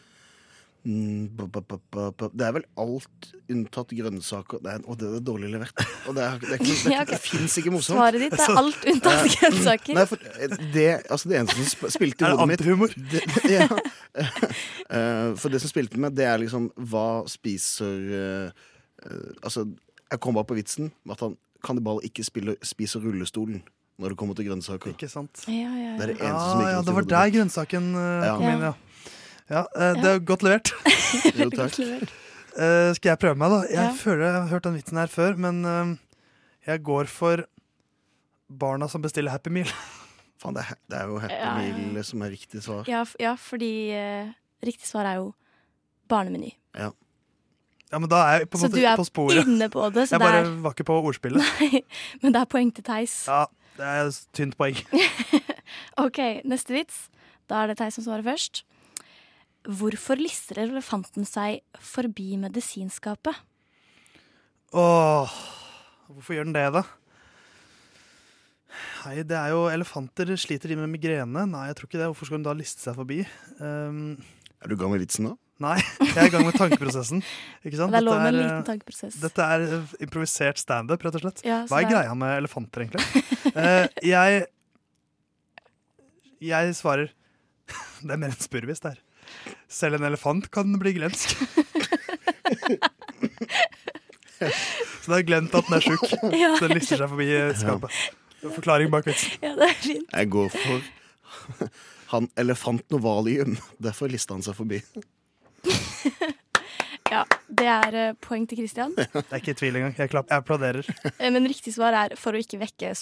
Det 0.85 2.45
er 2.45 2.51
vel 2.53 2.65
alt 2.77 3.27
unntatt 3.49 3.89
grønnsaker. 3.97 4.59
Det 4.61 4.73
er, 4.75 4.83
å, 4.85 4.95
det 4.99 5.07
er 5.17 5.23
dårlig 5.25 5.49
levert. 5.55 5.81
Og 6.05 6.13
det, 6.17 6.23
er, 6.27 6.35
det, 6.43 6.51
er 6.51 6.59
ikke, 6.61 6.75
det, 6.75 6.91
Ja, 6.93 6.99
er, 6.99 7.07
ok. 7.07 7.13
det 7.15 7.19
fins 7.23 7.55
ikke 7.61 7.73
morsomt. 7.73 7.97
Svaret 7.97 8.21
ditt 8.21 8.35
er 8.37 8.59
alt 8.61 8.85
unntatt 8.93 9.29
grønnsaker. 9.33 9.97
Nei, 9.97 10.05
for 10.11 10.27
eh, 10.29 10.55
det, 10.75 10.85
altså 11.09 11.31
det 11.31 11.39
eneste 11.41 11.65
som 11.71 11.93
spilte 11.95 12.21
i 12.21 12.27
Er 12.29 12.35
hodet 12.37 12.49
mitt 12.51 12.61
antihumor? 12.61 12.93
det, 13.11 13.23
det, 13.49 13.55
ja. 13.57 13.69
Eh, 14.85 15.31
For 15.41 15.49
det 15.49 15.59
som 15.63 15.71
spilte 15.71 15.97
med, 15.99 16.13
det 16.15 16.27
er 16.29 16.37
liksom 16.39 16.67
Hva 16.91 17.23
spiser 17.27 18.03
eh, 18.15 18.67
Altså, 19.43 19.63
jeg 20.13 20.21
kom 20.23 20.37
bare 20.37 20.45
på 20.47 20.55
vitsen 20.59 20.91
med 21.03 21.15
at 21.17 21.23
han 21.25 21.33
kannibal 21.65 21.99
ikke 22.05 22.23
spiller, 22.23 22.55
spiser 22.65 23.01
rullestolen 23.01 23.63
når 23.97 24.11
det 24.11 24.17
kommer 24.19 24.35
til 24.37 24.45
grønnsaker. 24.49 24.91
Ikke 24.93 25.07
sant? 25.09 25.41
Ja, 25.49 25.71
ja, 25.71 25.91
Det 25.97 26.03
er 26.05 26.09
det 26.11 26.15
ja. 26.19 26.29
eneste 26.29 26.49
som 26.51 26.59
Ah, 26.59 26.61
ikke 26.61 26.69
ja, 26.69 26.77
var 26.77 26.85
det 26.85 26.95
var 26.99 27.05
der 27.15 27.29
grønnsaken 27.37 27.85
Ja. 27.95 28.33
kom 28.37 28.45
inn, 28.51 28.63
ja. 28.67 28.71
Ja 29.49 29.65
eh, 29.75 29.93
det 30.01 30.03
Ja. 30.03 30.13
er 30.15 30.19
godt 30.19 30.43
levert. 30.45 30.71
Jo, 31.39 31.49
takk. 31.53 31.79
Eh, 31.79 32.93
skal 32.95 33.09
jeg 33.11 33.19
prøve 33.19 33.35
meg, 33.37 33.51
da? 33.51 33.59
Jeg 33.67 33.75
Ja. 33.89 33.91
føler 33.99 34.23
jeg 34.25 34.33
har 34.41 34.47
hørt 34.47 34.63
den 34.63 34.75
vitsen 34.77 34.97
her 34.97 35.07
før, 35.11 35.35
men 35.37 35.65
eh, 35.65 35.95
jeg 36.67 36.83
går 36.83 37.05
for 37.11 37.45
barna 38.49 38.87
som 38.89 39.01
bestiller 39.01 39.31
Happy 39.31 39.49
Meal. 39.49 39.67
Faen, 40.41 40.53
det, 40.57 40.63
er, 40.65 40.75
det 40.91 40.97
er 40.99 41.07
jo 41.07 41.19
Happy 41.23 41.33
Ja, 41.33 41.55
ja. 41.61 41.77
Meal 41.93 42.03
som 42.03 42.21
er 42.25 42.29
riktig 42.33 42.61
svar. 42.63 42.83
Ja, 42.91 43.01
f- 43.05 43.15
ja 43.19 43.35
fordi 43.39 43.71
uh, 43.95 44.31
riktig 44.65 44.87
svar 44.89 45.05
er 45.09 45.15
jo 45.21 45.33
barnemeny. 46.11 46.51
Ja. 46.75 46.91
Ja, 47.91 47.99
men 48.01 48.09
da 48.11 48.17
er 48.27 48.39
jeg 48.41 48.49
på, 48.49 48.57
en 48.57 48.61
Så 48.65 48.67
måte 48.67 48.81
du 48.81 48.85
er 48.89 48.97
på 48.99 49.05
sporet. 49.07 49.45
inne 49.47 49.69
på 49.71 49.85
det, 49.93 50.07
så 50.09 50.15
jeg 50.17 50.19
det 50.19 50.27
bare 50.27 50.41
er 50.43 50.61
var 50.65 50.73
ikke 50.75 50.87
på 50.89 50.97
ordspillet. 51.05 51.43
Nei, 51.61 51.81
men 52.23 52.33
det 52.35 52.41
er 52.41 52.49
poeng 52.51 52.71
til 52.75 52.83
Theis. 52.87 53.13
Ja, 53.29 53.45
det 53.77 53.85
er 53.87 54.09
et 54.09 54.19
tynt 54.35 54.57
poeng. 54.59 54.75
OK, 56.01 56.19
neste 56.45 56.73
vits. 56.75 57.05
Da 57.49 57.61
er 57.63 57.71
det 57.71 57.77
Theis 57.79 57.95
som 57.99 58.05
svarer 58.07 58.25
først. 58.25 58.63
Hvorfor 59.65 60.19
lister 60.21 60.59
elefanten 60.61 61.25
seg 61.25 61.61
forbi 61.81 62.35
medisinskapet? 62.37 63.33
Åh, 64.75 65.31
hvorfor 66.11 66.35
gjør 66.37 66.45
den 66.49 66.53
det, 66.57 66.65
da? 66.75 66.83
Nei, 69.05 69.21
det 69.23 69.37
er 69.37 69.53
jo 69.53 69.63
Elefanter 69.71 70.31
sliter 70.41 70.67
de 70.71 70.75
med 70.79 70.89
migrene. 70.91 71.45
Nei, 71.47 71.67
jeg 71.69 71.77
tror 71.79 71.87
ikke 71.89 71.99
det. 72.01 72.07
Hvorfor 72.11 72.27
skal 72.27 72.39
hun 72.39 72.45
da 72.47 72.55
liste 72.57 72.81
seg 72.83 72.97
forbi? 72.97 73.21
Um, 73.61 74.17
Er 74.61 74.67
du 74.71 74.75
i 74.75 74.79
gang 74.81 74.91
med 74.93 75.03
vitsen 75.05 75.29
nå? 75.29 75.35
nei, 75.63 75.77
jeg 76.03 76.17
er 76.19 76.25
i 76.27 76.31
gang 76.33 76.43
med 76.43 76.57
tankeprosessen. 76.59 77.21
Ikke 77.63 77.77
sant? 77.79 77.93
Det 77.93 78.01
er 78.01 78.03
lov 78.03 78.17
med 78.19 78.33
en 78.33 78.39
liten 78.41 78.57
eh, 78.57 78.65
tankeprosess. 78.67 79.15
Dette 79.21 79.45
er 79.53 79.61
eh, 79.77 79.93
improvisert 80.03 80.59
standup, 80.59 81.05
rett 81.07 81.15
og 81.15 81.23
slett. 81.23 81.39
Ja, 81.47 81.61
Hva 81.69 81.79
er 81.79 81.85
er- 81.85 81.93
greia 81.93 82.17
med 82.19 82.33
elefanter, 82.41 82.83
egentlig? 82.83 83.23
uh, 83.55 83.87
jeg 84.03 84.41
Jeg 86.43 86.75
svarer 86.75 87.13
Det 88.03 88.11
er 88.11 88.19
mer 88.19 88.33
enn 88.35 88.43
spurvis 88.43 88.83
der. 88.83 88.99
Selv 89.71 89.97
en 89.99 90.07
elefant 90.07 90.47
kan 90.53 90.75
bli 90.79 90.93
glensk. 90.97 91.35
Så 94.35 95.11
har 95.11 95.21
jeg 95.21 95.27
glemt 95.29 95.53
at 95.55 95.67
den 95.69 95.77
er 95.77 95.83
sjuk. 95.85 96.05
Ja. 96.43 96.53
Så 96.57 96.67
den 96.67 96.77
lister 96.79 96.99
seg 96.99 97.11
forbi 97.11 97.27
skapet. 97.57 97.99
Det 98.41 98.53
Forklaring 98.55 98.91
bak 98.93 99.07
vitsen. 99.09 99.35
Ja, 99.41 99.53
det 99.57 99.69
er 99.71 99.77
fint. 99.81 100.09
Jeg 100.11 100.31
går 100.33 100.49
for 100.53 101.69
han 102.11 102.27
elefanten 102.39 102.99
og. 103.01 103.55
Derfor 103.81 104.11
lista 104.11 104.35
han 104.37 104.45
seg 104.45 104.57
forbi. 104.57 104.81
Ja, 107.05 107.19
det 107.53 107.67
er 107.69 107.95
eh, 107.99 108.15
poeng 108.17 108.47
til 108.49 108.57
Christian. 108.57 108.95
Det 108.97 109.05
er 109.21 109.37
ikke 109.37 109.53
i 109.53 109.57
tvil 109.59 109.75
engang. 109.77 109.93
Jeg, 109.93 110.09
klapp, 110.09 110.25
jeg 110.31 110.41
applauderer. 110.41 110.87
Eh, 111.19 111.29
Men 111.29 111.45
riktig 111.47 111.75
svar 111.75 111.93
er 111.93 112.15
for 112.17 112.33
å 112.33 112.39
ikke 112.41 112.57
vekke 112.63 112.95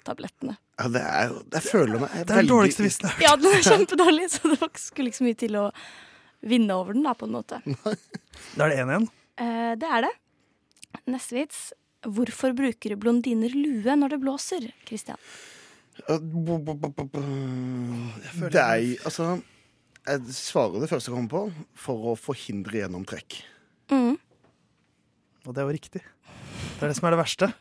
sovetablettene. 0.00 0.56
Ja, 0.80 0.88
det 0.88 1.00
er 1.04 1.28
jo 1.28 1.42
Jeg 1.52 1.62
føler 1.62 2.00
meg 2.00 2.10
Det 2.14 2.30
er 2.30 2.40
den 2.40 2.48
dårligste 2.48 2.82
vitsen 2.84 3.08
jeg 3.08 3.10
har 3.10 3.18
hørt. 3.18 3.22
Ja, 3.26 3.36
den 3.36 3.52
er 3.52 3.62
kjempedårlig, 3.68 4.30
så 4.30 4.50
det 4.50 4.60
var- 4.60 4.70
skulle 4.80 5.08
ikke 5.10 5.18
så 5.20 5.24
mye 5.24 5.36
til 5.36 5.52
å 5.56 5.72
vinne 6.42 6.70
over 6.72 6.92
den, 6.94 7.02
da, 7.02 7.12
på 7.14 7.26
en 7.26 7.32
måte. 7.32 7.60
Da 8.56 8.64
er 8.64 8.68
det 8.70 8.78
én 8.78 8.88
igjen. 8.88 9.08
Eh, 9.38 9.74
det 9.76 9.88
er 9.88 10.00
det. 10.02 10.12
Neste 11.06 11.32
vits. 11.36 11.72
Hvorfor 12.02 12.54
bruker 12.56 12.96
blondiner 12.96 13.52
lue 13.52 13.96
når 13.96 14.08
det 14.10 14.20
blåser, 14.22 14.72
Christian? 14.86 15.18
Det 18.50 18.56
er 18.56 18.96
Altså 19.04 19.42
Jeg 20.06 20.20
svarer 20.32 20.80
det 20.80 20.88
første 20.88 21.10
jeg 21.10 21.14
kommer 21.14 21.28
på, 21.28 21.52
for 21.76 21.94
å 22.14 22.16
forhindre 22.18 22.72
gjennomtrekk. 22.80 23.42
Mm. 23.90 24.16
Og 25.46 25.54
det 25.54 25.60
er 25.60 25.66
jo 25.68 25.76
riktig. 25.76 26.00
Det 26.00 26.82
er 26.82 26.88
det 26.88 26.96
som 26.96 27.06
er 27.06 27.10
det 27.10 27.20
verste. 27.20 27.52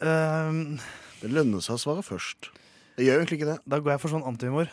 Um, 0.00 0.78
Det 1.22 1.30
lønner 1.32 1.62
seg 1.64 1.78
å 1.78 1.80
svare 1.80 2.04
først. 2.04 2.50
Det 2.96 3.06
gjør 3.06 3.20
egentlig 3.22 3.40
ikke 3.40 3.50
det. 3.54 3.58
Da 3.68 3.80
går 3.80 3.94
jeg 3.96 4.02
for 4.04 4.12
sånn 4.16 4.26
antihumor. 4.28 4.70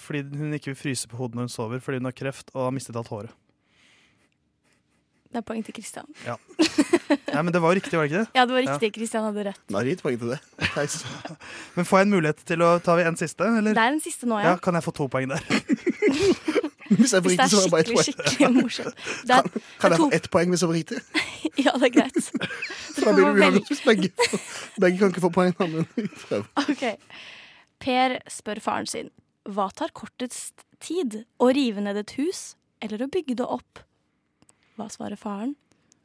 Fordi 0.00 0.24
hun 0.40 0.54
ikke 0.56 0.72
vil 0.72 0.78
fryse 0.80 1.08
på 1.10 1.18
hodet 1.20 1.38
når 1.38 1.46
hun 1.48 1.52
sover 1.54 1.82
fordi 1.84 2.00
hun 2.00 2.08
har 2.08 2.14
kreft 2.16 2.48
og 2.54 2.64
har 2.66 2.72
mistet 2.74 2.96
alt 2.98 3.10
håret. 3.12 3.34
Det 5.34 5.40
er 5.40 5.46
poeng 5.48 5.64
til 5.66 5.74
Kristian. 5.74 6.06
Ja. 6.22 6.36
Nei, 7.34 7.40
men 7.42 7.50
det 7.50 7.58
var 7.58 7.72
jo 7.74 7.80
riktig, 7.80 7.98
var 7.98 8.06
det 8.06 8.12
ikke 8.12 8.20
det? 8.20 8.38
Ja, 8.38 8.44
det 8.46 8.54
var 8.54 8.62
riktig. 8.62 8.90
Christian 8.94 9.24
hadde 9.26 9.44
rett. 9.48 9.62
Nei, 9.74 9.80
gitt 9.88 10.02
poeng 10.04 10.18
til 10.20 10.30
det. 10.30 10.38
Theis. 10.76 11.00
Men 11.74 11.88
får 11.88 11.98
jeg 12.00 12.06
en 12.06 12.12
mulighet 12.14 12.44
til 12.46 12.62
å 12.62 12.68
ta 12.78 12.94
vi 12.94 13.06
en 13.10 13.18
siste, 13.18 13.48
eller? 13.58 13.74
Det 13.74 13.82
er 13.82 13.96
den 13.96 14.02
siste 14.04 14.28
nå, 14.30 14.38
Ja, 14.38 14.52
ja. 14.54 14.60
kan 14.62 14.78
jeg 14.78 14.86
få 14.86 14.94
to 14.94 15.08
poeng 15.10 15.26
der? 15.34 15.42
Hvis 17.00 17.12
jeg 17.14 17.22
får 17.24 17.28
Hvis 17.30 17.38
det 17.38 17.44
er 17.44 17.52
så 17.52 17.60
var 17.60 17.64
det 17.64 17.72
bare 17.72 17.80
ett 17.80 17.90
poeng. 17.94 18.04
skikkelig 18.08 18.50
morsomt. 18.56 19.02
Det 19.28 19.36
er, 19.36 19.48
Kan 19.80 19.92
er 19.92 19.94
jeg 19.94 20.00
to 20.00 20.06
få 20.06 20.16
ett 20.18 20.28
poeng 20.34 20.54
hvis 20.54 20.64
jeg 20.64 20.70
riktig? 20.78 21.00
Ja, 21.64 21.72
det 21.78 21.88
er 21.88 21.92
greit. 21.94 22.18
For 22.96 23.04
da 23.06 23.12
blir 23.14 23.24
det 23.28 23.44
uavgjort 23.44 23.68
hvis 23.70 23.82
begge 23.86 24.08
Begge 24.82 24.98
kan 24.98 25.12
ikke 25.12 25.22
få 25.26 25.30
poeng. 25.34 25.52
Men 25.60 25.86
vi 25.94 26.06
prøver. 26.08 26.46
Ok. 26.64 26.84
Per 27.84 28.16
spør 28.32 28.60
faren 28.64 28.88
sin 28.90 29.10
hva 29.44 29.66
tar 29.76 29.90
kortest 29.92 30.62
tid, 30.80 31.18
å 31.36 31.50
rive 31.52 31.82
ned 31.84 31.98
et 32.00 32.14
hus 32.16 32.54
eller 32.80 33.02
å 33.04 33.10
bygge 33.12 33.34
det 33.42 33.44
opp? 33.44 33.82
Hva 34.80 34.86
svarer 34.88 35.20
faren? 35.20 35.52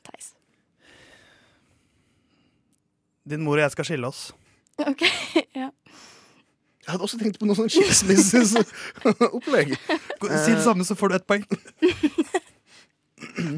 Theis. 0.03 0.33
Din 3.29 3.45
mor 3.45 3.55
og 3.59 3.63
jeg 3.63 3.71
skal 3.77 3.87
skille 3.87 4.09
oss. 4.11 4.25
Ok, 4.83 5.05
ja. 5.55 5.69
Jeg 6.89 6.95
hadde 6.95 7.05
også 7.05 7.19
tenkt 7.21 7.37
på 7.37 7.45
noe 7.45 7.53
sånn 7.53 7.69
skilsmisseopplegg. 7.69 9.75
Si 9.77 10.49
det 10.55 10.63
samme, 10.65 10.81
så 10.87 10.95
får 10.97 11.11
du 11.11 11.15
ett 11.19 11.27
poeng. 11.29 11.43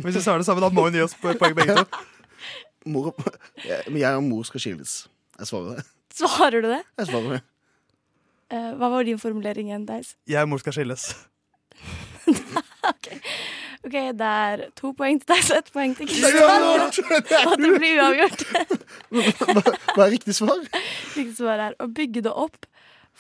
Hvis 0.04 0.18
vi 0.18 0.20
svarer 0.20 0.42
det 0.42 0.48
samme, 0.50 0.60
da 0.64 0.68
må 0.74 0.84
hun 0.90 0.98
gi 0.98 1.04
oss 1.06 1.16
po- 1.16 1.32
poeng 1.40 1.56
begge 1.56 1.78
to. 1.80 1.86
Mor 2.92 3.14
jeg, 3.64 3.86
men 3.88 4.00
jeg 4.02 4.12
og 4.20 4.26
mor 4.28 4.44
skal 4.50 4.60
skilles. 4.64 4.92
Jeg 5.40 5.48
svarer 5.48 5.80
det. 5.80 5.86
Svarer 6.18 6.60
du 6.66 6.68
det? 6.74 6.82
Jeg 7.00 7.08
svarer 7.12 7.30
det. 7.38 7.42
Eh, 8.52 8.72
hva 8.82 8.88
var 8.92 9.08
din 9.08 9.22
formulering 9.22 9.70
igjen, 9.72 9.86
Theis? 9.88 10.10
Jeg 10.28 10.44
og 10.44 10.50
mor 10.52 10.60
skal 10.60 10.76
skilles. 10.76 11.08
OK, 13.82 13.96
det 14.18 14.28
er 14.28 14.66
to 14.78 14.92
poeng 14.98 15.18
til 15.22 15.28
deg, 15.32 15.42
så 15.48 15.54
ett 15.62 15.70
poeng 15.74 15.94
til 15.98 16.06
Kristian. 16.10 16.42
uavgjort! 16.42 16.98
at 17.40 17.58
det 17.64 17.72
blir 17.78 17.94
uavgjort. 18.02 18.42
Hva, 19.10 19.22
hva 19.96 20.02
er 20.06 20.12
riktig 20.18 20.34
svar? 20.38 20.60
Riktig 21.16 21.36
svar 21.40 21.58
er 21.70 21.74
å 21.82 21.86
bygge 21.90 22.22
det 22.28 22.34
opp, 22.34 22.60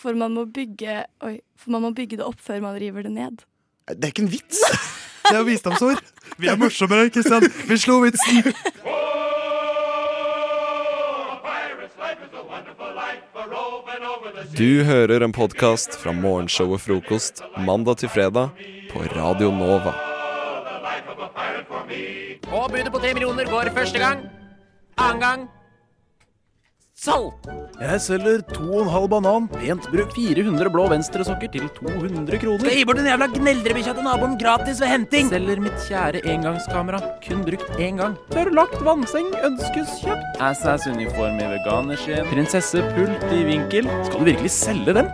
for 0.02 0.18
man 0.18 0.34
må 0.34 0.48
bygge 0.50 1.04
Oi, 1.26 1.36
for 1.60 1.76
man 1.76 1.86
må 1.86 1.94
bygge 1.96 2.18
det 2.20 2.26
opp 2.26 2.42
før 2.42 2.62
man 2.64 2.80
river 2.82 3.06
det 3.06 3.14
ned. 3.14 3.46
Det 3.92 4.08
er 4.08 4.14
ikke 4.14 4.26
en 4.26 4.32
vits. 4.32 4.62
Det 5.28 5.34
er 5.36 5.42
jo 5.42 5.48
visdomsord. 5.48 6.02
Vi 6.42 6.50
er 6.50 6.58
morsommere, 6.60 7.10
Kristian. 7.14 7.46
Vi 7.68 7.78
slo 7.78 8.00
vitsen. 8.04 8.42
Du 14.58 14.84
hører 14.84 15.24
en 15.24 15.34
podkast 15.36 15.96
fra 16.02 16.14
morgenshow 16.16 16.74
og 16.76 16.82
frokost 16.84 17.44
mandag 17.58 18.02
til 18.02 18.12
fredag 18.12 18.52
på 18.92 19.06
Radio 19.16 19.52
Nova. 19.56 19.94
Og 22.52 22.72
budet 22.72 22.92
på 22.92 23.00
tre 23.00 23.14
millioner 23.14 23.50
går 23.50 23.72
første 23.76 24.00
gang. 24.00 24.26
Annen 24.98 25.22
gang 25.24 25.50
salg. 27.02 27.34
Jeg 27.82 28.02
selger 28.04 28.44
to 28.52 28.66
og 28.68 28.84
en 28.84 28.92
halv 28.94 29.08
banan, 29.10 29.48
pent 29.50 29.88
brukt 29.90 30.14
400 30.14 30.70
blå 30.74 30.84
venstresokker 30.92 31.50
til 31.54 31.66
200 31.80 32.38
kroner. 32.44 32.62
Skal 32.62 32.78
gi 32.78 32.86
bort 32.86 33.00
den 33.02 33.10
jævla 33.10 33.28
gneldrebikkja 33.34 33.96
til 33.98 34.06
naboen 34.06 34.38
gratis 34.42 34.82
ved 34.84 34.92
henting. 34.94 35.32
Selger 35.34 35.64
mitt 35.64 35.88
kjære 35.88 36.22
engangskamera, 36.36 37.02
kun 37.26 37.42
brukt 37.48 37.82
én 37.82 37.98
gang. 38.02 38.20
Tørrlagt 38.36 38.78
vannseng 38.86 39.34
ønskes 39.48 39.98
kjøpt. 40.04 40.46
Assas-uniform 40.52 41.42
i 41.42 41.50
veganerskinn. 41.56 42.30
Prinsessepult 42.36 43.28
i 43.34 43.42
vinkel. 43.50 43.90
Skal 44.06 44.22
du 44.22 44.30
virkelig 44.30 44.54
selge 44.60 44.98
den? 45.02 45.12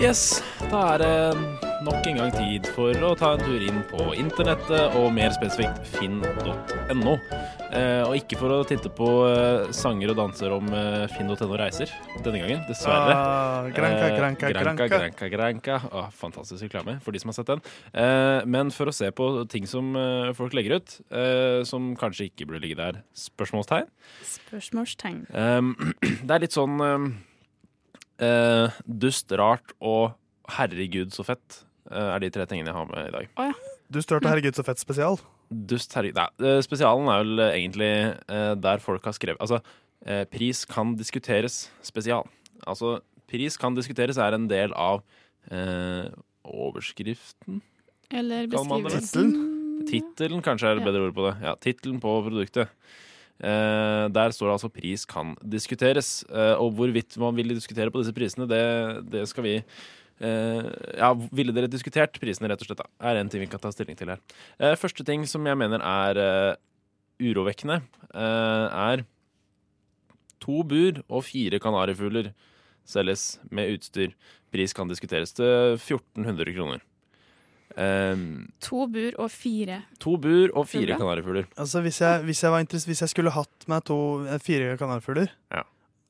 Yes, 0.00 0.42
da 0.68 0.84
er 0.94 1.02
det 1.02 1.59
nok 1.84 2.06
en 2.10 2.18
gang 2.20 2.32
tid 2.34 2.66
for 2.74 2.96
å 3.06 3.12
ta 3.18 3.32
en 3.36 3.42
tur 3.44 3.62
inn 3.64 3.80
på 3.90 4.10
internettet, 4.18 4.96
og 4.98 5.08
mer 5.16 5.32
spesifikt 5.34 5.80
finn.no. 5.94 7.14
Eh, 7.70 8.02
og 8.04 8.16
ikke 8.18 8.38
for 8.40 8.54
å 8.54 8.58
titte 8.68 8.90
på 8.92 9.08
eh, 9.28 9.70
sanger 9.76 10.12
og 10.12 10.18
danser 10.18 10.52
om 10.54 10.68
eh, 10.74 11.06
finn.no 11.14 11.48
reiser 11.60 11.92
denne 12.24 12.42
gangen, 12.42 12.64
dessverre. 12.68 13.14
Ah, 13.14 13.70
granka, 13.72 14.10
granka, 14.16 14.52
granka, 14.52 14.88
granka. 14.90 15.30
granka, 15.32 15.78
Ah, 15.90 16.10
fantastisk 16.14 16.66
reklame 16.66 16.98
for 17.02 17.14
de 17.14 17.22
som 17.22 17.32
har 17.32 17.38
sett 17.38 17.50
den. 17.50 17.64
Eh, 17.94 18.42
men 18.50 18.74
for 18.74 18.90
å 18.90 18.94
se 18.94 19.08
på 19.14 19.30
ting 19.50 19.66
som 19.70 19.94
folk 20.36 20.54
legger 20.56 20.78
ut, 20.78 20.98
eh, 21.10 21.62
som 21.68 21.94
kanskje 21.98 22.28
ikke 22.30 22.46
burde 22.48 22.62
ligge 22.64 22.78
der. 22.78 23.02
Spørsmålstegn. 23.16 23.88
Spørsmålstegn. 24.26 25.24
Um, 25.32 25.74
det 26.26 26.36
er 26.36 26.44
litt 26.44 26.56
sånn 26.56 26.76
um, 26.80 27.10
eh, 28.20 28.80
dust, 28.84 29.32
rart 29.32 29.74
og 29.80 30.14
herregud 30.58 31.14
så 31.14 31.26
fett 31.26 31.62
er 31.90 32.22
de 32.22 32.30
tre 32.30 32.46
tingene 32.46 32.70
jeg 32.70 32.76
har 32.76 32.88
med 32.90 33.08
i 33.08 33.14
dag. 33.14 33.54
Dust, 33.90 34.06
størte 34.06 34.30
Herregud 34.30 34.54
så 34.54 34.62
fett 34.66 34.78
spesial. 34.78 35.18
Dust, 35.50 35.90
herregud 35.98 36.18
Nei, 36.20 36.28
eh, 36.46 36.60
spesialen 36.62 37.08
er 37.10 37.24
vel 37.24 37.42
eh, 37.42 37.54
egentlig 37.58 37.90
eh, 38.30 38.52
der 38.54 38.82
folk 38.82 39.06
har 39.08 39.16
skrevet 39.16 39.40
Altså, 39.42 39.58
eh, 40.06 40.22
pris 40.30 40.62
kan 40.70 40.94
diskuteres 40.98 41.64
spesial. 41.82 42.28
Altså, 42.70 43.00
pris 43.30 43.58
kan 43.58 43.74
diskuteres 43.74 44.20
er 44.22 44.36
en 44.36 44.46
del 44.50 44.74
av 44.78 45.02
eh, 45.50 46.06
overskriften. 46.46 47.58
Eller 48.14 48.46
beskrivelsen. 48.50 49.34
Tittelen 49.90 50.42
kanskje 50.44 50.70
er 50.70 50.78
et 50.78 50.86
bedre 50.86 51.08
ord 51.08 51.16
på 51.16 51.26
det. 51.26 51.36
Ja, 51.42 51.56
tittelen 51.58 51.98
på 52.02 52.14
produktet. 52.26 52.70
Eh, 53.40 54.06
der 54.12 54.34
står 54.36 54.50
det 54.50 54.54
altså 54.58 54.68
'pris 54.68 55.06
kan 55.08 55.34
diskuteres'. 55.42 56.22
Eh, 56.30 56.54
og 56.60 56.76
hvorvidt 56.76 57.16
man 57.18 57.34
vil 57.34 57.56
diskutere 57.56 57.90
på 57.90 58.02
disse 58.02 58.12
prisene, 58.12 58.46
det, 58.46 59.10
det 59.10 59.26
skal 59.28 59.42
vi 59.42 59.54
eh, 59.56 59.64
Ja, 60.20 61.12
ville 61.32 61.54
dere 61.56 61.70
diskutert 61.70 62.18
prisene, 62.20 62.50
rett 62.50 62.60
og 62.60 62.68
slett? 62.68 62.82
da? 62.82 62.88
Er 63.10 63.20
en 63.20 63.30
ting 63.32 63.40
vi 63.40 63.48
kan 63.50 63.62
ta 63.62 63.70
stilling 63.72 63.96
til 63.96 64.12
her. 64.12 64.20
Eh, 64.60 64.74
første 64.76 65.04
ting 65.06 65.24
som 65.28 65.46
jeg 65.48 65.56
mener 65.56 65.80
er 65.80 66.20
eh, 66.20 66.58
urovekkende, 67.20 67.80
eh, 68.12 68.66
er 68.90 69.04
to 70.40 70.62
bur 70.64 71.02
og 71.08 71.24
fire 71.24 71.60
kanarifugler 71.62 72.32
selges 72.88 73.38
med 73.50 73.74
utstyr. 73.76 74.14
Pris 74.50 74.72
kan 74.74 74.88
diskuteres 74.90 75.32
til 75.36 75.76
1400 75.78 76.54
kroner. 76.56 76.80
Um, 77.78 78.48
To 78.66 78.86
bur 78.90 79.14
og 79.22 79.30
fire. 79.30 79.84
To 80.02 80.16
bur 80.18 80.50
og 80.58 80.66
fire 80.66 80.96
kanarifugler. 80.98 81.46
Altså, 81.56 81.80
hvis 81.84 82.00
jeg, 82.02 82.24
hvis 82.26 82.42
jeg, 82.42 82.66
hvis 82.66 83.02
jeg 83.04 83.12
skulle 83.12 83.30
hatt 83.30 83.68
meg 83.70 83.84
to, 83.86 84.26
eh, 84.26 84.40
fire 84.42 84.76
kanarifugler 84.76 85.30
Ja. 85.52 85.62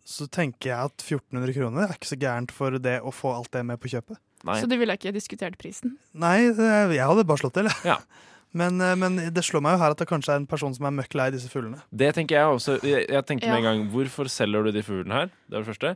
Så 0.07 0.27
tenker 0.33 0.73
jeg 0.73 0.91
at 0.91 1.05
1400 1.05 1.55
kroner 1.57 1.87
er 1.87 1.95
ikke 1.97 2.11
så 2.11 2.19
gærent 2.21 2.53
for 2.55 2.79
det 2.83 2.99
å 3.05 3.13
få 3.15 3.35
alt 3.37 3.51
det 3.55 3.63
med 3.69 3.81
på 3.83 3.93
kjøpet. 3.93 4.19
Så 4.57 4.69
du 4.71 4.77
ville 4.81 4.97
ikke 4.97 5.13
diskutert 5.13 5.59
prisen? 5.61 5.99
Nei, 6.17 6.49
jeg 6.49 7.05
hadde 7.05 7.27
bare 7.29 7.43
slått 7.43 7.59
til. 7.61 7.71
Ja. 7.87 8.01
Men, 8.51 8.81
eh, 8.83 8.97
men 8.99 9.15
det 9.31 9.45
slår 9.47 9.63
meg 9.63 9.77
jo 9.77 9.79
her 9.85 9.93
at 9.95 10.01
det 10.01 10.09
kanskje 10.11 10.33
er 10.35 10.41
en 10.41 10.47
person 10.51 10.73
som 10.75 10.89
er 10.89 10.95
møkk 10.97 11.13
lei 11.15 11.29
disse 11.31 11.47
fuglene. 11.53 11.85
Det 11.95 12.09
tenker 12.17 12.35
jeg 12.35 12.57
også. 12.57 12.73
Jeg, 12.83 13.05
jeg 13.07 13.27
tenkte 13.29 13.47
med 13.47 13.61
en 13.61 13.67
gang 13.69 13.85
hvorfor 13.93 14.27
selger 14.27 14.67
du 14.67 14.73
de 14.75 14.83
fuglene 14.83 15.21
her? 15.21 15.31
Det 15.47 15.55
er 15.55 15.63
det 15.63 15.69
første. 15.69 15.93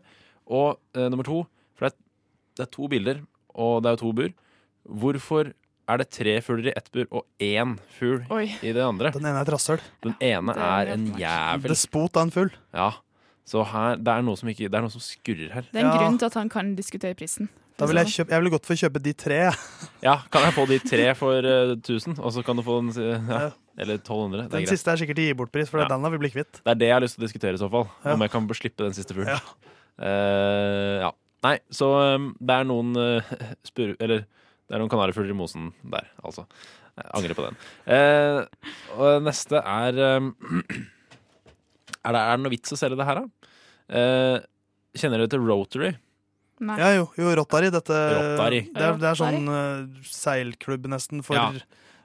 Og 0.47 0.69
eh, 0.95 1.09
nummer 1.11 1.27
to, 1.27 1.41
for 1.75 1.89
det 1.89 1.91
er, 1.91 1.99
det 2.55 2.67
er 2.69 2.71
to 2.77 2.87
bilder, 2.93 3.25
og 3.59 3.83
det 3.83 3.91
er 3.91 3.97
jo 3.97 4.03
to 4.05 4.13
bur. 4.21 4.31
Hvorfor 5.03 5.51
er 5.91 6.01
det 6.01 6.09
tre 6.15 6.37
fugler 6.45 6.71
i 6.71 6.77
ett 6.79 6.87
bur 6.95 7.09
og 7.11 7.25
én 7.43 7.75
fugl 7.99 8.23
Oi. 8.33 8.47
i 8.63 8.73
det 8.77 8.85
andre? 8.87 9.11
Den 9.17 9.27
ene 9.27 9.41
er 9.43 9.49
et 9.49 9.53
rasshøl. 9.57 9.83
Den 10.07 10.15
ene 10.23 10.55
er 10.55 10.63
er 10.87 10.95
en 10.95 11.11
jævel. 11.19 11.75
Despot 11.75 12.17
av 12.17 12.29
en 12.29 12.35
fugl. 12.39 12.55
Ja. 12.71 12.93
Så 13.45 13.61
her, 13.69 13.99
det 14.01 14.09
er 14.09 14.23
noe 14.25 14.39
som 14.41 14.49
ikke 14.49 14.71
Det 14.71 14.79
er 14.79 14.85
noe 14.87 14.93
som 14.93 15.03
skurrer 15.05 15.51
her. 15.53 15.67
Det 15.69 15.83
er 15.83 15.85
en 15.85 15.93
Ja. 15.93 15.99
grunn 16.01 16.19
til 16.19 16.27
at 16.31 16.35
han 16.41 16.49
kan 16.49 16.75
diskutere 16.75 17.15
prisen. 17.15 17.49
Da 17.77 17.87
vil 17.91 17.99
jeg, 17.99 18.07
kjøpe, 18.07 18.31
jeg 18.31 18.43
vil 18.43 18.51
godt 18.55 18.67
få 18.67 18.77
kjøpe 18.79 19.03
de 19.03 19.13
tre. 19.13 19.41
Ja, 20.07 20.21
kan 20.31 20.45
jeg 20.47 20.55
få 20.55 20.65
de 20.71 20.79
tre 20.79 21.09
for 21.19 21.35
eh, 21.43 21.75
1000, 21.75 22.21
og 22.21 22.33
så 22.33 22.45
kan 22.47 22.57
du 22.57 22.63
få 22.63 22.79
den 22.81 22.93
ja, 23.29 23.51
Eller 23.77 23.99
1200. 23.99 24.49
Den 24.53 24.63
er 24.63 24.71
siste 24.71 24.93
er 24.93 25.01
sikkert 25.01 25.19
i 25.19 25.27
gi-bort-pris, 25.31 25.69
for 25.71 25.83
Ja. 25.83 25.89
den 25.91 26.05
har 26.07 26.11
vi 26.15 26.19
blitt 26.23 26.37
kvitt. 26.37 26.61
Det 26.63 26.71
er 26.71 26.79
det 26.79 26.87
jeg 26.89 26.95
har 26.95 27.03
lyst 27.03 27.17
til 27.19 27.25
å 27.25 27.27
diskutere 27.27 27.59
i 27.59 27.61
så 27.61 27.69
fall. 27.73 27.89
Ja. 28.05 28.15
Om 28.15 28.21
jeg 28.23 28.31
kan 28.31 28.49
slippe 28.55 28.85
den 28.87 28.95
siste 28.95 29.17
fuglen. 29.17 29.41
Uh, 29.99 31.03
ja. 31.03 31.11
Nei, 31.45 31.59
så 31.75 31.91
um, 32.17 32.31
det 32.41 32.55
er 32.55 32.65
noen 32.65 32.95
uh, 32.97 33.35
spur... 33.67 33.93
Eller 34.01 34.25
det 34.65 34.73
er 34.73 34.81
noen 34.81 34.89
kanarifugler 34.89 35.35
i 35.35 35.37
mosen 35.37 35.73
der, 35.93 36.07
altså. 36.25 36.47
Jeg 36.97 37.11
angrer 37.19 37.35
på 37.37 37.45
den. 37.45 37.57
Uh, 37.91 38.47
og 38.97 39.25
neste 39.27 39.59
er 39.61 39.99
um, 40.23 40.31
er, 42.05 42.17
det, 42.17 42.21
er 42.21 42.37
det 42.37 42.45
noe 42.45 42.53
vits 42.55 42.75
å 42.75 42.79
selge 42.79 42.99
det 43.01 43.07
her, 43.09 43.21
da? 43.23 43.53
Eh, 44.01 44.37
kjenner 45.01 45.23
dere 45.25 45.33
til 45.35 45.45
Rotary? 45.45 45.93
Nei. 46.65 46.77
Ja, 46.79 46.91
jo, 46.95 47.07
jo 47.19 47.33
Rotary. 47.41 47.71
Dette, 47.75 47.97
Rotary. 48.15 48.61
Det, 48.71 48.85
er, 48.87 48.99
det 49.03 49.09
er 49.11 49.19
sånn 49.19 49.49
uh, 49.51 50.05
seilklubb 50.07 50.87
nesten 50.93 51.25
for 51.27 51.37
Ja. 51.37 51.49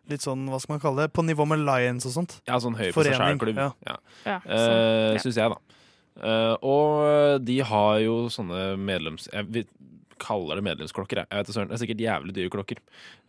litt 0.10 0.26
sånn, 0.26 0.48
hva 0.50 0.58
skal 0.60 0.74
man 0.76 0.82
kalle 0.84 1.06
det, 1.06 1.14
på 1.14 1.22
nivå 1.28 1.46
med 1.48 1.62
Lions 1.68 2.08
og 2.10 2.16
sånt. 2.16 2.40
Ja, 2.50 2.58
sånn 2.64 2.76
høy 2.80 2.90
på 2.96 3.06
seg 3.06 3.14
sjæl-klubb. 3.20 3.60
ja. 3.62 3.70
Ja. 3.86 3.98
Ja, 4.26 4.40
Eh, 4.42 5.20
sånn. 5.20 5.22
Syns 5.28 5.38
jeg, 5.38 5.54
da. 5.54 5.60
Uh, 6.20 6.56
og 6.66 7.46
de 7.46 7.60
har 7.64 8.00
jo 8.04 8.16
sånne 8.34 8.74
medlems... 8.82 9.30
Jeg 9.32 9.68
kaller 10.20 10.60
det 10.60 10.66
medlemsklokker. 10.66 11.22
Jeg. 11.22 11.30
Jeg 11.32 11.46
vet. 11.46 11.54
Det 11.70 11.78
er 11.78 11.80
sikkert 11.80 12.02
jævlig 12.04 12.34
dyre 12.36 12.52
klokker. 12.52 12.82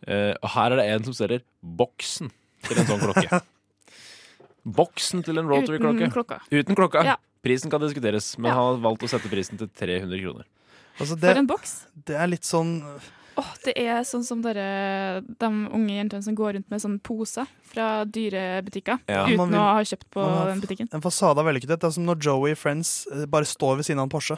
Uh, 0.03 0.33
og 0.41 0.49
her 0.57 0.73
er 0.73 0.81
det 0.81 0.87
en 0.91 1.05
som 1.07 1.15
selger 1.15 1.45
boksen 1.63 2.33
til 2.67 2.81
en 2.81 2.89
sånn 2.89 3.05
klokke. 3.05 3.39
Boksen 4.65 5.23
til 5.25 5.37
en 5.41 5.47
Rotary-klokke. 5.49 6.05
Uten 6.05 6.11
klokka. 6.13 6.39
Uten 6.51 6.75
klokka. 6.77 7.03
Ja. 7.05 7.15
Prisen 7.41 7.71
kan 7.73 7.81
diskuteres, 7.81 8.37
men 8.37 8.51
han 8.53 8.59
har 8.75 8.81
valgt 8.83 9.01
å 9.07 9.09
sette 9.09 9.29
prisen 9.31 9.57
til 9.57 9.67
300 9.67 10.19
kroner. 10.21 10.45
Altså, 10.99 11.17
For 11.17 11.39
en 11.39 11.47
boks. 11.49 11.71
Det 12.05 12.15
er 12.19 12.27
litt 12.29 12.43
sånn 12.45 12.75
Åh, 13.39 13.47
det 13.63 13.73
er 13.79 14.01
sånn 14.03 14.25
som 14.27 14.41
dere, 14.43 15.21
de 15.23 15.47
unge 15.71 15.93
jentene 15.95 16.21
som 16.21 16.35
går 16.35 16.57
rundt 16.57 16.69
med 16.69 16.81
sånne 16.83 16.99
poser 17.01 17.47
fra 17.63 18.03
dyrebutikker 18.05 18.99
Ja. 19.07 19.23
uten 19.25 19.49
vil- 19.49 19.57
å 19.57 19.63
ha 19.71 19.79
kjøpt 19.81 20.09
på 20.11 20.21
har 20.21 20.49
den 20.51 20.59
butikken. 20.61 20.89
En 20.93 21.01
fasade 21.01 21.39
av 21.39 21.45
vellykkethet. 21.47 21.79
Det 21.79 21.83
er 21.87 21.91
som 21.95 22.05
når 22.05 22.19
Joey 22.21 22.51
i 22.51 22.55
Friends 22.55 23.07
eh, 23.11 23.25
bare 23.25 23.45
står 23.47 23.77
ved 23.77 23.85
siden 23.85 23.99
av 23.99 24.03
en 24.03 24.09
Porsche. 24.09 24.37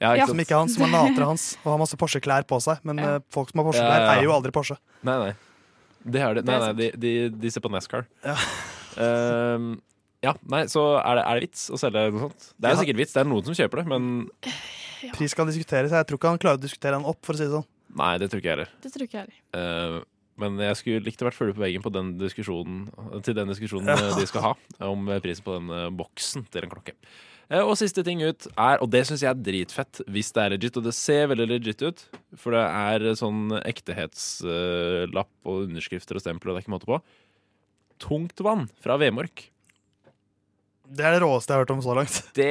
Ja, 0.00 0.12
ikke 0.14 0.28
Som 0.28 0.38
ikke 0.38 0.52
er 0.54 0.58
hans, 0.60 0.74
som 0.76 0.84
er 0.84 0.92
later 0.92 1.22
er 1.22 1.26
hans, 1.26 1.56
og 1.64 1.72
har 1.72 1.78
masse 1.78 1.96
Porsche-klær 1.96 2.44
på 2.46 2.60
seg. 2.62 2.78
Men 2.84 2.98
ja. 2.98 3.18
folk 3.32 3.50
som 3.50 3.58
har 3.64 3.72
Porsche-klær, 3.72 3.98
Ja, 3.98 3.98
ja, 3.98 4.12
ja. 4.12 4.20
eier 4.20 4.22
jo 4.28 4.32
aldri 4.36 4.52
Porsche. 4.52 4.76
Nei, 5.02 5.18
nei. 5.24 5.34
Det 6.06 6.20
er. 6.22 6.34
Det 6.34 6.44
Nei, 6.44 6.58
nei, 6.58 6.72
de, 6.74 6.90
de, 6.96 7.28
de 7.30 7.50
ser 7.50 7.60
på 7.60 7.70
NASCAR. 7.72 8.06
Ja. 8.24 8.36
Ehm, 8.98 9.68
ja, 10.24 10.32
nei, 10.50 10.64
så 10.66 10.82
er 10.98 11.20
det, 11.20 11.24
er 11.24 11.38
det 11.38 11.44
vits 11.48 11.64
å 11.70 11.78
selge 11.78 12.04
noe 12.10 12.24
sånt? 12.26 12.48
Det 12.58 12.68
er 12.70 12.74
Ja. 12.74 12.80
sikkert 12.82 12.96
vits, 13.00 13.12
det 13.14 13.20
er 13.22 13.28
noen 13.30 13.44
som 13.46 13.54
kjøper 13.54 13.82
det, 13.82 13.86
men 13.86 14.30
Pris 15.14 15.34
kan 15.38 15.46
diskuteres. 15.46 15.92
Jeg 15.94 16.06
tror 16.08 16.18
ikke 16.18 16.28
han 16.32 16.38
klarer 16.42 16.58
å 16.58 16.64
diskutere 16.64 16.96
den 16.98 17.06
opp, 17.06 17.20
for 17.22 17.32
å 17.34 17.38
si 17.38 17.44
det 17.46 17.52
sånn. 17.54 17.66
nei, 17.94 18.18
det 18.18 18.28
tror 18.30 18.40
ikke 18.42 18.50
jeg 18.50 18.56
heller. 18.56 18.72
Det 18.82 18.90
tror 18.92 19.06
ikke 19.06 19.18
jeg 19.18 19.26
heller. 19.28 19.38
Eh, 19.54 20.04
men 20.38 20.58
jeg 20.58 20.76
skulle 20.76 21.04
likt 21.06 21.22
å 21.22 21.26
vært 21.30 21.34
flue 21.38 21.54
på 21.54 21.62
veggen 21.62 21.82
på 21.82 21.90
den 21.94 22.12
til 22.18 23.34
den 23.34 23.48
diskusjonen 23.48 23.86
Ja. 23.88 23.94
eh, 23.94 24.14
de 24.18 24.26
skal 24.26 24.42
ha 24.42 24.54
om 24.90 25.08
eh, 25.08 25.20
prisen 25.20 25.42
på 25.46 25.54
den 25.58 25.70
eh, 25.70 25.88
boksen 25.90 26.46
til 26.50 26.62
en 26.66 26.70
klokke. 26.70 26.92
Eh, 27.50 27.62
og 27.62 27.76
siste 27.78 28.04
ting 28.04 28.20
ut 28.22 28.46
er, 28.58 28.82
og 28.82 28.90
det 28.90 29.06
syns 29.06 29.22
jeg 29.22 29.30
er 29.30 29.38
dritfett 29.40 30.02
hvis 30.06 30.32
det 30.34 30.42
er 30.44 30.50
legit, 30.50 30.76
og 30.76 30.84
det 30.84 30.92
ser 30.94 31.28
veldig 31.30 31.46
legit 31.48 31.80
ut, 31.82 32.04
for 32.36 32.52
det 32.52 32.60
er 32.66 33.14
sånn 33.16 33.54
ektehetslapp 33.64 35.30
og 35.48 35.64
underskrifter 35.68 36.18
og 36.18 36.22
stempel 36.24 36.50
og 36.50 36.56
det 36.56 36.60
er 36.62 36.66
ikke 36.66 36.74
måte 36.76 36.90
på. 36.90 37.00
Tungt 37.98 38.40
vann 38.44 38.66
fra 38.82 38.96
Vemork. 39.00 39.48
Det 40.88 41.04
er 41.04 41.16
det 41.18 41.22
råeste 41.24 41.52
jeg 41.52 41.58
har 41.58 41.64
hørt 41.66 41.74
om 41.76 41.82
så 41.84 41.96
langt. 41.98 42.20
Det 42.38 42.50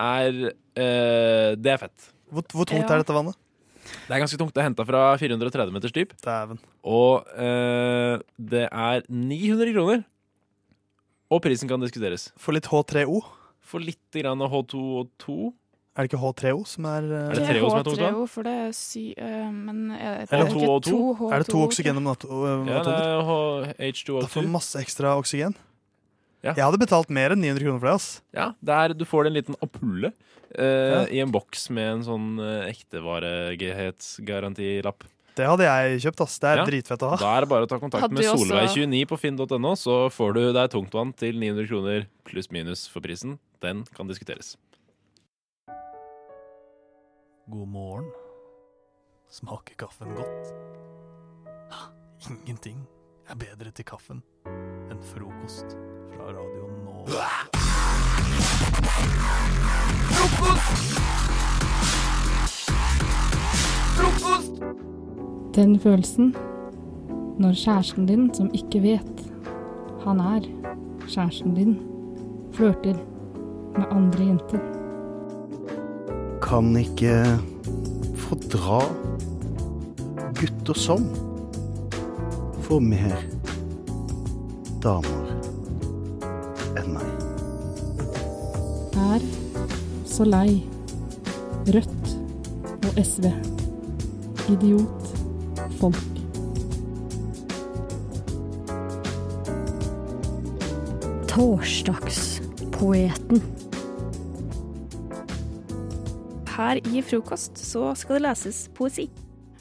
er 0.00 0.40
eh, 0.76 1.52
Det 1.56 1.70
er 1.74 1.80
fett. 1.86 2.10
Hvor, 2.30 2.44
hvor 2.54 2.68
tungt 2.68 2.84
Ja. 2.86 2.94
er 2.96 3.02
dette 3.04 3.14
vannet? 3.16 3.38
Det 4.06 4.12
er 4.14 4.20
ganske 4.22 4.38
tungt. 4.38 4.52
Det 4.54 4.60
er 4.62 4.68
henta 4.68 4.84
fra 4.86 5.00
430 5.18 5.72
meters 5.74 5.94
dyp. 5.96 6.12
Dæven. 6.22 6.60
Og 6.86 7.26
eh, 7.34 8.20
det 8.38 8.66
er 8.70 9.02
900 9.08 9.72
kroner. 9.74 10.04
Og 11.30 11.40
prisen 11.42 11.70
kan 11.70 11.80
diskuteres. 11.82 12.28
For 12.38 12.54
litt 12.54 12.68
H3O. 12.70 13.18
For 13.62 13.82
litt 13.82 14.02
grann 14.14 14.42
H2O2. 14.46 15.52
Er 15.98 16.06
det 16.06 16.12
ikke 16.12 16.20
H3O 16.22 16.60
som 16.70 16.84
er 16.86 17.02
uh, 17.02 17.08
Er 17.18 17.34
det 17.34 17.40
Det 17.40 17.46
er 17.50 17.56
3O 17.58 17.66
som 17.70 17.78
er 17.80 17.84
tungt, 17.88 17.98
da? 17.98 18.06
H3O, 18.10 18.22
for 18.30 18.42
det 18.46 18.52
er 18.62 18.70
sy... 18.78 19.04
Uh, 19.18 19.50
men 19.50 19.78
er 19.90 19.98
det, 19.98 20.30
Eller 20.30 20.44
er 20.44 20.46
det 20.46 20.54
ikke 20.54 20.70
2O2? 20.70 20.94
H2O? 21.18 21.26
Er 21.34 21.38
det 21.42 21.48
to 21.50 21.58
oksygen 21.66 21.98
om 21.98 22.04
natt- 22.06 22.28
Ja, 22.70 22.78
det 22.86 22.94
er 22.94 23.26
H- 23.26 23.74
H2O2. 23.90 24.22
Da 24.22 24.28
får 24.30 24.42
man 24.46 24.54
masse 24.54 24.78
ekstra 24.84 25.16
oksygen. 25.18 25.50
Ja. 26.46 26.54
Jeg 26.56 26.62
hadde 26.64 26.78
betalt 26.80 27.10
mer 27.12 27.34
enn 27.34 27.42
900 27.42 27.60
kroner 27.66 27.80
for 27.82 27.88
det. 27.90 27.96
ass. 27.98 28.06
Ja, 28.32 28.46
det 28.64 28.72
er, 28.72 28.94
du 28.96 29.02
får 29.04 29.26
en 29.28 29.34
liten 29.36 29.52
ampulle 29.60 30.08
uh, 30.14 30.16
Ja. 30.62 31.02
i 31.10 31.18
en 31.20 31.28
boks 31.34 31.66
med 31.74 31.90
en 31.98 32.04
sånn 32.06 32.38
uh, 32.40 32.62
ektevareghetsgarantilapp. 32.70 35.04
Det 35.36 35.46
hadde 35.46 35.62
jeg 35.66 36.00
kjøpt. 36.06 36.20
ass. 36.24 36.38
Det 36.42 36.48
er 36.50 36.56
Ja. 36.58 36.64
dritfett 36.66 37.02
å 37.02 37.08
ha. 37.12 37.16
Da 37.20 37.36
er 37.36 37.40
det 37.44 37.48
bare 37.50 37.64
å 37.66 37.68
ta 37.68 37.78
kontakt 37.78 38.02
Hadde 38.02 38.14
med 38.14 38.22
du 38.24 38.28
også- 38.30 38.46
Solveig29 38.50 39.06
på 39.06 39.16
finn.no, 39.18 39.74
så 39.76 40.08
får 40.10 40.32
du 40.34 40.52
deg 40.52 40.70
tungtvann 40.70 41.12
til 41.16 41.34
900 41.38 41.66
kroner 41.68 42.06
pluss 42.24 42.50
minus 42.50 42.88
for 42.88 43.00
prisen. 43.00 43.38
Den 43.60 43.84
kan 43.94 44.06
diskuteres. 44.08 44.56
God 47.50 47.68
morgen. 47.68 48.04
Smaker 49.30 49.74
kaffen 49.74 50.08
godt? 50.14 50.54
Ingenting 52.30 52.88
er 53.26 53.34
bedre 53.34 53.72
til 53.74 53.84
kaffen 53.84 54.20
enn 54.92 55.02
frokost 55.02 55.74
fra 56.12 56.28
Radio 56.30 56.68
Frokost! 63.98 64.62
Den 65.58 65.78
følelsen 65.82 66.36
når 67.42 67.58
kjæresten 67.64 68.06
din, 68.06 68.34
som 68.34 68.54
ikke 68.54 68.82
vet 68.82 69.24
han 70.06 70.20
er 70.22 70.46
kjæresten 71.08 71.54
din, 71.58 71.80
flørter 72.54 72.94
med 73.74 73.90
andre 73.90 74.24
jenter. 74.24 74.79
Kan 76.50 76.72
ikke 76.74 77.38
fordra 78.18 78.80
gutter 80.34 80.74
som 80.74 81.04
får 82.64 82.80
mer 82.82 83.20
damer 84.82 85.30
enn 86.80 86.88
meg. 86.96 87.06
Er 88.98 89.22
så 90.10 90.26
lei 90.26 90.58
Rødt 91.70 92.18
og 92.88 92.98
SV. 92.98 93.30
Idiot. 94.50 95.14
Folk. 95.78 96.02
Torsdagspoeten. 101.30 103.38
Her 106.60 106.76
i 106.92 107.00
frokost 107.00 107.56
så 107.56 107.94
skal 107.96 108.18
det 108.18 108.26
leses 108.26 108.56
poesi. 108.76 109.06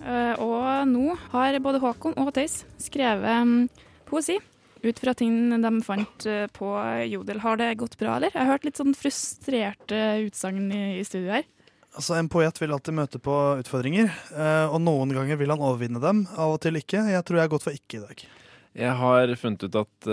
Eh, 0.03 0.33
og 0.43 0.87
nå 0.89 1.13
har 1.31 1.55
både 1.63 1.79
Håkon 1.79 2.17
og 2.19 2.33
Theis 2.35 2.63
skrevet 2.79 3.47
mm, 3.47 3.85
poesi 4.09 4.35
ut 4.83 4.99
fra 4.99 5.13
ting 5.15 5.51
de 5.63 5.71
fant 5.83 6.25
eh, 6.27 6.47
på 6.51 6.73
Jodel. 7.07 7.39
Har 7.43 7.59
det 7.61 7.77
gått 7.79 7.95
bra, 7.99 8.17
eller? 8.17 8.33
Jeg 8.33 8.43
har 8.43 8.51
hørt 8.51 8.67
litt 8.67 8.81
sånn 8.81 8.97
frustrerte 8.99 10.01
utsagn 10.25 10.67
i, 10.75 10.81
studio 11.07 11.37
her. 11.37 11.47
Altså, 11.95 12.17
En 12.19 12.27
poet 12.31 12.59
vil 12.59 12.75
alltid 12.75 12.97
møte 12.99 13.21
på 13.23 13.37
utfordringer, 13.61 14.11
eh, 14.35 14.65
og 14.67 14.83
noen 14.83 15.15
ganger 15.15 15.39
vil 15.39 15.55
han 15.55 15.63
overvinne 15.63 16.03
dem. 16.03 16.25
Av 16.35 16.57
og 16.57 16.59
til 16.65 16.81
ikke. 16.81 17.05
Jeg 17.13 17.23
tror 17.27 17.39
jeg 17.39 17.47
har 17.47 17.53
gått 17.55 17.67
for 17.69 17.79
ikke 17.79 18.01
i 18.01 18.03
dag. 18.09 18.25
Jeg 18.79 18.95
har 18.99 19.31
funnet 19.39 19.63
ut 19.65 19.79
at 19.79 20.09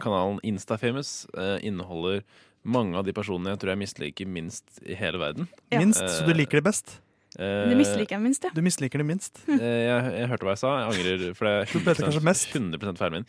kanalen 0.00 0.38
Instafamous 0.48 1.26
inneholder 1.60 2.22
mange 2.64 2.96
av 2.98 3.04
de 3.06 3.12
personene 3.16 3.54
jeg 3.54 3.60
tror 3.62 3.72
jeg 3.74 3.78
misliker 3.84 4.26
minst 4.28 4.82
i 4.84 4.94
hele 4.98 5.18
verden. 5.18 5.48
Ja. 5.72 5.78
Minst, 5.80 6.02
så 6.04 6.26
du 6.26 6.34
liker 6.34 6.60
det 6.60 6.64
best? 6.64 6.98
Eh, 7.38 7.68
Du 7.70 7.76
misliker 7.78 8.16
det 8.18 8.22
minst, 8.24 8.42
ja. 8.44 8.50
Du 8.52 8.60
misliker 8.60 8.98
det 8.98 9.06
minst? 9.06 9.38
Eh, 9.48 9.86
jeg, 9.86 10.12
jeg 10.18 10.28
hørte 10.32 10.44
hva 10.48 10.54
jeg 10.56 10.62
sa. 10.64 10.70
Jeg 10.80 10.92
angrer. 10.92 11.34
For 11.38 11.46
det 11.46 11.54
er 11.56 11.72
Du 11.72 11.78
vet 11.86 12.00
kanskje 12.04 12.22
mest. 12.26 12.52
100 12.54 12.96
feilen 12.98 13.12
min. 13.20 13.26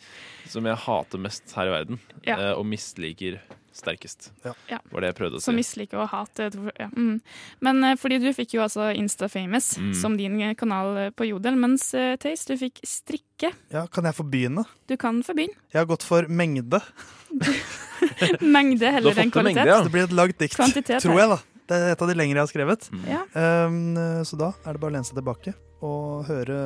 Som 0.50 0.66
jeg 0.66 0.76
hater 0.84 1.18
mest 1.22 1.52
her 1.56 1.70
i 1.70 1.74
verden, 1.78 2.00
Ja. 2.26 2.36
eh, 2.36 2.52
og 2.58 2.66
misliker 2.66 3.38
sterkest. 3.72 4.32
Ja. 4.44 4.52
Var 4.92 5.00
det 5.00 5.08
jeg 5.12 5.16
prøvde 5.16 5.38
å 5.38 5.40
si. 5.40 5.46
Som 5.46 5.56
misliker 5.56 6.02
og 6.02 6.10
hater 6.12 6.50
Ja. 6.76 6.90
Mm. 6.92 7.22
Men 7.64 7.96
fordi 7.96 8.18
du 8.20 8.28
fikk 8.36 8.52
jo 8.58 8.60
altså 8.66 8.90
Instafamous 8.92 9.78
Mm. 9.78 9.94
som 9.96 10.16
din 10.18 10.36
kanal 10.60 11.08
på 11.16 11.24
Jodel, 11.30 11.56
mens 11.56 11.94
uh, 11.94 12.16
du 12.20 12.56
fikk 12.60 12.82
strikke. 12.84 13.54
Ja, 13.72 13.86
Kan 13.86 14.04
jeg 14.04 14.14
få 14.18 14.28
begynne? 14.28 14.66
Du 14.86 14.96
kan 14.98 15.22
få 15.22 15.32
begynne. 15.32 15.56
Jeg 15.72 15.78
har 15.80 15.86
gått 15.86 16.02
for 16.04 16.26
mengde. 16.28 16.82
Mengde 18.56 18.92
heller 18.96 19.18
enn 19.22 19.32
kvalitet. 19.34 19.68
Så 19.68 19.88
det 19.88 19.94
blir 19.94 20.06
et 20.08 20.14
langt 20.16 20.38
dikt, 20.38 20.56
Kvantitet 20.56 21.02
tror 21.04 21.20
jeg. 21.20 21.28
da 21.32 21.38
Det 21.68 21.78
er 21.78 21.94
et 21.94 22.02
av 22.04 22.10
de 22.10 22.16
lengre 22.18 22.40
jeg 22.40 22.44
har 22.44 22.50
skrevet. 22.50 22.88
Ja. 23.08 23.22
Um, 23.66 23.94
så 24.28 24.38
da 24.40 24.52
er 24.64 24.74
det 24.74 24.82
bare 24.82 24.92
å 24.92 24.96
lene 24.96 25.08
seg 25.08 25.18
tilbake 25.20 25.54
og 25.82 26.26
høre 26.28 26.58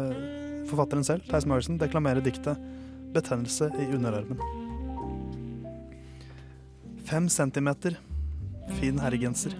forfatteren 0.69 1.05
selv, 1.07 1.25
Theis 1.31 1.47
Magersen, 1.49 1.79
deklamere 1.81 2.25
diktet 2.25 2.59
'Betennelse 3.15 3.71
i 3.81 3.87
underarmen'. 3.97 4.41
Fem 7.07 7.29
centimeter, 7.29 7.95
fin 8.81 8.99
herregenser. 8.99 9.55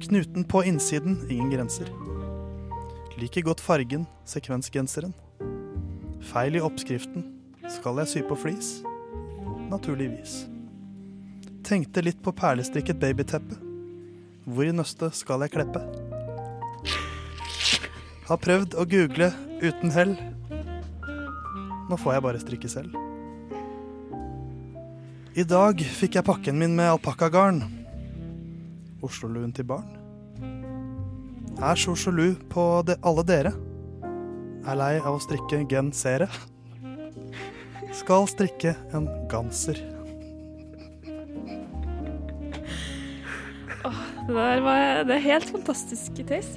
Knuten 0.00 0.44
på 0.44 0.62
innsiden, 0.66 1.20
ingen 1.30 1.50
grenser. 1.50 1.86
Like 3.20 3.42
godt 3.42 3.60
fargen, 3.60 4.06
sekvensgenseren. 4.26 5.14
Feil 6.32 6.56
i 6.56 6.64
oppskriften. 6.64 7.28
Skal 7.68 8.00
jeg 8.02 8.08
sy 8.08 8.22
på 8.26 8.38
flis? 8.40 8.72
Naturligvis. 9.70 10.51
Tenkte 11.72 12.02
litt 12.04 12.18
på 12.20 12.34
perlestrikket 12.36 12.98
babyteppe. 13.00 13.56
Hvor 14.44 14.66
i 14.68 14.72
nøstet 14.76 15.14
skal 15.16 15.40
jeg 15.40 15.54
kleppe? 15.54 15.80
Har 18.26 18.40
prøvd 18.44 18.74
å 18.76 18.84
google 18.84 19.30
uten 19.62 19.94
hell. 19.94 20.12
Nå 21.88 21.96
får 21.96 22.18
jeg 22.18 22.24
bare 22.26 22.42
strikke 22.42 22.68
selv. 22.68 22.98
I 25.32 25.46
dag 25.48 25.80
fikk 25.80 26.18
jeg 26.18 26.26
pakken 26.26 26.60
min 26.60 26.76
med 26.76 26.90
alpakkagarn. 26.90 27.62
Oslo-luen 29.00 29.56
til 29.56 29.70
barn. 29.72 29.88
Er 31.56 31.80
så 31.80 31.96
sjalu 31.96 32.34
på 32.52 32.66
de, 32.84 32.98
alle 33.00 33.24
dere. 33.24 33.54
Er 34.68 34.76
lei 34.76 34.92
av 35.00 35.16
å 35.16 35.24
strikke 35.24 35.64
gensere. 35.72 36.28
Skal 37.96 38.28
strikke 38.28 38.76
en 38.92 39.08
ganser. 39.32 39.80
Det, 43.82 44.34
der 44.34 44.60
var, 44.62 45.02
det 45.08 45.16
er 45.16 45.24
helt 45.24 45.50
fantastisk, 45.50 46.20
Theis. 46.28 46.54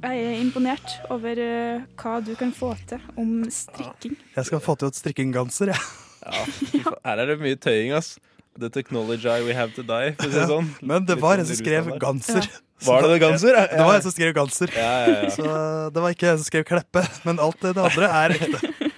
Jeg 0.00 0.20
er 0.24 0.38
imponert 0.40 0.92
over 1.12 1.36
uh, 1.36 1.82
hva 2.00 2.20
du 2.24 2.32
kan 2.38 2.52
få 2.56 2.72
til 2.88 3.02
om 3.20 3.42
strikking. 3.52 4.14
Jeg 4.36 4.48
skal 4.48 4.62
få 4.64 4.76
til 4.80 4.88
et 4.88 4.96
strikke 5.00 5.26
ganser, 5.34 5.74
jeg. 5.74 5.82
Ja, 6.20 6.44
ja. 6.78 6.94
her 7.04 7.22
er 7.24 7.32
det 7.32 7.38
mye 7.40 7.58
tøying, 7.58 7.92
ass. 7.96 8.18
The 8.60 8.68
technology 8.68 9.28
we 9.46 9.54
have 9.54 9.72
to 9.76 9.82
die, 9.86 10.14
for 10.18 10.28
å 10.28 10.30
si 10.30 10.38
det 10.38 10.48
sånn. 10.50 10.72
Men 10.82 11.06
det 11.08 11.18
var 11.20 11.40
en 11.40 11.48
som 11.48 11.58
skrev 11.58 11.92
ganser. 12.02 12.46
Ja. 12.46 12.64
Var 12.86 13.04
det 13.04 13.10
det 13.12 13.18
ganser? 13.20 13.56
Ja, 13.56 13.66
Det 13.68 13.84
var 13.84 13.98
en 13.98 14.02
som 14.06 14.14
skrev 14.14 14.32
ganser. 14.36 14.72
Ja, 14.72 14.92
ja, 15.04 15.16
ja. 15.24 15.30
Så 15.34 15.44
det 15.92 16.04
var 16.06 16.14
ikke 16.14 16.30
en 16.30 16.38
som 16.40 16.48
skrev 16.48 16.64
kleppe, 16.68 17.04
men 17.28 17.42
alt 17.42 17.60
det 17.60 17.74
andre 17.76 18.12
er 18.22 18.36
ekte. 18.38 18.62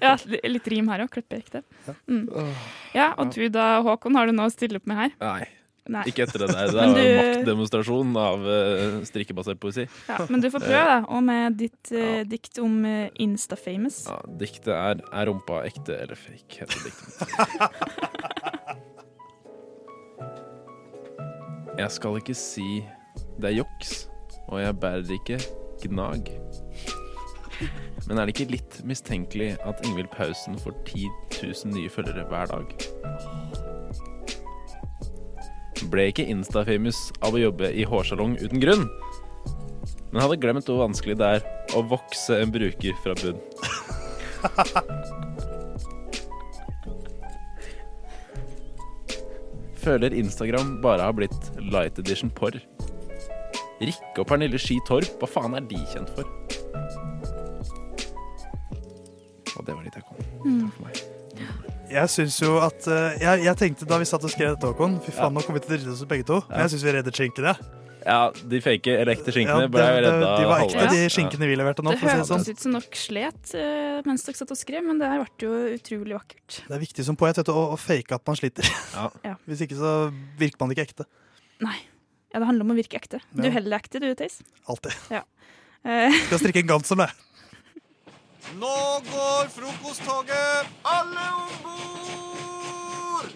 Ja, 0.00 0.14
litt 0.48 0.68
rim 0.70 0.86
her 0.88 1.02
òg. 1.04 1.10
Kleppe 1.12 1.36
ekte. 1.36 1.60
Mm. 2.08 2.48
Ja, 2.96 3.10
og 3.20 3.34
du 3.34 3.42
da, 3.52 3.82
Håkon, 3.84 4.16
har 4.16 4.30
du 4.30 4.32
noe 4.32 4.48
å 4.48 4.52
stille 4.54 4.80
opp 4.80 4.86
med 4.88 4.96
her? 4.96 5.10
Nei. 5.20 5.48
Nei. 5.92 6.02
Ikke 6.10 6.24
etter 6.26 6.42
det 6.44 6.48
der. 6.50 6.72
Det 6.72 6.80
er 6.82 6.86
jo 6.86 6.92
en 6.96 7.20
maktdemonstrasjon 7.20 8.16
av 8.20 8.46
uh, 8.46 8.96
strikkebasert 9.06 9.60
poesi. 9.62 9.84
Ja, 10.08 10.18
men 10.30 10.42
du 10.42 10.48
får 10.50 10.64
prøve, 10.64 10.86
da. 10.90 10.98
Og 11.14 11.22
med 11.26 11.58
ditt 11.60 11.92
eh, 11.94 12.22
dikt 12.28 12.58
om 12.62 12.80
uh, 12.86 13.06
Instafamous. 13.22 14.06
Ja, 14.10 14.18
diktet 14.40 14.72
er 14.74 15.02
'Er 15.06 15.30
rumpa 15.30 15.62
ekte 15.68 15.94
eller 16.02 16.18
fake', 16.18 16.64
heter 16.64 16.78
diktet. 16.86 17.16
Jeg 21.76 21.90
skal 21.92 22.16
ikke 22.16 22.34
si 22.34 22.84
det 23.36 23.50
er 23.50 23.58
juks, 23.58 24.08
og 24.48 24.62
jeg 24.62 24.78
bærer 24.80 25.10
ikke 25.12 25.36
gnag. 25.84 26.30
Men 28.08 28.18
er 28.18 28.24
det 28.24 28.32
ikke 28.36 28.52
litt 28.52 28.78
mistenkelig 28.84 29.56
at 29.66 29.80
Ingvild 29.84 30.08
Pausen 30.14 30.58
får 30.60 30.72
10 30.86 31.08
000 31.42 31.74
nye 31.74 31.92
følgere 31.92 32.24
hver 32.30 32.46
dag? 32.52 33.45
Ble 35.92 36.08
ikke 36.10 36.24
Insta-famous 36.32 37.12
av 37.24 37.36
å 37.36 37.40
jobbe 37.40 37.68
i 37.70 37.84
hårsalong 37.86 38.36
uten 38.40 38.60
grunn, 38.62 38.84
men 40.10 40.22
hadde 40.22 40.40
glemt 40.40 40.68
hvor 40.70 40.80
vanskelig 40.86 41.16
det 41.20 41.28
er 41.38 41.42
å 41.76 41.80
vokse 41.90 42.32
en 42.40 42.52
bruker 42.54 42.94
fra 43.04 43.14
bunn. 43.20 43.38
Føler 49.86 50.10
Instagram 50.18 50.80
bare 50.82 51.02
har 51.06 51.14
blitt 51.14 51.42
light 51.62 51.98
edition 52.02 52.30
porr. 52.34 52.56
Rikke 53.76 54.22
og 54.22 54.26
Pernille 54.30 54.58
Ski 54.58 54.80
Torp, 54.88 55.12
hva 55.20 55.28
faen 55.28 55.54
er 55.58 55.64
de 55.68 55.78
kjent 55.92 56.10
for? 56.16 56.24
Og 59.56 59.62
det 59.66 59.74
var 59.76 59.82
dit 59.84 59.94
jeg 60.00 60.04
kom. 60.08 60.16
Mm. 60.46 61.05
Jeg 61.90 62.10
syns 62.10 62.36
jo 62.42 62.56
at 62.64 62.86
eh, 62.90 63.16
jeg, 63.22 63.44
jeg 63.46 63.56
tenkte 63.60 63.86
da 63.88 63.98
vi 64.02 64.06
satt 64.08 64.24
og 64.26 64.30
skrev 64.32 64.54
dette, 64.56 64.66
Håkon 64.72 64.96
Fy 65.04 65.12
faen, 65.14 65.34
nå 65.36 65.42
kommer 65.46 65.60
vi 65.60 65.66
til 65.66 65.74
å 65.74 65.78
drite 65.78 65.92
oss 65.94 66.02
ut 66.02 66.10
begge 66.10 66.26
to. 66.28 66.40
Men 66.50 66.64
jeg 66.66 66.72
syns 66.74 66.86
vi 66.86 66.94
redder 66.96 67.14
skinkene. 67.14 67.52
Ja, 68.06 68.18
de 68.30 68.58
fake 68.62 68.92
eller 69.00 69.16
ekte 69.16 69.32
skinkene 69.34 69.64
Ja, 69.66 69.70
ble 69.70 69.82
det- 69.82 70.02
redda. 70.04 70.26
de 70.38 70.44
var 70.46 70.60
ekte, 70.62 70.76
halvveis. 70.78 70.92
de 70.94 71.08
skinkene 71.10 71.46
vi 71.50 71.56
leverte 71.58 71.82
nå. 71.82 71.90
Det 71.90 71.98
for 71.98 72.06
å 72.06 72.10
si 72.10 72.14
det 72.14 72.22
hørtes 72.22 72.30
sånn. 72.46 72.54
ut 72.54 72.60
som 72.62 72.74
nok 72.76 72.98
slet 73.00 73.54
eh, 73.58 74.02
mens 74.06 74.22
dere 74.28 74.38
satt 74.38 74.52
og 74.54 74.60
skrev, 74.60 74.84
men 74.86 75.00
det 75.02 75.08
ble 75.10 75.26
jo 75.42 75.56
utrolig 75.74 76.14
vakkert. 76.14 76.58
Det 76.68 76.76
er 76.76 76.82
viktig 76.84 77.04
som 77.08 77.18
poet 77.18 77.36
vet 77.40 77.46
du, 77.50 77.52
å, 77.52 77.64
å 77.74 77.78
fake 77.78 78.14
at 78.14 78.22
man 78.30 78.38
sliter. 78.38 78.66
Ja. 78.94 79.34
Hvis 79.48 79.64
ikke 79.66 79.78
så 79.78 79.94
virker 80.38 80.62
man 80.62 80.70
ikke 80.76 80.86
ekte. 80.86 81.06
Nei. 81.66 81.74
Ja, 82.34 82.38
det 82.42 82.46
handler 82.46 82.66
om 82.68 82.74
å 82.74 82.78
virke 82.78 82.98
ekte. 83.00 83.18
Du 83.34 83.42
Ja. 83.46 83.50
heller 83.58 83.78
ekte, 83.80 83.98
du, 84.02 84.10
Theis. 84.14 84.38
Alltid. 84.70 84.94
Ja. 85.10 85.22
Eh, 85.86 86.14
Skal 86.28 86.38
strikke 86.42 86.62
en 86.62 86.70
gans 86.76 86.86
som 86.86 86.98
det. 87.02 87.10
Nå 88.54 89.02
går 89.02 89.48
frokosttoget! 89.50 90.68
Alle 90.86 91.22
om 91.34 91.54
bord! 91.64 93.32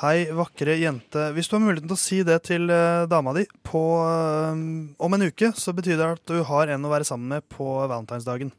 Hei, 0.00 0.26
vakre 0.34 0.74
jente. 0.80 1.28
Hvis 1.36 1.46
du 1.46 1.54
har 1.54 1.62
muligheten 1.62 1.86
til 1.86 1.94
å 1.94 2.02
si 2.02 2.18
det 2.26 2.40
til 2.50 2.66
eh, 2.66 3.06
dama 3.10 3.30
di 3.36 3.46
på, 3.62 3.82
eh, 4.02 4.58
om 4.98 5.14
en 5.14 5.26
uke, 5.30 5.52
så 5.54 5.70
betyr 5.76 6.00
det 6.00 6.10
at 6.16 6.24
du 6.26 6.42
har 6.50 6.74
en 6.74 6.86
å 6.88 6.90
være 6.90 7.06
sammen 7.06 7.36
med 7.36 7.46
på 7.54 7.66
valentinsdagen. 7.86 8.50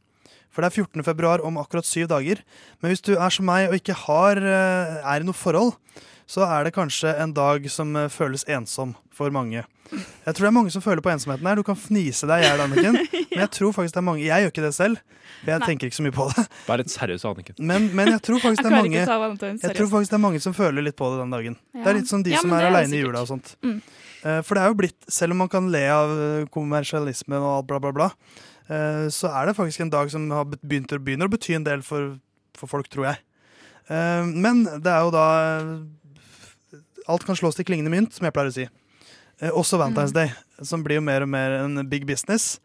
For 0.49 0.63
det 0.63 0.71
er 0.71 0.79
14. 0.85 1.03
februar 1.03 1.43
om 1.43 1.59
akkurat 1.59 1.87
syv 1.87 2.07
dager. 2.13 2.39
Men 2.79 2.93
hvis 2.93 3.03
du 3.03 3.17
er 3.17 3.35
som 3.35 3.47
meg 3.51 3.67
og 3.67 3.75
ikke 3.81 3.99
har, 4.07 4.39
eh, 4.39 5.03
er 5.03 5.19
i 5.19 5.27
noe 5.27 5.35
forhold, 5.35 5.75
så 6.29 6.45
er 6.45 6.67
det 6.67 6.75
kanskje 6.75 7.15
en 7.23 7.33
dag 7.33 7.65
som 7.73 7.95
eh, 7.97 8.09
føles 8.13 8.45
ensom 8.47 8.93
for 9.15 9.33
mange. 9.33 9.63
Jeg 9.89 10.35
tror 10.37 10.45
det 10.45 10.49
er 10.51 10.53
mange 10.53 10.69
som 10.69 10.83
føler 10.85 11.01
på 11.01 11.09
ensomheten 11.09 11.47
her. 11.49 11.57
Du 11.57 11.65
kan 11.65 11.77
fnise 11.79 12.27
deg 12.29 12.43
i 12.43 12.45
hjel, 12.45 12.61
Anniken. 12.61 12.97
Men 13.31 13.41
jeg 13.41 13.51
tror 13.55 13.71
faktisk 13.73 13.95
det 13.95 14.01
er 14.03 14.05
mange 14.05 14.21
Jeg 14.21 14.43
gjør 14.43 14.51
ikke 14.53 14.65
det 14.67 14.73
selv, 14.77 14.99
for 15.39 15.49
jeg 15.49 15.61
Nei. 15.63 15.69
tenker 15.71 15.89
ikke 15.89 15.97
så 15.97 16.05
mye 16.05 16.13
på 16.13 16.27
det. 16.29 16.43
Vær 16.67 16.81
litt 16.83 16.93
seriøs, 16.93 17.25
Anniken. 17.25 17.57
Men, 17.71 17.87
men 17.97 18.11
jeg 18.13 18.21
tror 18.27 18.41
faktisk 18.43 18.61
Jeg 18.61 18.67
det 18.67 18.73
er 18.73 18.83
mange 18.83 18.99
Jeg 19.63 19.73
tror 19.79 19.89
faktisk 19.95 20.13
det 20.13 20.17
er 20.19 20.23
mange 20.27 20.41
som 20.43 20.55
føler 20.57 20.85
litt 20.85 20.97
på 20.99 21.09
det 21.13 21.23
den 21.23 21.33
dagen. 21.33 21.57
Ja. 21.73 21.81
Det 21.81 21.91
er 21.93 21.97
litt 22.01 22.11
som 22.11 22.25
de 22.25 22.35
Ja, 22.35 22.43
som 22.43 22.53
er 22.53 22.67
er 22.67 22.69
aleine 22.69 22.99
i 22.99 23.01
jula 23.01 23.23
og 23.25 23.31
sånt. 23.31 23.55
Mm. 23.65 23.79
Eh, 24.19 24.41
For 24.45 24.53
det 24.59 24.61
er 24.63 24.69
jo 24.73 24.77
blitt, 24.83 24.99
selv 25.09 25.33
om 25.33 25.41
man 25.45 25.49
kan 25.49 25.71
le 25.73 25.81
av 25.95 26.13
kommersialisme 26.13 26.53
kommersialismen 26.53 27.39
og 27.41 27.55
alt 27.55 27.69
bla, 27.71 27.81
bla, 27.81 27.95
bla, 27.95 28.09
eh, 28.69 29.07
så 29.15 29.31
er 29.33 29.49
det 29.49 29.57
faktisk 29.57 29.87
en 29.87 29.93
dag 29.95 30.11
som 30.13 30.29
har 30.35 30.45
begynt 30.53 30.93
begynner 30.99 31.29
å 31.31 31.33
bety 31.33 31.57
en 31.57 31.65
del 31.65 31.81
for, 31.85 32.19
for 32.59 32.69
folk, 32.69 32.91
tror 32.93 33.09
jeg. 33.09 33.23
Eh, 33.89 34.25
Men 34.29 34.65
det 34.69 34.91
er 34.93 35.07
jo 35.07 35.15
da 35.15 35.25
eh, 35.41 35.73
Alt 37.09 37.25
kan 37.25 37.37
slås 37.37 37.57
til 37.57 37.65
klingende 37.65 37.89
mynt, 37.89 38.13
som 38.13 38.27
jeg 38.27 38.35
pleier 38.35 38.51
å 38.51 38.53
si. 38.53 38.67
Eh, 39.41 39.53
Også 39.55 39.79
Valentine's 39.81 40.13
Day, 40.13 40.29
som 40.61 40.83
blir 40.85 40.99
jo 40.99 41.05
mer 41.05 41.25
og 41.25 41.31
mer 41.31 41.57
en 41.63 41.81
big 41.89 42.05
business. 42.05 42.59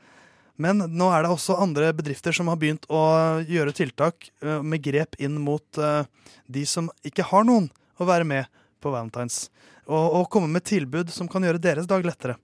Men 0.60 0.84
nå 0.86 1.08
er 1.10 1.24
det 1.24 1.32
også 1.34 1.56
andre 1.58 1.88
bedrifter 1.96 2.34
som 2.36 2.50
har 2.52 2.58
begynt 2.60 2.84
å 2.92 3.00
gjøre 3.48 3.74
tiltak 3.74 4.28
eh, 4.44 4.60
med 4.62 4.84
grep 4.84 5.16
inn 5.18 5.40
mot 5.42 5.80
eh, 5.80 6.04
de 6.46 6.66
som 6.68 6.90
ikke 7.06 7.26
har 7.30 7.46
noen 7.48 7.70
å 7.98 8.06
være 8.06 8.28
med 8.28 8.50
på 8.84 8.92
Valentine's. 8.92 9.48
Og, 9.88 10.20
og 10.20 10.28
komme 10.32 10.50
med 10.52 10.66
tilbud 10.68 11.10
som 11.12 11.28
kan 11.30 11.44
gjøre 11.44 11.62
deres 11.62 11.88
dag 11.88 12.04
lettere. 12.04 12.36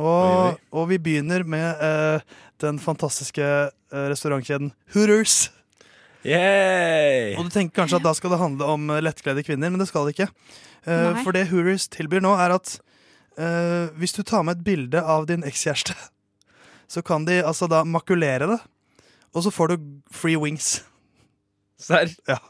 Og, 0.00 0.60
og 0.72 0.84
vi 0.88 0.96
begynner 1.02 1.42
med 1.44 2.22
den 2.62 2.78
fantastiske 2.80 3.44
restaurantkjeden 3.90 4.70
Hooters. 4.94 5.50
Yay! 6.24 7.34
Og 7.36 7.48
du 7.48 7.52
tenker 7.52 7.82
kanskje 7.82 7.98
at 7.98 8.06
da 8.06 8.14
skal 8.16 8.32
det 8.32 8.38
handle 8.40 8.68
om 8.70 8.86
lettkledde 9.02 9.44
kvinner, 9.44 9.68
men 9.68 9.82
det 9.82 9.90
skal 9.90 10.08
det 10.08 10.14
ikke. 10.14 10.30
Eh, 10.86 11.12
Nei. 11.12 11.24
for 11.24 11.36
det 11.36 11.48
Hooters 11.50 11.88
tilbyr 11.92 12.22
nå, 12.24 12.32
er 12.40 12.54
at 12.56 12.76
eh, 13.36 13.90
hvis 14.00 14.14
du 14.16 14.22
tar 14.24 14.44
med 14.46 14.58
et 14.58 14.66
bilde 14.66 15.02
av 15.02 15.26
din 15.28 15.44
ekskjæreste, 15.46 15.96
så 16.92 17.02
kan 17.06 17.26
de 17.28 17.40
altså 17.44 17.68
da 17.70 17.82
makulere 17.84 18.48
det, 18.54 18.60
og 19.30 19.44
så 19.46 19.52
får 19.54 19.74
du 19.74 19.90
free 20.14 20.38
wings. 20.40 20.80
Serr? 21.80 22.12
Ja. 22.28 22.40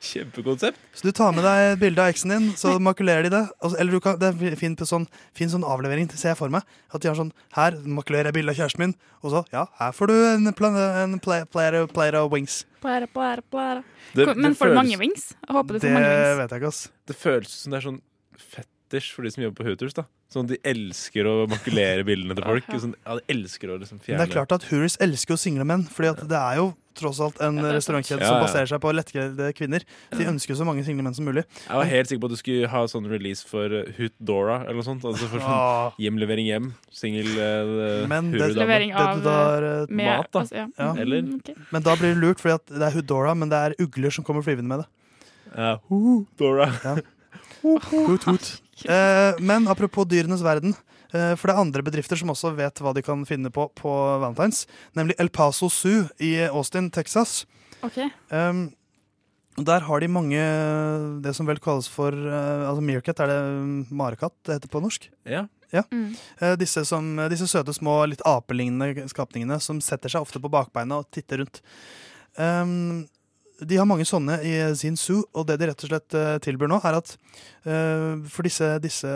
Kjempekonsept. 0.00 0.78
Så 0.96 1.02
du 1.04 1.12
tar 1.12 1.32
med 1.36 1.44
deg 1.44 1.74
et 1.74 1.80
bilde 1.82 2.00
av 2.00 2.08
eksen 2.12 2.30
din, 2.32 2.46
så 2.56 2.78
makulerer 2.80 3.26
de 3.26 3.30
det. 3.34 3.42
Altså, 3.60 3.76
eller 3.78 3.92
du 3.92 4.00
kan, 4.00 4.16
det 4.18 4.30
er 4.32 4.56
fin, 4.56 4.74
sånn, 4.76 5.04
fin 5.36 5.50
sånn 5.52 5.62
avlevering, 5.66 6.08
ser 6.16 6.30
jeg 6.32 6.38
for 6.40 6.48
meg. 6.52 6.62
At 6.94 7.02
de 7.04 7.08
har 7.10 7.18
sånn 7.18 7.32
Her 7.52 7.76
makulerer 7.84 8.30
jeg 8.30 8.34
bildet 8.38 8.54
av 8.54 8.62
kjæresten 8.62 8.78
min, 8.86 8.94
og 9.22 9.30
så 9.34 9.44
Ja, 9.52 9.66
her 9.78 9.92
får 9.92 10.06
du 10.08 10.14
en, 10.14 10.52
plan, 10.56 10.74
en 10.76 11.18
play, 11.20 11.44
player, 11.52 11.86
player 11.86 12.16
of 12.22 12.30
wings. 12.32 12.64
Player, 12.80 13.06
player, 13.12 13.42
player. 13.50 13.82
Det- 14.14 14.26
Hvor- 14.26 14.36
Men 14.36 14.50
det 14.52 14.58
får 14.58 14.68
du 14.68 14.74
mange 14.74 14.98
wings? 14.98 15.34
Jeg 15.46 15.54
håper 15.56 15.68
du 15.68 15.78
Det 15.78 15.82
får 15.90 15.94
mange 15.94 16.08
wings. 16.08 16.38
vet 16.40 16.50
jeg 16.50 16.60
ikke, 16.62 16.68
ass. 16.68 16.88
Det 17.06 17.16
føles 17.16 17.48
som 17.48 17.70
det 17.72 17.84
er 17.84 17.90
sånn 17.90 18.00
fetisj 18.38 19.12
for 19.12 19.22
de 19.22 19.30
som 19.30 19.42
jobber 19.44 19.64
på 19.64 19.68
Hooters. 19.68 19.92
da 19.94 20.04
Sånn 20.30 20.44
at 20.46 20.52
De 20.52 20.58
elsker 20.70 21.26
å 21.26 21.32
makulere 21.50 22.04
bildene 22.06 22.36
til 22.38 22.44
folk. 22.46 22.66
Sånn, 22.78 22.94
ja, 23.04 23.16
de 23.18 23.24
elsker 23.34 23.72
å 23.74 23.78
liksom 23.82 23.98
Men 23.98 24.04
fjerne 24.06 24.18
det 24.22 24.28
er 24.28 24.34
klart 24.36 24.52
at 24.54 24.68
Hooters 24.70 24.94
elsker 25.02 25.34
jo 25.34 25.38
single 25.42 25.64
menn, 25.66 25.82
Fordi 25.90 26.10
at 26.12 26.20
det 26.30 26.38
er 26.38 26.60
jo 26.60 26.68
tross 27.00 27.18
alt 27.24 27.38
en 27.40 27.56
Ja, 27.56 27.62
det 27.64 27.72
restaurantkjede 27.78 28.20
Ja, 28.22 28.28
som 28.28 28.42
baserer 28.44 28.66
seg 28.68 28.80
på 28.82 28.90
lettkledde 28.92 29.48
kvinner. 29.56 29.82
De 30.14 30.24
ønsker 30.26 30.54
så 30.58 30.66
mange 30.68 30.84
single 30.84 31.02
menn 31.06 31.14
som 31.16 31.24
mulig. 31.24 31.42
Jeg 31.64 31.78
var 31.80 31.88
helt 31.88 32.10
sikker 32.10 32.20
på 32.20 32.28
at 32.30 32.34
du 32.34 32.40
skulle 32.40 32.68
ha 32.70 32.82
sånn 32.92 33.06
release 33.10 33.46
for 33.46 33.72
uh, 33.72 33.88
Hoot 33.96 34.12
Dora 34.22 34.60
eller 34.66 34.78
noe 34.82 34.86
sånt. 34.86 35.06
Altså 35.08 35.26
for 35.30 35.40
Ah. 35.40 35.90
sånn 35.94 36.04
hjemlevering 36.04 36.46
hjem. 36.50 36.70
Singel 36.92 37.30
uh, 37.38 38.06
Men 38.10 38.30
det. 38.34 38.50
Levering 38.58 38.90
det 38.94 39.00
av, 39.02 39.16
du 39.18 39.26
tar 39.26 39.62
uh, 39.66 39.86
med- 39.88 40.10
Mat, 40.18 40.30
da. 40.30 40.40
altså, 40.44 40.54
ja. 40.60 40.66
Ja. 40.78 40.90
Eller 40.94 41.22
Mm, 41.22 41.38
ok. 41.40 41.54
Men 41.72 41.82
da 41.82 41.94
blir 41.96 42.14
det 42.14 42.20
lurt, 42.22 42.38
fordi 42.42 42.54
at 42.58 42.66
det 42.66 42.82
er 42.82 42.94
Hoodora, 42.98 43.34
men 43.34 43.48
det 43.48 43.56
er 43.56 43.74
ugler 43.82 44.10
som 44.14 44.22
kommer 44.26 44.42
flyvende 44.46 44.68
med 44.68 44.84
det. 44.84 44.88
uh, 45.58 46.24
Dora. 46.38 46.70
Ja. 46.84 46.96
Hoot, 47.62 48.24
hoot. 48.24 48.60
Eh, 48.90 49.36
men 49.44 49.68
apropos 49.68 50.08
dyrenes 50.08 50.42
verden. 50.42 50.74
eh, 51.12 51.34
for 51.36 51.50
det 51.50 51.54
er 51.54 51.60
andre 51.60 51.82
bedrifter 51.84 52.16
som 52.16 52.30
også 52.32 52.54
vet 52.56 52.80
hva 52.80 52.94
de 52.96 53.02
kan 53.04 53.24
finne 53.28 53.50
på 53.52 53.68
på 53.76 53.92
Valentine's. 54.22 54.66
Nemlig 54.96 55.18
El 55.18 55.28
Paso 55.28 55.68
Zoo 55.68 56.08
i 56.18 56.36
Austin, 56.48 56.90
Texas. 56.90 57.44
OK. 57.82 57.98
Um, 58.30 58.70
der 59.60 59.84
har 59.84 60.00
de 60.00 60.08
mange 60.08 60.40
det 61.20 61.34
som 61.36 61.48
vel 61.48 61.58
kalles 61.60 61.88
for 61.90 62.14
eh, 62.14 62.68
Altså 62.68 62.84
meerkat, 62.84 63.20
er 63.20 63.32
det 63.32 63.38
um, 63.60 63.72
marekatt 63.90 64.36
det 64.46 64.60
heter 64.60 64.72
på 64.72 64.80
norsk? 64.80 65.10
Ja. 65.28 65.46
Ja. 65.70 65.84
Mm. 65.92 66.14
Eh, 66.40 66.56
disse, 66.58 66.84
som, 66.88 67.12
disse 67.30 67.46
søte, 67.50 67.74
små, 67.74 68.00
litt 68.10 68.22
apelignende 68.26 69.06
skapningene 69.10 69.60
som 69.62 69.80
setter 69.84 70.10
seg 70.10 70.24
ofte 70.24 70.42
på 70.42 70.50
bakbeina 70.50 71.02
og 71.02 71.10
titter 71.14 71.44
rundt. 71.44 71.60
Um, 72.38 73.06
de 73.66 73.76
har 73.76 73.86
mange 73.88 74.06
sånne 74.08 74.38
i 74.46 74.52
sin 74.78 74.96
zoo, 74.96 75.24
og 75.36 75.46
det 75.48 75.58
de 75.60 75.66
rett 75.70 75.84
og 75.84 75.90
slett 75.90 76.14
eh, 76.16 76.36
tilbyr 76.44 76.70
nå, 76.70 76.78
er 76.86 76.96
at 77.00 77.12
eh, 77.64 78.20
For 78.32 78.46
disse, 78.46 78.68
disse 78.84 79.10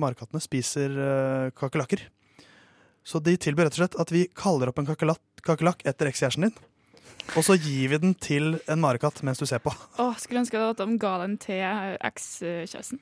marekattene 0.00 0.42
spiser 0.44 0.94
uh, 0.98 1.48
kakerlakker. 1.58 2.04
Så 3.04 3.20
de 3.20 3.34
tilbyr 3.36 3.66
rett 3.68 3.76
og 3.76 3.82
slett 3.82 3.98
at 4.00 4.12
vi 4.14 4.26
kaller 4.36 4.70
opp 4.70 4.78
en 4.80 4.86
kakerlakk 4.88 5.82
etter 5.84 6.08
ekskjæresten 6.08 6.46
din. 6.48 6.54
Og 7.36 7.44
så 7.44 7.56
gir 7.56 7.88
vi 7.92 7.98
den 8.00 8.14
til 8.20 8.58
en 8.68 8.80
marekatt 8.80 9.22
mens 9.24 9.40
du 9.40 9.46
ser 9.48 9.60
på. 9.64 9.72
Åh, 10.00 10.14
skulle 10.20 10.42
ønske 10.44 10.60
at 10.60 10.80
de 10.80 10.96
ga 11.00 11.12
den 11.24 11.36
til 11.40 11.60
ekskjæresten. 12.04 13.00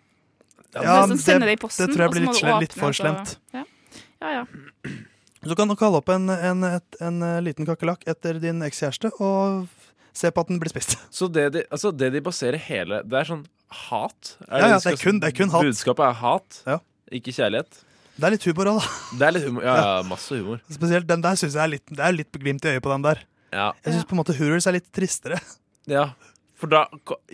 Ja, 0.72 1.02
det- 1.06 1.16
det 1.18 1.88
tror 1.92 2.02
jeg 2.06 2.10
blir 2.10 2.22
litt 2.24 2.38
åpne, 2.42 2.60
litt 2.60 2.72
for 2.72 2.92
slemt. 2.96 3.36
Ja, 3.52 3.64
ja. 4.22 4.30
ja. 4.40 4.44
Så 5.42 5.56
kan 5.58 5.68
du 5.68 5.74
kalle 5.76 5.98
opp 5.98 6.08
en, 6.14 6.30
en, 6.30 6.62
en 7.00 7.22
eh, 7.26 7.40
liten 7.42 7.66
kakerlakk 7.66 8.06
etter 8.06 8.38
din 8.40 8.62
ekskjæreste 8.62 9.10
og 9.20 9.66
se 10.14 10.30
på 10.30 10.40
at 10.44 10.48
den 10.52 10.60
blir 10.62 10.70
spist. 10.72 10.96
Så 11.16 11.28
det 11.32 11.46
de, 11.54 11.62
altså 11.70 11.90
det 11.96 12.12
de 12.12 12.20
baserer 12.24 12.58
hele 12.60 13.02
Det 13.08 13.18
er 13.22 13.28
sånn 13.30 13.46
hat? 13.88 14.34
Ja, 14.48 14.58
ja, 14.74 14.78
det 14.78 14.92
er 14.92 15.00
kun- 15.00 15.20
det 15.22 15.30
er 15.32 15.36
kun 15.38 15.50
hat. 15.54 15.62
Budskapet 15.64 16.04
er 16.10 16.12
hat, 16.20 16.62
Ja. 16.68 16.78
ikke 17.10 17.32
kjærlighet. 17.32 17.80
Det 18.12 18.26
er 18.28 18.34
litt 18.34 18.44
humor 18.44 18.68
òg, 18.74 18.80
da. 18.82 19.16
Det 19.18 19.26
er 19.26 19.32
litt 19.38 19.46
humor. 19.48 19.62
Ja, 19.64 19.76
ja, 19.80 20.02
masse 20.04 20.36
humor. 20.36 20.60
Spesielt 20.70 21.06
den 21.08 21.22
der 21.24 21.38
synes 21.40 21.54
jeg 21.56 21.62
er 21.64 21.70
litt, 21.72 21.86
det 21.88 21.98
er 22.04 22.12
litt 22.12 22.32
glimt 22.36 22.64
i 22.68 22.74
øyet 22.74 22.82
på 22.84 22.92
den 22.92 23.02
der. 23.06 23.22
Ja. 23.52 23.70
Jeg 23.84 23.94
syns 23.94 24.04
på 24.10 24.12
en 24.16 24.20
måte 24.20 24.36
Hooters 24.36 24.66
er 24.68 24.76
litt 24.76 24.90
tristere. 24.92 25.40
ja. 25.88 26.10
For 26.62 26.68
da 26.70 26.84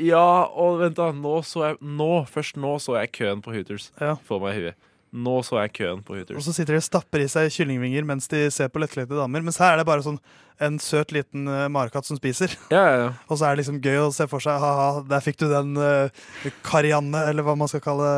Ja, 0.00 0.44
og 0.56 0.78
vent, 0.80 0.94
da. 0.96 1.10
Nå 1.12 1.42
så 1.44 1.66
jeg 1.66 1.76
Nå, 1.84 2.24
først 2.32 2.56
nå 2.56 2.78
så 2.80 2.94
jeg 2.96 3.10
køen 3.12 3.42
på 3.44 3.52
Hooters. 3.52 3.90
Ja. 4.00 4.14
Få 4.24 4.38
meg 4.40 4.54
i 4.56 4.60
huet. 4.62 4.74
Nå 5.12 5.38
så 5.46 5.62
jeg 5.62 5.72
køen 5.78 6.02
på 6.04 6.18
Og 6.20 6.42
så 6.44 6.52
sitter 6.52 6.76
de 6.76 6.82
og 6.82 6.84
stapper 6.84 7.24
i 7.24 7.30
seg 7.30 7.48
kyllingvinger 7.54 8.04
mens 8.08 8.28
de 8.28 8.42
ser 8.52 8.68
på 8.72 8.82
lettkledde 8.82 9.16
damer. 9.16 9.44
Mens 9.44 9.60
her 9.62 9.72
er 9.72 9.80
det 9.80 9.88
bare 9.88 10.04
sånn 10.04 10.20
en 10.60 10.76
søt 10.82 11.14
liten 11.14 11.46
uh, 11.48 11.68
marekatt 11.72 12.08
som 12.08 12.18
spiser. 12.18 12.52
Ja, 12.72 12.82
ja, 12.82 12.98
ja. 13.04 13.08
Og 13.30 13.38
så 13.38 13.46
er 13.46 13.54
det 13.54 13.62
liksom 13.62 13.80
gøy 13.80 14.02
å 14.02 14.12
se 14.14 14.26
for 14.30 14.42
seg 14.42 14.58
ha-ha, 14.60 15.04
der 15.08 15.24
fikk 15.24 15.40
du 15.40 15.48
den 15.52 15.78
uh, 15.78 16.52
Karianne, 16.66 17.24
eller 17.30 17.46
hva 17.46 17.56
man 17.58 17.70
skal 17.70 17.84
kalle 17.84 18.12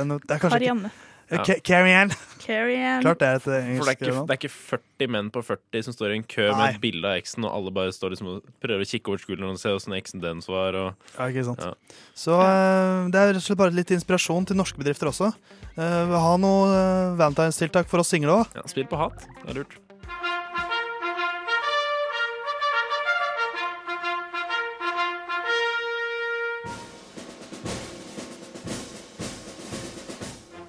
en, 0.00 0.16
det. 0.18 0.38
Er 0.38 0.42
Karianne. 0.42 0.90
Ikke, 0.90 1.08
Eh, 1.32 1.60
Carrie-Anne. 1.64 2.14
Carrie 2.42 3.00
Klart 3.00 3.20
det 3.22 3.28
er 3.28 3.38
et 3.38 3.46
eh, 3.46 3.46
For 3.46 3.52
det 3.52 3.58
er, 3.62 3.68
engelsk 3.70 3.92
ikke, 3.94 4.12
det 4.12 4.34
er 4.34 4.40
ikke 4.40 4.52
40 4.52 5.12
menn 5.14 5.28
på 5.32 5.42
40 5.46 5.86
som 5.86 5.94
står 5.94 6.12
i 6.12 6.18
en 6.18 6.26
kø 6.28 6.44
Nei. 6.44 6.56
med 6.58 6.74
et 6.74 6.80
bilde 6.82 7.08
av 7.08 7.20
eksen, 7.20 7.46
og 7.46 7.54
alle 7.56 7.72
bare 7.74 7.94
står 7.94 8.12
liksom 8.12 8.30
og 8.34 8.50
prøver 8.62 8.84
å 8.84 8.88
kikke 8.90 9.12
over 9.12 9.22
skulderen 9.22 9.54
og 9.54 9.60
se 9.62 9.72
åssen 9.72 9.96
eksen 9.96 10.24
dens 10.24 10.50
var. 10.50 10.76
Og, 10.76 11.08
Ja, 11.16 11.28
ikke 11.30 11.46
sant. 11.48 11.64
Ja. 11.64 12.00
Så 12.18 12.36
uh, 12.36 13.08
det 13.12 13.20
er 13.22 13.32
rett 13.32 13.40
og 13.40 13.46
slett 13.46 13.62
bare 13.62 13.76
litt 13.76 13.94
inspirasjon 13.94 14.50
til 14.50 14.58
norske 14.58 14.82
bedrifter 14.82 15.08
også. 15.12 15.30
Eh, 15.74 15.82
uh, 15.82 16.18
ha 16.20 16.36
noe 16.36 16.66
uh, 16.68 16.74
eh, 16.76 17.14
valentinstiltak 17.16 17.88
for 17.88 18.02
oss 18.02 18.10
single 18.12 18.42
òg. 18.42 18.56
Ja, 18.58 18.66
spill 18.68 18.84
på 18.90 18.98
hat. 19.00 19.24
Det 19.40 19.54
er 19.54 19.62
lurt. 19.62 19.78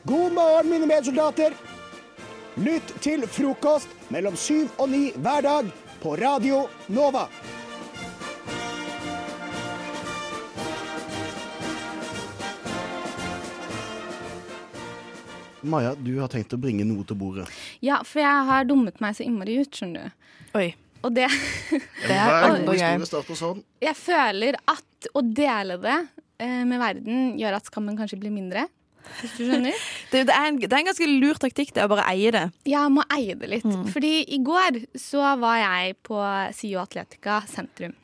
God 0.08 0.32
morgen, 0.32 0.70
mine 0.72 0.88
medsoldater. 0.88 1.58
Lytt 2.56 2.96
til 3.04 3.26
frokost 3.28 3.92
mellom 4.14 4.38
syv 4.40 4.70
og 4.78 4.92
ni 4.94 5.10
hver 5.18 5.44
dag 5.44 5.72
på 6.04 6.16
Radio 6.22 6.68
Nova. 6.88 7.28
Maja, 15.64 15.94
du 15.96 16.12
har 16.20 16.32
tenkt 16.32 16.54
å 16.56 16.60
bringe 16.60 16.86
noe 16.88 17.06
til 17.08 17.18
bordet. 17.20 17.48
Ja, 17.84 18.02
for 18.08 18.24
jeg 18.24 18.48
har 18.50 18.68
dummet 18.68 19.00
meg 19.04 19.16
så 19.18 19.26
innmari 19.26 19.60
ut, 19.64 19.72
skjønner 19.74 20.10
du. 20.10 20.32
Oi. 20.60 20.70
Og 21.04 21.12
det 21.16 21.28
Det 22.04 22.16
er 22.16 22.46
en 22.54 23.06
sånn. 23.36 23.64
Jeg 23.84 23.96
føler 24.00 24.60
at 24.72 25.10
å 25.12 25.24
dele 25.24 25.76
det 25.84 25.98
eh, 26.40 26.62
med 26.68 26.80
verden 26.80 27.34
gjør 27.40 27.60
at 27.60 27.68
skammen 27.68 27.98
kanskje 28.00 28.20
blir 28.22 28.32
mindre. 28.32 28.68
Hvis 29.20 29.34
du 29.36 29.44
skjønner? 29.50 29.76
Det, 30.14 30.22
det, 30.30 30.36
er 30.36 30.48
en, 30.48 30.60
det 30.62 30.70
er 30.70 30.78
en 30.78 30.88
ganske 30.92 31.08
lur 31.10 31.40
taktikk, 31.42 31.74
det 31.76 31.84
å 31.84 31.90
bare 31.92 32.06
eie 32.12 32.32
det. 32.32 32.44
Jeg 32.70 32.92
må 32.94 33.04
eie 33.12 33.34
det 33.40 33.50
litt. 33.50 33.66
Fordi 33.92 34.14
i 34.32 34.40
går 34.46 34.84
så 35.00 35.34
var 35.42 35.58
jeg 35.60 35.98
på 36.06 36.20
SIO 36.56 36.80
Atletica 36.84 37.42
sentrum. 37.50 37.96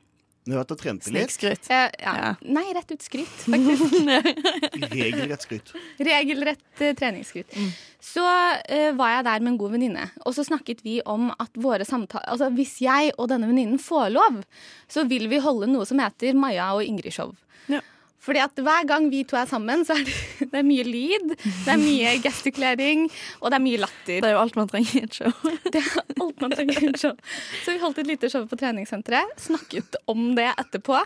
Du 0.48 0.54
har 0.56 0.64
vært 0.64 0.72
og 0.74 0.80
trente 0.80 1.12
litt. 1.12 1.30
Snikskryt. 1.30 1.68
Eh, 1.70 1.90
ja. 2.02 2.32
Nei, 2.48 2.64
rett 2.74 2.94
ut 2.94 3.04
skryt, 3.04 3.44
faktisk. 3.44 3.98
Regelrett 4.96 5.46
skryt. 5.46 5.74
Regelrett 6.00 6.82
uh, 6.82 6.94
treningsskryt. 6.98 7.58
Så 8.04 8.24
uh, 8.24 8.90
var 8.98 9.18
jeg 9.18 9.28
der 9.28 9.44
med 9.44 9.54
en 9.54 9.60
god 9.62 9.76
venninne, 9.76 10.08
og 10.24 10.34
så 10.38 10.48
snakket 10.48 10.82
vi 10.86 11.00
om 11.04 11.30
at 11.36 11.60
våre 11.60 11.86
samtaler 11.86 12.32
Altså 12.32 12.50
hvis 12.56 12.80
jeg 12.82 13.12
og 13.18 13.30
denne 13.32 13.50
venninnen 13.52 13.82
får 13.84 14.10
lov, 14.16 14.42
så 14.90 15.06
vil 15.10 15.28
vi 15.30 15.44
holde 15.44 15.70
noe 15.70 15.86
som 15.90 16.02
heter 16.02 16.38
Maja 16.40 16.72
og 16.78 16.88
Ingrid-show. 16.88 17.36
Fordi 18.20 18.42
at 18.44 18.60
hver 18.60 18.88
gang 18.88 19.08
vi 19.12 19.24
to 19.28 19.38
er 19.40 19.48
sammen, 19.50 19.86
så 19.88 19.96
er 19.96 20.04
det, 20.08 20.16
det 20.52 20.60
er 20.60 20.68
mye 20.68 20.86
lyd, 20.88 21.36
det 21.40 21.74
er 21.74 21.80
mye 21.80 22.14
gestikulering, 22.24 23.06
og 23.40 23.52
det 23.52 23.60
er 23.60 23.64
mye 23.64 23.82
latter. 23.86 24.20
Det 24.20 24.30
er 24.30 24.36
jo 24.36 24.42
alt 24.42 24.58
man 24.60 24.72
trenger 24.72 24.96
i 25.00 25.04
et 25.08 25.20
show. 25.22 25.32
Det 25.70 25.82
er 25.84 26.24
alt 26.24 26.42
man 26.42 26.54
trenger 26.56 26.82
i 26.82 26.90
et 26.90 27.00
show. 27.00 27.14
Så 27.64 27.76
vi 27.76 27.82
holdt 27.84 28.02
et 28.02 28.10
lite 28.10 28.30
show 28.32 28.46
på 28.50 28.58
treningssenteret, 28.60 29.36
snakket 29.40 29.98
om 30.10 30.34
det 30.38 30.48
etterpå, 30.56 30.98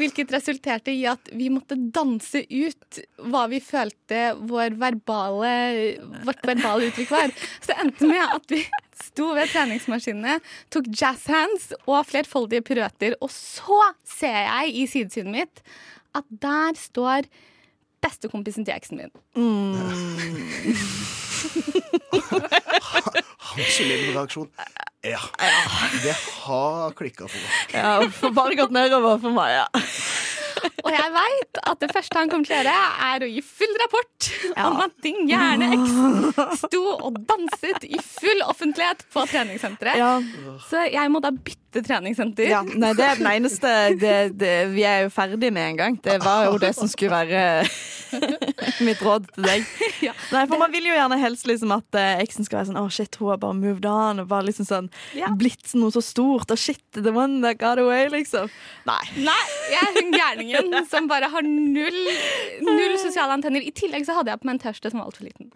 hvilket 0.00 0.32
resulterte 0.34 0.92
i 0.92 1.04
at 1.08 1.30
vi 1.36 1.48
måtte 1.52 1.78
danse 1.94 2.42
ut 2.48 3.00
hva 3.30 3.46
vi 3.52 3.60
følte 3.62 4.32
vår 4.50 4.76
verbale, 4.80 5.52
vårt 6.26 6.44
verbale 6.48 6.90
uttrykk 6.90 7.14
var. 7.14 7.34
Så 7.60 7.72
det 7.72 7.78
endte 7.84 8.10
med 8.10 8.24
at 8.24 8.52
vi 8.52 8.64
sto 9.00 9.30
ved 9.36 9.48
treningsmaskinene, 9.52 10.40
tok 10.72 10.90
jazz 10.92 11.24
hands 11.30 11.70
og 11.86 12.02
flerfoldige 12.08 12.64
piruetter, 12.66 13.16
og 13.20 13.32
så 13.32 13.80
ser 14.08 14.42
jeg 14.42 14.74
i 14.82 14.86
sidesynet 14.90 15.36
mitt 15.38 15.64
at 16.14 16.24
der 16.42 16.76
står 16.78 17.28
bestekompisen 18.00 18.64
til 18.64 18.74
eksen 18.74 18.96
min. 19.00 19.10
Hans 23.50 23.72
solide 23.76 24.12
reaksjon. 24.14 24.48
Ja. 25.04 25.20
Det 26.04 26.14
har 26.14 26.92
klikka 26.96 27.28
for 27.28 27.38
meg. 27.40 27.50
Ja, 27.74 28.00
gått 28.58 28.74
nedover 28.74 29.20
for 29.22 29.32
meg, 29.36 29.50
ja. 29.62 29.66
Og 30.84 30.90
jeg 30.94 31.12
veit 31.14 31.60
at 31.70 31.82
det 31.82 31.90
første 31.92 32.18
han 32.18 32.30
kommer 32.32 32.48
til 32.48 32.56
å 32.56 32.60
gjøre, 32.60 32.76
er 33.10 33.24
å 33.24 33.30
gi 33.30 33.42
full 33.44 33.74
rapport 33.82 34.30
om 34.64 34.80
at 34.84 34.96
din 35.04 35.30
eks 35.30 36.60
sto 36.64 36.82
og 36.96 37.18
danset 37.28 37.86
i 37.88 38.00
full 38.00 38.44
offentlighet 38.48 39.04
på 39.12 39.24
treningssenteret. 39.30 40.30
Så 40.68 40.86
jeg 40.90 41.12
må 41.12 41.22
da 41.22 41.32
bytte 41.34 41.84
treningssenter. 41.86 42.48
Ja, 42.50 42.62
nei, 42.64 42.92
det 42.98 43.06
er 43.06 43.20
den 43.20 43.30
eneste 43.30 43.70
det, 44.00 44.16
det, 44.40 44.54
Vi 44.74 44.84
er 44.86 45.04
jo 45.06 45.14
ferdig 45.14 45.52
med 45.54 45.68
en 45.68 45.80
gang. 45.80 45.98
Det 46.02 46.18
var 46.24 46.48
jo 46.48 46.58
det 46.62 46.72
som 46.78 46.90
skulle 46.90 47.20
være 47.20 47.68
mitt 48.86 49.02
råd 49.04 49.28
til 49.34 49.46
deg. 49.46 49.66
Nei, 50.32 50.44
for 50.50 50.58
Man 50.60 50.72
vil 50.74 50.88
jo 50.90 50.96
gjerne 50.96 51.18
helst 51.20 51.46
liksom 51.48 51.72
at 51.76 51.98
eh, 51.98 52.22
eksen 52.24 52.46
skal 52.46 52.60
være 52.60 52.70
sånn 52.70 52.80
Å, 52.80 52.86
shit, 52.92 53.18
hun 53.20 53.32
har 53.32 53.40
bare 53.42 53.58
moved 53.58 53.86
on. 53.88 54.22
Og 54.22 54.30
bare 54.30 54.48
liksom 54.48 54.66
sånn 54.68 54.90
blitt 55.40 55.74
noe 55.78 55.94
så 55.94 56.02
stort. 56.04 56.50
Og 56.50 56.60
shit, 56.60 56.82
the 56.96 57.14
one 57.14 57.40
that 57.44 57.60
got 57.62 57.80
away, 57.82 58.08
liksom. 58.12 58.50
Nei. 58.88 59.02
Nei, 59.20 59.38
jeg 59.70 59.80
er 59.86 60.00
hun 60.00 60.14
gærningen 60.46 60.86
som 60.90 61.08
bare 61.10 61.28
har 61.32 61.42
null, 61.46 62.00
null 62.66 62.94
sosiale 63.02 63.32
antenner. 63.36 63.62
I 63.64 63.72
tillegg 63.76 64.02
så 64.08 64.16
hadde 64.18 64.30
jeg 64.32 64.40
på 64.42 64.46
meg 64.48 64.54
en 64.56 64.62
T-skjorte 64.64 64.90
som 64.94 65.00
var 65.02 65.08
altfor 65.10 65.24
liten. 65.28 65.46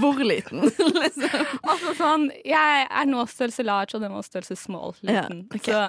Hvor 0.00 0.18
liten? 0.24 0.60
Altså 1.62 1.94
sånn, 1.98 2.28
Jeg 2.46 2.86
er 2.86 3.06
nå 3.08 3.24
størrelse 3.30 3.64
large, 3.66 3.96
og 3.96 4.02
den 4.04 4.12
var 4.14 4.22
størrelse 4.26 4.56
small. 4.58 4.94
Liten. 5.06 5.38
Så 5.64 5.88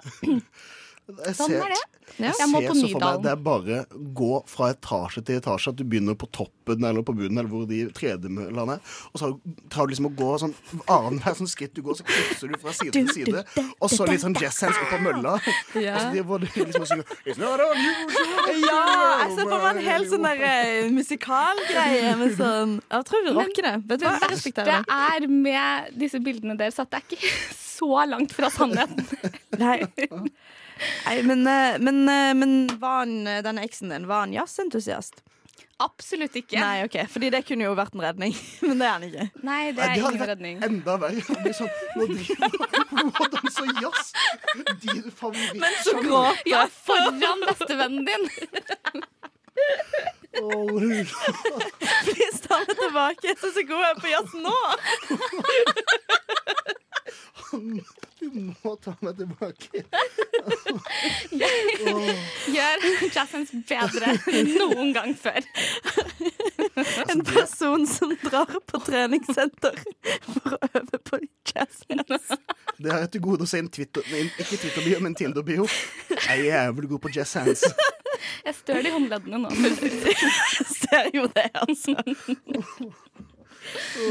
Jeg 1.26 1.36
Sånn 1.38 1.57
er 1.57 1.74
det. 1.76 1.82
Jeg 2.20 2.36
Jeg 2.38 2.49
må 2.51 2.59
ser 2.59 2.68
på 2.68 2.76
Nydalen. 2.76 3.22
Det 3.24 3.32
er 3.32 3.39
bare 3.39 3.78
gå 4.18 4.32
fra 4.49 4.70
etasje 4.74 5.24
til 5.26 5.39
etasje. 5.39 5.72
At 5.72 5.80
du 5.80 5.84
begynner 5.88 6.18
på 6.20 6.28
toppen 6.34 6.84
eller 6.84 7.05
på 7.07 7.16
bunnen, 7.16 7.38
eller 7.39 7.49
hvor 7.51 7.68
de 7.70 7.80
tredemøllene 7.95 8.78
er. 8.78 8.95
Og 9.14 9.22
så 9.22 9.30
tar 9.72 9.88
du 9.88 9.93
liksom 9.93 10.09
å 10.09 10.14
gå 10.20 10.30
sånn 10.43 10.55
annenhver 10.86 11.38
sånn 11.39 11.49
skritt 11.51 11.74
du 11.78 11.82
går, 11.86 11.99
så 12.01 12.07
krysser 12.07 12.51
du 12.51 12.57
fra 12.62 12.74
side 12.76 12.93
til 12.95 13.09
side. 13.16 13.45
Og 13.80 13.93
så 13.93 14.07
litt 14.09 14.24
sånn 14.24 14.36
jazzhands 14.39 14.80
opp 14.84 14.95
av 14.97 15.05
mølla. 15.07 15.38
Ja. 15.82 15.95
Og 15.95 16.01
så 16.01 16.09
de 16.14 16.47
de 16.51 16.64
liksom 16.68 16.86
synger. 16.86 17.05
Ja, 17.26 18.82
jeg 19.24 19.36
ser 19.36 19.47
for 19.47 19.64
meg 19.64 19.70
en 19.72 19.82
hel 19.86 20.05
sånn 20.09 20.26
der 20.28 20.43
eh, 20.45 20.89
musikalgreie 20.93 22.12
med 22.20 22.36
sånn 22.38 22.76
Jeg 22.84 23.07
tror 23.07 23.26
vi 23.26 23.34
rocker 23.38 23.68
det. 23.68 23.74
Vet 23.91 24.03
du 24.03 24.07
hva? 24.07 24.18
Det 24.32 24.53
det. 24.68 24.80
er 24.97 25.28
med 25.32 25.95
disse 26.01 26.22
bildene 26.24 26.57
deres 26.59 26.80
at 26.82 26.91
det 26.91 27.01
er 27.01 27.07
ikke 27.07 27.32
så 27.72 28.05
langt 28.09 28.36
fra 28.36 28.51
sannheten. 28.53 29.07
Nei. 29.62 29.80
Nei, 31.06 31.18
men, 31.24 31.44
eh, 31.48 31.80
men, 31.80 32.02
eh, 32.10 32.34
men 32.38 32.56
var 32.80 33.04
han, 33.04 33.28
eh, 33.28 33.42
denne 33.46 33.66
eksen 33.66 33.90
din 33.94 34.08
var 34.10 34.26
han 34.26 34.34
jazzentusiast? 34.34 35.22
Absolutt 35.82 36.36
ikke. 36.38 36.60
Nei, 36.62 36.84
ok, 36.86 37.08
Fordi 37.10 37.30
det 37.34 37.42
kunne 37.48 37.66
jo 37.66 37.74
vært 37.78 37.96
en 37.98 38.04
redning. 38.06 38.36
Men 38.68 38.78
det 38.78 38.86
er 38.86 38.92
han 38.92 39.06
ikke. 39.08 39.24
Nei, 39.48 39.62
det 39.74 39.82
er 39.82 39.96
ingen 39.98 40.28
redning. 40.30 40.60
Enda 40.68 40.98
verre. 41.02 41.24
Det 41.26 41.38
blir 41.42 41.56
sånn, 41.58 41.72
Nå 41.98 42.06
driver 42.12 42.52
du 42.52 43.00
og 43.10 43.32
danser 43.34 43.72
jazz. 43.82 44.12
Din 44.84 45.10
favoritt. 45.10 45.58
Men 45.58 45.80
så 45.82 45.96
gråter 45.98 46.52
Ja, 46.52 46.68
foran 46.86 47.42
bestevennen 47.48 48.06
din. 48.06 48.30
Please, 52.06 52.40
ta 52.46 52.62
meg 52.62 52.78
tilbake. 52.78 53.26
Jeg 53.26 53.36
er 53.36 53.42
så 53.42 53.66
god 53.68 53.82
jeg 53.82 53.92
er 53.92 54.00
på 54.06 54.14
jazz 54.14 54.32
nå. 54.46 54.58
Du 57.52 58.28
må 58.64 58.76
ta 58.80 58.93
meg 59.04 59.18
tilbake. 59.20 59.82
Gjør 62.52 62.86
jazzens 63.12 63.52
bedre 63.70 64.14
enn 64.32 64.52
noen 64.56 64.93
gang 64.95 65.12
før. 65.20 65.43
En 67.12 67.24
person 67.28 67.86
som 67.89 68.14
drar 68.24 68.56
på 68.72 68.82
treningssenter 68.86 69.82
for 70.30 70.56
å 70.56 70.62
øve 70.72 71.02
på 71.12 71.22
jazz. 71.52 71.84
Det 71.88 72.91
har 72.91 73.04
jeg 73.04 73.12
til 73.18 73.26
gode 73.26 73.45
å 73.45 73.49
se 73.49 73.62
en 73.62 73.72
Twitter, 73.74 74.06
ikke 74.39 74.56
Twitter-bio, 74.56 75.02
men 75.04 75.18
Tinder-bio. 75.18 75.68
Jeg 76.14 76.38
er 76.39 76.45
jævlig 76.47 76.93
god 76.95 77.04
på 77.08 77.14
jazz 77.18 77.36
hands. 77.39 77.66
Jeg 78.45 78.56
stør 78.58 78.82
de 78.86 78.91
håndleddene 78.93 79.39
nå. 79.43 79.49
Ser 80.82 81.12
jo 81.16 81.28
det, 81.36 81.49
altså. 81.58 81.95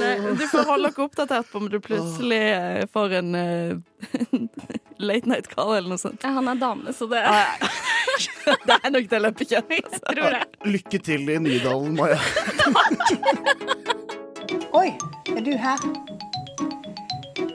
Nei, 0.00 0.14
du 0.38 0.44
får 0.48 0.66
holde 0.68 0.90
dere 0.90 1.04
oppdatert 1.06 1.50
på 1.50 1.60
om 1.60 1.68
du 1.70 1.78
plutselig 1.82 2.40
får 2.92 3.16
en 3.20 3.34
uh, 3.34 3.78
late 5.10 5.28
night 5.30 5.48
call 5.52 5.74
eller 5.76 5.88
noe 5.92 6.00
sånt. 6.00 6.20
Ja, 6.24 6.34
han 6.38 6.48
er 6.48 6.60
dame, 6.60 6.92
så 6.96 7.08
det 7.10 7.24
Det 8.66 8.76
er 8.76 8.90
nok 8.92 9.08
det 9.10 9.20
løpekjøret. 9.24 9.98
tror 10.10 10.36
jeg. 10.36 10.46
Lykke 10.66 11.00
til 11.04 11.28
i 11.30 11.38
Nydalen, 11.40 11.96
Maja. 11.96 12.18
Takk. 12.60 13.14
Oi, 14.76 14.88
er 15.30 15.44
du 15.46 15.52
her? 15.58 15.86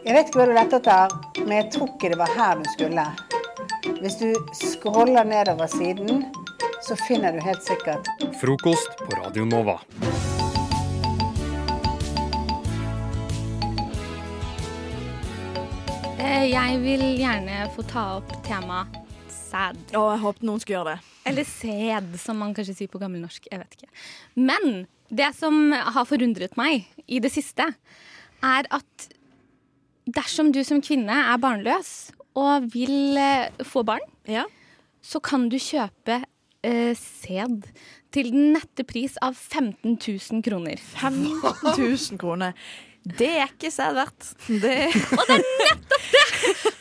Jeg 0.06 0.14
vet 0.14 0.30
ikke 0.30 0.40
hva 0.40 0.48
du 0.50 0.56
lette 0.56 0.80
etter, 0.82 1.16
men 1.44 1.56
jeg 1.58 1.70
tror 1.76 1.92
ikke 1.94 2.12
det 2.14 2.20
var 2.22 2.34
her 2.38 2.62
du 2.62 2.68
skulle. 2.76 3.06
Hvis 4.02 4.20
du 4.22 4.28
scroller 4.54 5.26
nedover 5.28 5.70
siden, 5.72 6.26
så 6.86 6.98
finner 7.08 7.34
du 7.34 7.42
helt 7.42 7.64
sikkert 7.66 8.10
Frokost 8.42 8.98
på 9.02 9.22
Radio 9.22 9.46
Nova. 9.50 9.80
Jeg 16.26 16.78
vil 16.82 17.04
gjerne 17.20 17.68
få 17.76 17.84
ta 17.86 18.04
opp 18.18 18.32
temaet 18.46 18.96
sæd. 19.30 19.78
Å, 19.94 20.02
jeg 20.16 20.22
håpet 20.24 20.46
noen 20.48 20.62
skulle 20.62 20.80
gjøre 20.80 20.96
det. 20.96 21.12
Eller 21.30 21.46
sæd, 21.46 22.08
som 22.18 22.40
man 22.42 22.56
kanskje 22.58 22.74
sier 22.80 22.90
på 22.90 23.02
gammelnorsk. 23.02 23.46
Jeg 23.52 23.62
vet 23.62 23.76
ikke. 23.78 23.90
Men 24.40 24.88
det 25.14 25.28
som 25.38 25.70
har 25.70 26.08
forundret 26.10 26.58
meg 26.58 26.88
i 27.06 27.20
det 27.22 27.30
siste, 27.34 27.68
er 28.42 28.70
at 28.74 29.06
dersom 30.18 30.50
du 30.56 30.64
som 30.66 30.82
kvinne 30.86 31.14
er 31.14 31.42
barnløs 31.42 31.94
og 32.42 32.72
vil 32.74 33.22
eh, 33.22 33.62
få 33.62 33.86
barn, 33.86 34.04
så 35.06 35.22
kan 35.22 35.46
du 35.54 35.60
kjøpe 35.62 36.24
eh, 36.66 36.98
sæd 36.98 37.70
til 38.16 38.34
den 38.34 38.52
nette 38.58 38.86
pris 38.88 39.20
av 39.22 39.38
15 39.38 39.94
000 40.02 40.42
kroner. 40.46 40.82
15 40.82 41.78
000 41.78 42.20
kroner. 42.22 42.58
Det 43.06 43.30
er 43.38 43.52
ikke 43.52 43.70
sæd 43.74 43.94
verdt. 43.94 44.32
Det... 44.48 44.76
Og 45.20 45.28
det 45.30 45.36
er 45.36 45.44
nettopp 45.62 46.08
det 46.16 46.25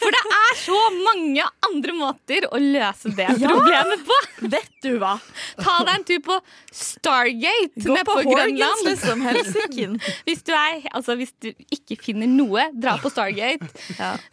For 0.01 0.13
det 0.15 0.23
er 0.37 0.57
så 0.61 0.79
mange 1.05 1.45
andre 1.67 1.95
måter 1.97 2.47
å 2.53 2.59
løse 2.61 3.13
det 3.17 3.29
Ja. 3.41 3.49
problemet 3.51 4.03
på. 4.07 4.19
Vet 4.53 4.71
du 4.85 4.99
hva? 5.01 5.15
Ta 5.59 5.79
deg 5.87 5.95
en 5.95 6.05
tur 6.09 6.21
på 6.27 6.39
Stargate 6.75 7.81
nede 7.81 8.05
på 8.05 8.15
på, 8.19 8.25
Grønland. 8.29 8.85
liksom. 8.85 9.25
Hvis 10.27 10.43
du, 10.45 10.53
er, 10.53 10.83
altså, 10.95 11.15
hvis 11.19 11.33
du 11.43 11.49
ikke 11.73 11.97
finner 12.03 12.29
noe, 12.31 12.67
dra 12.75 12.97
på 13.01 13.11
Stargate. 13.13 13.67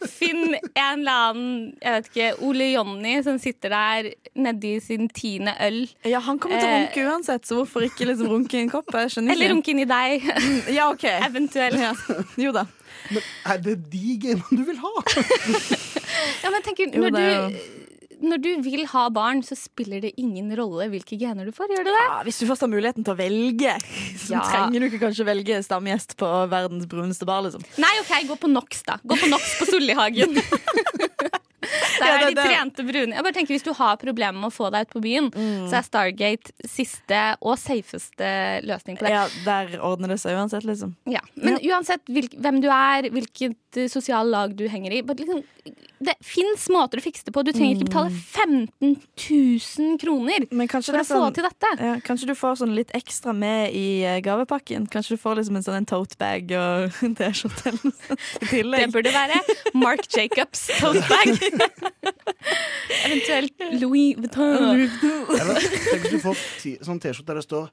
Finn 0.08 0.54
en 0.54 1.00
eller 1.02 1.12
annen 1.12 1.48
jeg 1.82 1.96
vet 1.96 2.10
ikke, 2.10 2.28
Ole 2.46 2.68
Jonny 2.72 3.14
som 3.26 3.38
sitter 3.42 3.72
der 3.74 4.10
nedi 4.38 4.74
sin 4.84 5.08
tiende 5.12 5.54
øl. 5.64 5.82
Ja, 6.08 6.20
Han 6.24 6.38
kommer 6.42 6.60
til 6.60 6.68
å 6.68 6.76
runke 6.82 7.06
uansett, 7.08 7.46
så 7.48 7.58
hvorfor 7.60 7.84
ikke 7.86 8.06
liksom 8.08 8.30
runke 8.32 8.58
i 8.60 8.64
en 8.66 8.70
kopp? 8.72 8.92
Eller 8.94 9.52
runke 9.54 9.72
inn 9.74 9.82
i 9.84 9.88
deg. 9.88 10.28
Ja, 10.72 10.90
ok. 10.92 11.04
Eventuelt. 11.28 12.06
Jo 12.40 12.52
da. 12.54 12.66
Men 13.10 13.22
er 13.54 13.58
det 13.64 13.76
de 13.92 14.16
gamene 14.22 14.58
du 14.58 14.64
vil 14.68 14.78
ha? 14.82 14.92
Ja, 16.42 16.50
men 16.52 16.62
tenk, 16.66 16.78
når, 16.94 17.16
du, 17.16 17.58
når 18.22 18.42
du 18.44 18.48
vil 18.64 18.84
ha 18.92 19.06
barn, 19.14 19.40
så 19.46 19.56
spiller 19.58 20.02
det 20.04 20.12
ingen 20.20 20.52
rolle 20.58 20.86
hvilke 20.92 21.18
gener 21.20 21.48
du 21.48 21.52
får. 21.56 21.72
Gjør 21.74 21.86
det 21.88 21.94
det? 21.96 22.04
Ja, 22.06 22.20
hvis 22.28 22.38
du 22.42 22.46
først 22.50 22.62
har 22.66 22.70
muligheten 22.72 23.06
til 23.06 23.14
å 23.14 23.18
velge, 23.18 23.74
så 24.22 24.36
Ja. 24.38 24.44
trenger 24.46 24.78
du 24.84 24.88
ikke 24.90 25.02
kanskje 25.06 25.26
velge 25.28 25.58
stamgjest 25.66 26.14
på 26.20 26.30
verdens 26.52 26.86
bruneste 26.90 27.26
bar, 27.28 27.42
liksom. 27.48 27.64
Nei, 27.82 27.92
OK, 28.04 28.14
gå 28.30 28.38
på 28.46 28.52
NOx, 28.52 28.84
da. 28.88 29.00
Gå 29.02 29.18
på 29.24 29.30
NOx 29.32 29.56
på 29.60 29.70
Sollihagen. 29.72 30.38
Der 31.62 32.06
Ja, 32.06 32.14
er 32.16 32.26
det- 32.26 32.36
de 32.36 32.42
trente 32.42 32.84
brune. 32.86 33.14
Jeg 33.14 33.22
bare 33.22 33.32
tenker 33.32 33.54
Hvis 33.54 33.64
du 33.64 33.72
har 33.74 33.96
problemer 33.96 34.38
med 34.40 34.50
å 34.50 34.54
få 34.54 34.70
deg 34.72 34.86
ut 34.88 34.94
på 34.94 35.02
byen, 35.02 35.30
Mm. 35.30 35.68
så 35.70 35.78
er 35.78 35.82
Stargate 35.86 36.50
siste 36.66 37.36
og 37.40 37.56
safeste 37.58 38.62
løsning 38.66 38.98
på 38.98 39.06
det. 39.06 39.10
Ja, 39.10 39.28
Der 39.44 39.78
ordner 39.80 40.08
det 40.08 40.20
seg 40.20 40.36
uansett, 40.36 40.64
liksom. 40.64 40.96
Ja, 41.06 41.20
Men 41.36 41.58
uansett 41.58 42.00
hvem 42.08 42.60
du 42.60 42.68
er, 42.68 43.08
hvilket 43.10 43.56
sosial 43.88 44.28
lag 44.30 44.54
du 44.56 44.66
henger 44.68 44.92
i 44.92 45.00
liksom, 45.02 45.42
Det 46.02 46.14
fins 46.24 46.64
måter 46.74 46.98
å 46.98 47.04
fikse 47.04 47.24
det 47.24 47.32
på. 47.34 47.44
Du 47.46 47.52
trenger 47.54 47.76
ikke 47.76 47.88
betale 47.90 48.10
15 48.10 48.96
000 49.30 49.98
kroner 50.02 50.46
for 50.50 50.96
å 50.96 50.98
er 50.98 51.06
få 51.06 51.20
sånn- 51.20 51.36
til 51.36 51.46
dette. 51.46 51.70
Ja, 51.78 51.92
kanskje 52.04 52.26
du 52.30 52.34
får 52.34 52.58
sånn 52.62 52.74
litt 52.74 52.90
ekstra 52.98 53.34
med 53.36 53.72
i 53.78 54.02
eh, 54.02 54.18
gavepakken. 54.24 54.88
Kanskje 54.92 55.16
du 55.16 55.22
får 55.22 55.38
liksom 55.40 55.56
en 55.60 55.66
sånn 55.68 55.78
en 55.80 55.86
tote 55.88 56.18
bag 56.20 56.50
og 56.58 56.90
en 57.06 57.14
T-skjorte 57.14 57.72
i 57.72 58.50
tillegg. 58.50 58.86
Det 58.86 58.90
burde 58.96 59.14
være 59.14 59.38
Mark 59.78 60.08
Jacobs 60.10 60.66
tote 60.80 61.04
bag. 61.08 61.32
Eventuelt 63.06 63.54
Louis 63.80 64.16
Vuitton. 64.18 64.84
Eller 65.38 65.62
tenk 65.62 66.04
hvis 66.08 66.18
du 66.18 66.20
får 66.26 66.44
sånn 66.84 67.00
T-skjorte 67.02 67.30
der 67.32 67.40
det 67.42 67.46
står 67.46 67.70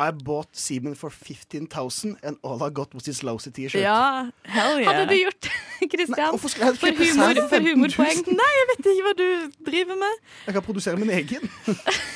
I 0.00 0.10
bought 0.12 0.56
semen 0.56 0.94
for 0.96 1.10
15,000 1.10 2.16
and 2.22 2.38
all 2.42 2.62
I 2.64 2.70
got 2.70 2.94
was 2.94 3.04
this 3.04 3.22
lousy 3.22 3.50
T-shirt. 3.50 3.82
Ja, 3.82 4.30
hell 4.44 4.80
yeah. 4.80 4.88
Hadde 4.88 5.08
du 5.10 5.16
gjort 5.18 5.40
det, 5.44 5.52
Christian? 5.92 6.30
hvorfor 6.34 6.48
skal 6.48 6.70
jeg 6.70 6.80
for, 6.80 6.96
humor, 6.96 7.40
for 7.52 7.66
humorpoeng? 7.66 8.22
Nei, 8.40 8.50
jeg 8.58 8.68
vet 8.70 8.88
ikke 8.92 9.04
hva 9.06 9.14
du 9.18 9.26
driver 9.68 10.00
med. 10.00 10.22
Jeg 10.46 10.56
kan 10.56 10.66
produsere 10.66 11.00
min 11.00 11.12
egen. 11.20 11.50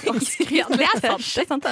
Ja, 0.05 0.67
det 0.69 0.85
er 0.85 1.01
sant. 1.01 1.25
Det 1.35 1.43
er 1.43 1.47
sant 1.49 1.65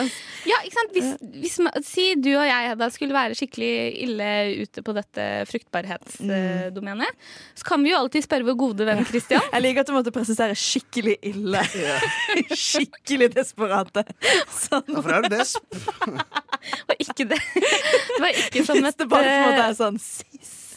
ja, 0.48 0.56
ikke 0.64 0.74
sant? 0.74 0.94
Hvis, 0.96 1.10
hvis 1.42 1.58
man, 1.62 1.84
si 1.86 2.06
du 2.18 2.30
og 2.32 2.46
jeg 2.48 2.76
da 2.80 2.88
skulle 2.90 3.14
være 3.14 3.36
skikkelig 3.38 3.72
ille 4.06 4.30
ute 4.64 4.82
på 4.82 4.94
dette 4.96 5.26
fruktbarhetsdomenet, 5.50 7.20
så 7.58 7.66
kan 7.68 7.84
vi 7.84 7.92
jo 7.92 8.00
alltid 8.00 8.24
spørre 8.24 8.48
vår 8.48 8.56
gode 8.58 8.88
venn 8.88 9.04
Christian. 9.06 9.44
Jeg 9.52 9.64
liker 9.66 9.84
at 9.84 9.90
du 9.90 9.94
måtte 9.94 10.14
presisere 10.14 10.56
skikkelig 10.58 11.18
ille. 11.32 11.62
skikkelig 12.56 13.30
desperate. 13.36 14.06
Sånn. 14.50 14.88
Ja, 14.88 15.04
for 15.04 15.12
det 15.12 15.18
er 15.18 15.28
du 15.28 15.36
det. 15.36 15.46
Og 16.88 16.94
ikke 16.98 17.26
det. 17.32 17.38
Det 18.12 18.20
var 18.20 18.38
ikke 18.44 18.64
som 18.66 18.84
et 18.84 18.98
Det 18.98 19.08
bare 19.10 19.22
på 19.22 19.32
en 19.32 19.46
måte 19.48 19.62
eh, 19.62 19.68
er 19.68 19.78
sånn 19.78 19.98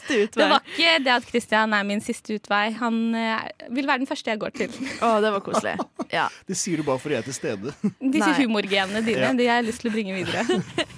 siste 0.08 0.40
Det 0.40 0.48
var 0.50 0.62
ikke 0.72 0.92
det 1.04 1.12
at 1.16 1.26
Christian 1.30 1.74
er 1.76 1.82
min 1.88 2.00
siste 2.04 2.36
utvei. 2.38 2.64
Han 2.80 3.14
eh, 3.14 3.46
vil 3.74 3.86
være 3.88 3.98
den 4.04 4.10
første 4.10 4.30
jeg 4.30 4.40
går 4.42 4.54
til. 4.56 4.70
Å, 5.04 5.20
det 5.24 5.32
var 5.34 5.40
koselig. 5.44 5.76
Ja. 6.12 6.26
Det 6.48 6.56
sier 6.58 6.80
du 6.80 6.86
bare 6.86 7.00
fordi 7.02 7.16
jeg 7.16 7.24
er 7.24 7.28
til 7.30 7.36
stede. 7.36 7.74
Disse 8.00 8.32
humorgenene 8.42 9.02
dine 9.06 9.26
Ja. 9.26 9.32
de 9.36 9.46
har 9.48 9.60
jeg 9.60 9.68
lyst 9.70 9.80
til 9.82 9.90
å 9.90 9.94
bringe 9.94 10.14
videre. 10.14 10.44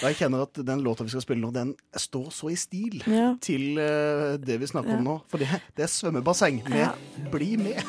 Og 0.00 0.06
jeg 0.08 0.16
kjenner 0.18 0.44
at 0.44 0.54
den 0.66 0.82
låta 0.84 1.04
vi 1.06 1.12
skal 1.12 1.24
spille 1.24 1.40
nå, 1.44 1.50
den 1.54 1.74
står 1.96 2.28
så 2.34 2.50
i 2.52 2.56
stil 2.60 3.00
Ja. 3.06 3.34
til 3.42 3.78
uh, 3.78 4.36
det 4.40 4.60
vi 4.60 4.66
snakker 4.70 4.96
om 4.98 5.04
nå. 5.06 5.16
For 5.30 5.40
det, 5.40 5.48
det 5.76 5.86
er 5.86 5.92
svømmebasseng 5.92 6.62
med 6.68 6.78
Ja. 6.80 6.90
'bli 7.30 7.56
med'. 7.60 7.84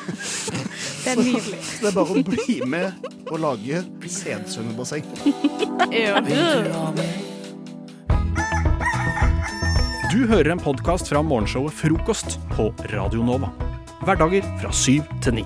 Det 1.02 1.10
er 1.12 1.16
nydelig. 1.16 1.58
Så 1.64 1.80
det 1.82 1.88
er 1.90 1.96
bare 1.98 2.14
å 2.14 2.22
bli 2.22 2.60
med 2.66 2.92
og 3.30 3.40
lage 3.40 3.84
sædsvømmebasseng. 4.06 5.04
Du 10.12 10.26
hører 10.28 10.50
en 10.52 10.60
podkast 10.60 11.08
fra 11.08 11.22
morgenshowet 11.24 11.72
Frokost 11.72 12.34
på 12.52 12.66
Radio 12.92 13.22
Nova. 13.24 13.48
Hverdager 14.04 14.44
fra 14.60 14.68
syv 14.76 15.06
til 15.24 15.38
ni. 15.38 15.44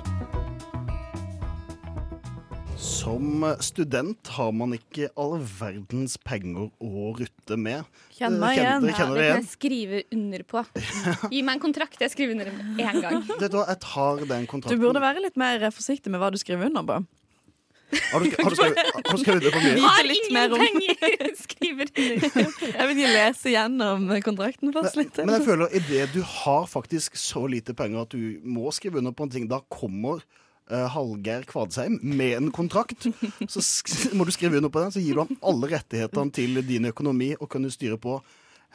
Som 2.75 3.45
student 3.63 4.27
har 4.35 4.51
man 4.59 4.75
ikke 4.75 5.07
all 5.15 5.37
verdens 5.39 6.17
penger 6.19 6.73
å 6.83 7.13
rutte 7.15 7.59
med. 7.61 7.87
Kjenner 8.17 8.43
meg 8.43 8.59
Eh, 8.59 8.65
igjen. 8.65 8.89
Dere 8.89 8.97
kjenner 8.99 9.15
det 9.15 9.23
det 9.23 9.31
kan 9.31 9.45
jeg 9.45 9.53
skrive 9.53 10.03
under 10.19 10.43
på. 10.51 10.65
Gi 11.37 11.45
meg 11.47 11.55
en 11.55 11.63
kontrakt, 11.69 12.01
jeg 12.03 12.11
skriver 12.17 12.35
under 12.35 12.51
én 12.51 13.01
gang. 13.07 13.23
Det 13.39 13.53
hva, 13.55 13.69
jeg 13.71 13.81
tar 13.87 14.27
den 14.27 14.51
kontrakten. 14.51 14.75
Du 14.75 14.83
burde 14.83 15.05
være 15.05 15.23
litt 15.23 15.39
mer 15.39 15.71
forsiktig 15.71 16.11
med 16.11 16.19
hva 16.19 16.33
du 16.35 16.43
skriver 16.43 16.67
under 16.73 16.83
på. 16.91 16.99
Har 17.93 18.21
du, 18.21 18.31
har 18.43 18.51
du 18.51 18.57
skrevet, 18.57 18.79
har 19.07 19.17
du 19.17 19.23
skrevet 19.23 19.45
det 19.47 19.53
på 19.55 19.61
mye? 19.63 19.75
Har 19.85 20.09
ingen 20.11 20.57
penger! 20.59 21.29
Skriver 21.45 21.91
under. 21.93 22.57
Jeg 22.67 22.89
vil 22.89 22.97
ikke 22.97 23.13
lese 23.15 23.53
gjennom 23.53 24.09
kontrakten 24.27 24.75
først 24.75 24.99
litt. 24.99 25.21
Men 25.23 25.37
jeg 25.39 25.47
føler 25.47 25.77
idet 25.79 26.09
du 26.17 26.23
har 26.27 26.67
faktisk 26.71 27.19
så 27.21 27.45
lite 27.51 27.77
penger 27.79 28.03
at 28.03 28.17
du 28.17 28.41
må 28.43 28.73
skrive 28.75 28.99
under 29.03 29.15
på 29.15 29.29
en 29.29 29.33
ting, 29.37 29.47
da 29.51 29.61
kommer 29.73 30.25
uh, 30.73 30.87
Hallgeir 30.97 31.47
Kvadsheim 31.47 32.01
med 32.03 32.41
en 32.41 32.51
kontrakt. 32.55 33.07
Så 33.47 33.63
sk 33.63 33.95
må 34.19 34.27
du 34.27 34.35
skrive 34.35 34.59
under 34.59 34.73
på 34.73 34.83
den, 34.83 34.95
så 34.95 35.03
gir 35.03 35.15
du 35.15 35.23
ham 35.23 35.39
alle 35.47 35.71
rettighetene 35.77 36.35
til 36.35 36.63
din 36.67 36.91
økonomi 36.91 37.35
og 37.39 37.51
kan 37.53 37.63
du 37.63 37.71
styre 37.73 38.01
på. 38.03 38.19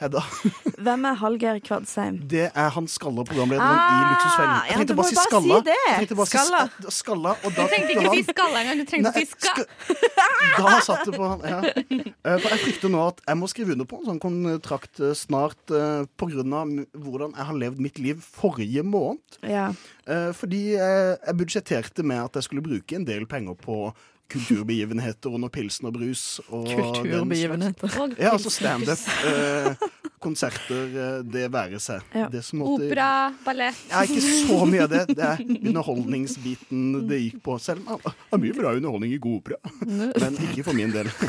Hedda, 0.02 0.22
Hvem 0.86 1.04
er 1.06 1.18
Hallgeir 1.22 1.60
Kvadsheim? 1.62 2.16
det 2.32 2.48
er 2.58 2.70
han 2.74 2.88
skalla 2.90 3.22
programlederen 3.28 3.70
Ah, 3.70 3.92
i 3.94 4.06
Luksusfellen. 4.10 4.56
Jeg 4.66 4.78
tenkte 4.80 4.94
ja, 4.94 4.98
bare 4.98 5.10
si 5.12 5.16
si 5.16 5.26
skalla. 5.28 5.58
det. 5.68 5.76
Bare 6.18 6.26
si 6.26 6.32
Skalla. 6.32 6.62
sk- 6.72 6.94
skalla 6.96 7.34
og 7.38 7.52
Du 7.54 7.60
da 7.60 7.68
trengte 7.70 7.94
ikke 7.94 8.06
han- 8.08 8.16
si 8.18 8.24
skalla 8.32 8.64
engang, 8.64 8.82
du 8.82 8.86
trengte 8.90 9.12
Nei, 9.12 9.22
si 9.22 9.32
ska. 9.38 9.66
Da 10.58 10.80
satt 10.82 11.06
det 11.06 11.14
på 11.20 11.28
han, 11.30 11.46
ja. 11.46 11.60
Eh, 12.32 12.38
For 12.42 12.50
jeg 12.54 12.60
frykter 12.66 12.92
nå 12.94 13.00
at 13.12 13.22
jeg 13.28 13.38
må 13.42 13.48
skrive 13.50 13.74
under 13.76 13.88
på 13.90 13.98
en 14.02 14.10
sånn 14.12 14.20
kontrakt 14.22 15.00
eh, 15.02 15.14
snart 15.18 15.74
eh, 15.74 16.04
på 16.22 16.28
grunn 16.34 16.54
av 16.54 16.74
hvordan 17.02 17.34
jeg 17.38 17.48
har 17.52 17.58
levd 17.64 17.80
mitt 17.82 17.98
liv 18.02 18.22
forrige 18.26 18.84
måned. 18.86 19.38
Ja. 19.46 19.70
Eh, 20.06 20.30
Fordi 20.38 20.64
jeg 20.78 21.38
budsjetterte 21.40 22.06
med 22.06 22.24
at 22.26 22.38
jeg 22.42 22.50
skulle 22.50 22.66
bruke 22.66 22.98
en 22.98 23.06
del 23.06 23.26
penger 23.30 23.58
på 23.62 23.92
kulturbegivenheter 24.32 25.34
under 25.36 25.50
pilsen 25.54 25.88
og 25.90 25.94
brus. 25.98 26.24
Og 26.50 26.68
Kulturbegivenheter. 26.72 27.98
Og 28.02 28.16
Ja, 28.20 28.32
altså 28.36 28.52
standup. 28.54 28.98
Eh, 29.32 29.76
konserter, 30.22 30.92
eh, 31.02 31.22
det 31.26 31.48
være 31.52 31.80
seg. 31.82 32.02
Ja. 32.14 32.28
Det 32.30 32.44
som 32.46 32.60
måtte- 32.62 32.86
Opera, 32.88 33.08
ballett. 33.46 33.78
ja, 33.90 34.04
ikke 34.06 34.22
så 34.22 34.60
mye 34.70 34.84
av 34.84 34.90
det. 34.92 35.02
Det 35.16 35.26
er 35.26 35.42
underholdningsbiten 35.72 37.08
det 37.10 37.20
gikk 37.24 37.40
på. 37.46 37.56
Selv 37.62 37.88
om 37.90 37.98
det 38.06 38.14
er 38.38 38.44
mye 38.44 38.54
bra 38.58 38.74
underholdning 38.78 39.14
i 39.16 39.18
god 39.22 39.40
opera. 39.42 39.58
Men 40.22 40.38
ikke 40.50 40.64
for 40.68 40.74
min 40.78 40.92
del. 40.94 41.10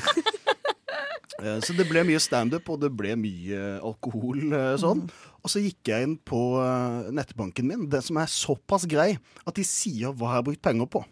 Eh, 1.42 1.58
Så 1.64 1.74
det 1.74 1.88
ble 1.88 2.04
mye 2.06 2.20
standup, 2.22 2.68
og 2.70 2.76
det 2.84 2.90
ble 2.94 3.16
mye 3.18 3.80
alkohol. 3.82 4.44
sånn. 4.78 5.00
Og 5.42 5.50
så 5.50 5.58
gikk 5.64 5.88
jeg 5.90 6.04
inn 6.06 6.12
på 6.22 6.38
nettbanken 7.10 7.66
min, 7.66 7.88
den 7.90 8.04
som 8.04 8.20
er 8.22 8.28
såpass 8.30 8.84
grei 8.86 9.16
at 9.42 9.56
de 9.56 9.64
sier 9.66 10.12
hva 10.12 10.28
jeg 10.28 10.36
har 10.36 10.44
brukt 10.46 10.62
penger 10.62 10.86
på. 10.92 11.02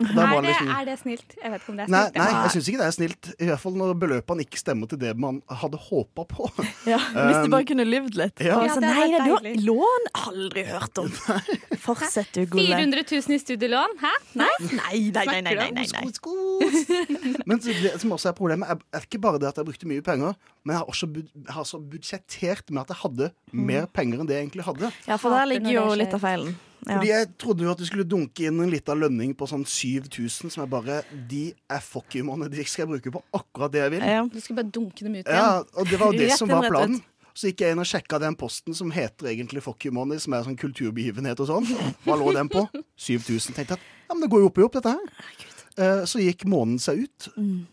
Er 0.00 0.40
det, 0.40 0.48
liksom- 0.48 0.70
er 0.80 0.84
det 0.88 0.98
snilt? 1.00 1.34
Jeg 1.42 1.50
vet 1.52 1.60
ikke 1.60 1.70
om 1.70 1.76
det 1.76 1.84
er 1.84 1.90
Nei, 1.92 2.00
snilt. 2.00 2.16
nei, 2.16 2.32
nei 2.32 2.42
jeg 2.42 2.52
syns 2.54 2.68
ikke 2.70 2.80
det 2.80 2.86
er 2.86 2.94
snilt. 2.96 3.30
I 3.36 3.48
hvert 3.50 3.60
fall 3.60 3.74
når 3.76 3.94
beløpene 4.00 4.44
ikke 4.46 4.60
stemmer 4.60 4.88
til 4.88 4.98
det 4.98 5.12
man 5.20 5.42
hadde 5.48 5.76
håpa 5.76 6.24
på. 6.24 6.48
Ja, 6.90 6.98
hvis 6.98 7.44
du 7.44 7.50
bare 7.52 7.66
kunne 7.68 7.84
levd 7.84 8.16
litt. 8.16 8.40
Ja. 8.40 8.56
Ja, 8.64 8.74
det 8.74 8.80
nei, 8.80 9.06
det 9.12 9.20
du 9.26 9.32
har 9.34 9.48
lån 9.68 10.08
aldri 10.26 10.64
hørt 10.64 10.98
om. 11.02 11.10
Fortsett, 11.86 12.32
du, 12.32 12.46
Gulle. 12.46 12.72
400 12.76 13.04
000 13.10 13.36
i 13.36 13.38
studielån? 13.42 13.98
Hæ? 14.00 14.12
Nei? 14.40 14.48
Nei, 14.60 15.00
nei, 15.12 15.26
nei, 15.26 15.40
nei, 15.42 15.54
nei, 15.54 15.70
nei, 15.70 15.86
nei. 15.92 17.40
Men 17.48 17.60
det 17.60 18.00
som 18.00 18.16
også 18.16 18.32
er 18.32 18.36
problemet, 18.38 18.70
er, 18.72 18.80
er 18.96 19.04
ikke 19.04 19.20
bare 19.20 19.40
det 19.42 19.50
at 19.52 19.60
jeg 19.60 19.68
brukte 19.68 19.88
mye 19.90 20.02
penger, 20.04 20.34
men 20.64 20.74
jeg 20.74 20.80
har 20.82 20.88
også 20.92 21.08
bud, 21.12 21.28
har 21.48 21.64
så 21.68 21.80
budsjettert 21.80 22.70
med 22.70 22.82
at 22.84 22.94
jeg 22.94 23.00
hadde 23.04 23.30
mer 23.52 23.86
penger 23.92 24.20
enn 24.22 24.28
det 24.28 24.36
jeg 24.36 24.48
egentlig 24.48 24.66
hadde. 24.66 24.90
Ja, 25.08 25.16
for 25.20 25.34
der 25.34 25.48
ligger 25.48 25.72
jo 25.76 25.86
litt 25.98 26.14
av 26.16 26.24
feilen. 26.24 26.56
Ja. 26.86 26.94
Fordi 26.96 27.10
jeg 27.10 27.28
trodde 27.38 27.64
jo 27.66 27.70
at 27.74 27.80
du 27.80 27.84
skulle 27.84 28.06
dunke 28.08 28.46
inn 28.48 28.60
en 28.64 28.70
liten 28.72 29.00
lønning 29.02 29.34
på 29.36 29.48
sånn 29.50 29.66
7000, 29.68 30.48
som 30.54 30.64
er 30.64 30.70
bare 30.72 31.00
De 31.28 31.50
er 31.68 31.82
fuck 31.84 32.16
you. 32.16 32.24
De 32.48 32.64
skal 32.64 32.86
jeg 32.86 32.90
bruke 32.94 33.12
på 33.18 33.22
akkurat 33.36 33.74
det 33.74 33.82
jeg 33.82 33.94
vil. 33.96 34.06
Ja. 34.08 34.22
Du 34.24 34.40
skulle 34.40 34.62
bare 34.62 34.72
dunke 34.72 35.04
dem 35.04 35.18
ut 35.18 35.24
igjen. 35.24 35.36
Ja, 35.36 35.60
og 35.76 35.90
det 35.90 36.00
var 36.00 36.12
jo 36.14 36.20
det 36.24 36.30
som 36.38 36.48
var 36.48 36.68
planen. 36.70 37.02
Så 37.36 37.46
gikk 37.50 37.62
jeg 37.62 37.72
inn 37.76 37.80
og 37.80 37.86
sjekka 37.86 38.18
den 38.20 38.34
posten 38.36 38.74
som 38.74 38.90
heter 38.92 39.28
egentlig 39.30 39.62
Fuck 39.62 39.86
you 39.86 39.94
money, 39.94 40.18
som 40.20 40.34
er 40.34 40.42
sånn 40.44 40.58
kulturbegivenhet 40.58 41.38
og 41.44 41.46
sånn. 41.52 41.68
Hva 42.04 42.16
lå 42.18 42.32
den 42.36 42.50
på? 42.52 42.64
7000. 42.98 43.54
Tenkte 43.56 43.78
at 43.78 43.84
ja, 44.08 44.16
men 44.16 44.24
det 44.24 44.32
går 44.32 44.42
jo 44.42 44.50
opp 44.50 44.58
i 44.58 44.64
opp, 44.66 44.74
dette 44.80 44.96
her. 44.96 45.30
Eh, 45.80 46.02
Så 46.10 46.18
gikk 46.20 46.42
måneden 46.50 46.80
seg 46.82 47.04
ut. 47.06 47.28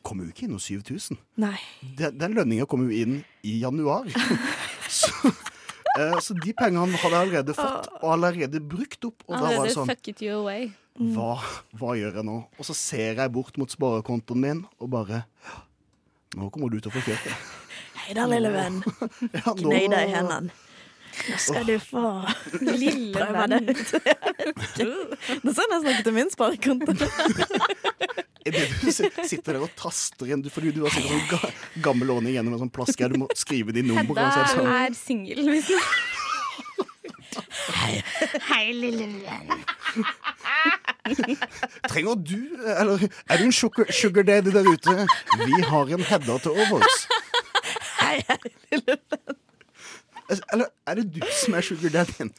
Kom 0.05 0.22
jo 0.22 0.30
ikke 0.30 0.45
inn 0.45 0.53
noe 0.53 0.62
7000. 0.62 1.18
Nei. 1.41 1.55
Den, 1.97 2.20
den 2.22 2.38
lønninga 2.38 2.68
kom 2.70 2.86
jo 2.86 2.93
inn 2.93 3.18
i 3.43 3.58
januar. 3.64 4.05
Så 4.99 5.34
Eh, 5.98 6.18
så 6.24 6.36
de 6.38 6.54
pengene 6.58 7.00
hadde 7.02 7.14
jeg 7.16 7.22
allerede 7.28 7.56
fått, 7.58 7.88
og 8.02 8.12
allerede 8.14 8.62
brukt 8.62 9.08
opp. 9.10 9.24
Og 9.28 9.34
da 9.36 9.41
var 9.45 9.56
jeg 9.58 9.64
det 9.72 9.76
sånn 9.78 9.89
fuck 9.89 10.12
it 10.12 10.22
you 10.26 10.36
away. 10.39 10.70
hva, 11.16 11.38
hva 11.80 11.95
gjør 11.98 12.20
jeg 12.22 12.28
nå? 12.28 12.38
Og 12.58 12.68
så 12.70 12.76
ser 12.78 13.22
jeg 13.24 13.34
bort 13.34 13.58
mot 13.62 13.72
sparekontoen 13.74 14.41
min 14.43 14.64
og 14.82 14.89
bare 14.93 15.24
Nå 16.38 16.50
kommer 16.54 16.70
du 16.70 16.78
til 16.84 16.91
å 16.91 16.93
få 16.93 17.02
kjørt 17.06 17.24
det. 17.26 17.36
Hei 18.04 18.14
da, 18.18 18.26
lille 18.30 18.50
venn. 18.54 18.82
Ja, 19.38 19.54
Gnei 19.58 19.86
deg 19.89 20.10
i 20.12 20.14
hendene. 20.14 20.52
Nå 21.28 21.38
skal 21.41 21.65
du 21.68 21.76
få 21.82 22.03
Lille 22.61 23.13
prøve 23.18 23.47
Nå 23.57 23.74
skal. 23.84 25.68
Jeg 25.68 25.82
snakke 25.82 25.93
ikke. 25.93 26.03
Til 26.07 26.13
min 26.18 26.30
sparekonto. 26.34 26.91
Du 28.47 28.91
sitter 28.95 29.57
der 29.57 29.63
og 29.65 29.72
taster 29.76 30.24
igjen, 30.30 30.39
Du- 30.45 30.47
Fordi 30.53 30.70
du 30.72 30.86
har 30.86 30.93
sikkert 30.95 31.11
sånn 31.11 31.26
ga, 31.34 31.49
gammel 31.84 32.13
ordning 32.13 32.32
gjennom 32.38 32.53
en 32.55 32.61
sånn 32.61 32.72
plaske. 32.72 33.09
Du 33.11 33.18
må 33.20 33.28
skrive 33.36 33.74
de 33.76 33.82
numrene. 33.84 34.07
Hedda 34.07 34.24
er 34.39 34.47
sånn. 34.53 34.70
er 34.72 34.95
singel, 34.95 35.43
Hei, 37.68 37.97
Hei, 38.47 38.61
lille 38.74 39.05
venn. 39.20 39.51
Trenger 41.91 42.15
du 42.24 42.38
Eller 42.72 43.03
er 43.30 43.38
du 43.38 43.43
en 43.49 43.51
sugar, 43.55 43.91
sugar 43.93 44.24
daddy 44.28 44.51
der 44.55 44.65
ute? 44.72 44.95
Vi 45.43 45.59
har 45.68 45.91
en 45.97 46.03
Hedda 46.07 46.38
til 46.43 46.51
overs. 46.63 46.97
Hei, 47.99 48.15
hei, 48.32 48.39
lille 48.72 48.95
venn. 48.95 49.38
Eller 50.28 50.67
er 50.88 50.99
det 50.99 51.05
du 51.15 51.21
som 51.32 51.55
er 51.55 51.63
sugar 51.63 51.93
daddyen? 51.93 52.32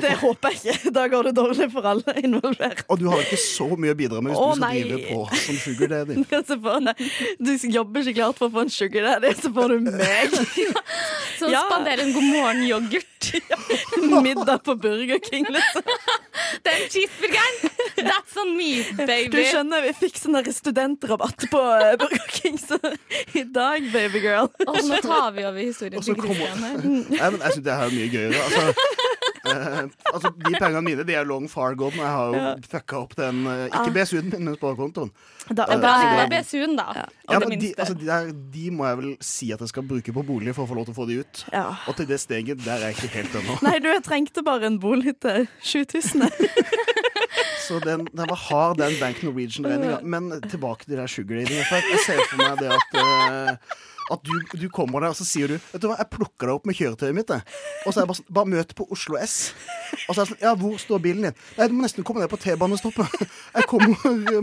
Det 0.00 0.12
håper 0.22 0.54
jeg 0.54 0.76
ikke. 0.78 0.92
Da 0.96 1.04
går 1.12 1.28
det 1.28 1.32
dårlig 1.36 1.66
for 1.72 1.88
alle 1.90 2.14
involvert. 2.22 2.80
Og 2.88 3.00
du 3.02 3.06
har 3.12 3.20
ikke 3.20 3.40
så 3.42 3.68
mye 3.76 3.92
å 3.92 3.98
bidra 3.98 4.22
med 4.24 4.32
hvis 4.32 4.40
Å, 4.40 4.46
du 4.48 4.56
skal 4.56 4.64
nei. 4.64 4.82
drive 4.86 5.00
på 5.10 5.42
som 5.44 5.60
sugar 5.66 5.92
daddy. 5.94 6.14
Du 7.50 7.52
jobber 7.76 8.04
ikke 8.06 8.16
klart 8.22 8.40
for 8.40 8.48
å 8.48 8.54
få 8.56 8.64
en 8.64 8.72
sugar 8.72 9.08
daddy, 9.10 9.34
så 9.36 9.52
får 9.52 9.74
du 9.74 9.90
meg. 9.90 10.36
Så 11.40 11.48
spanderer 11.48 12.04
en 12.04 12.12
god 12.12 12.26
morgen-yoghurt. 12.34 13.09
Middag 14.24 14.58
på 14.64 14.74
Burger 14.74 15.18
King, 15.30 15.46
liksom. 15.48 15.82
Den 16.66 16.88
cheeseburgeren! 16.90 17.70
That's 17.96 18.36
on 18.40 18.56
me, 18.56 18.82
baby. 19.06 19.28
Du 19.32 19.38
skjønner, 19.44 19.84
vi 19.84 19.92
fikk 19.98 20.18
sånn 20.20 20.38
studentrabatt 20.54 21.46
på 21.52 21.60
eh, 21.76 21.94
Burger 22.00 22.32
King, 22.34 22.58
så 22.58 22.78
i 23.36 23.44
dag, 23.44 23.86
babygirl. 23.92 24.50
Og 24.66 24.80
nå 24.88 25.00
tar 25.04 25.30
vi 25.36 25.46
over 25.46 25.60
historien 25.60 26.00
Jeg 26.00 26.08
til 26.08 26.22
Christian 26.24 26.64
her. 26.64 26.78
Nei, 26.84 27.30
men 27.34 27.40
jeg 27.44 27.58
syns 27.58 27.66
det 27.68 27.78
her 27.80 27.90
er 27.90 27.96
mye 27.96 28.10
gøyere. 28.14 28.44
Altså, 28.46 29.09
eh, 29.50 30.12
altså 30.12 30.30
De 30.36 30.52
pengene 30.58 30.82
mine 30.86 31.04
de 31.06 31.14
er 31.14 31.24
long 31.28 31.48
far 31.50 31.74
gone. 31.74 31.96
Jeg 31.96 32.06
har 32.06 32.26
jo 32.26 32.40
Ja. 32.40 32.54
fucka 32.70 32.98
opp 33.02 33.14
den 33.16 33.44
eh, 33.46 33.66
Ikke 33.66 33.86
Ah. 33.86 33.92
BSU-en 33.94 34.30
min, 34.30 34.44
men 34.44 34.56
sparekontoen. 34.56 35.10
Da, 35.50 35.64
Eh, 35.70 35.80
da 35.80 35.94
er 36.00 36.28
det- 36.28 36.44
BSU-en, 36.46 36.76
da. 36.76 36.86
Ja, 36.94 37.04
ja 37.32 37.38
men 37.40 37.58
de, 37.58 37.74
altså, 37.78 37.94
de, 37.98 38.06
der, 38.06 38.30
de 38.52 38.70
må 38.70 38.86
jeg 38.86 38.96
vel 39.02 39.16
si 39.20 39.50
at 39.52 39.60
jeg 39.60 39.68
skal 39.68 39.82
bruke 39.82 40.12
på 40.12 40.22
bolig 40.26 40.54
for 40.54 40.64
å 40.64 40.68
få 40.70 40.74
lov 40.78 40.86
til 40.86 40.94
å 40.94 40.98
få 41.00 41.06
de 41.08 41.18
ut. 41.20 41.44
Ja. 41.52 41.66
Og 41.88 41.96
til 41.96 42.06
det 42.06 42.20
steget 42.20 42.64
der 42.64 42.78
er 42.78 42.90
jeg 42.92 42.96
ikke 43.00 43.14
helt 43.18 43.34
ennå. 43.42 43.58
Nei, 43.62 43.78
du, 43.78 43.88
jeg 43.88 44.02
trengte 44.04 44.42
bare 44.44 44.66
en 44.66 44.78
bolig 44.78 45.16
til 45.20 45.48
7000. 45.62 46.30
Så 47.70 47.78
den, 47.84 48.08
den 48.10 48.26
var 48.26 48.40
hard, 48.48 48.80
den 48.80 48.96
Bank 48.98 49.22
Norwegian-regninga. 49.22 50.00
Men 50.02 50.32
tilbake 50.50 50.84
til 50.84 50.96
det 50.96 51.04
der 51.04 51.12
sugar 51.12 51.38
jeg 51.38 52.02
ser 52.02 52.18
for 52.26 52.40
meg 52.42 52.58
det 52.58 52.72
at 52.74 52.96
uh, 52.98 53.76
at 54.10 54.24
du, 54.26 54.58
du 54.58 54.66
kommer 54.74 55.04
der 55.04 55.12
og 55.14 55.18
så 55.18 55.24
sier 55.26 55.52
du 55.52 55.56
Vet 55.56 55.82
du 55.82 55.86
hva, 55.86 55.96
jeg 56.00 56.10
plukker 56.10 56.48
deg 56.48 56.56
opp 56.56 56.66
med 56.66 56.74
kjøretøyet 56.74 57.14
mitt. 57.14 57.30
Og 57.30 57.92
så 57.92 58.00
er 58.00 58.02
jeg 58.02 58.10
bare, 58.10 58.18
sånn, 58.18 58.32
bare 58.40 58.50
møt 58.50 58.74
på 58.78 58.86
Oslo 58.90 59.18
S. 59.20 59.36
Og 60.08 60.14
så 60.14 60.16
er 60.16 60.22
jeg 60.24 60.30
sånn 60.32 60.42
Ja, 60.42 60.54
hvor 60.58 60.74
står 60.82 61.02
bilen 61.04 61.28
din? 61.28 61.36
Nei, 61.58 61.68
du 61.70 61.76
må 61.76 61.84
nesten 61.84 62.06
komme 62.06 62.24
ned 62.24 62.32
på 62.32 62.40
T-banestoppet. 62.42 63.22
Jeg 63.54 63.68
kommer 63.70 63.94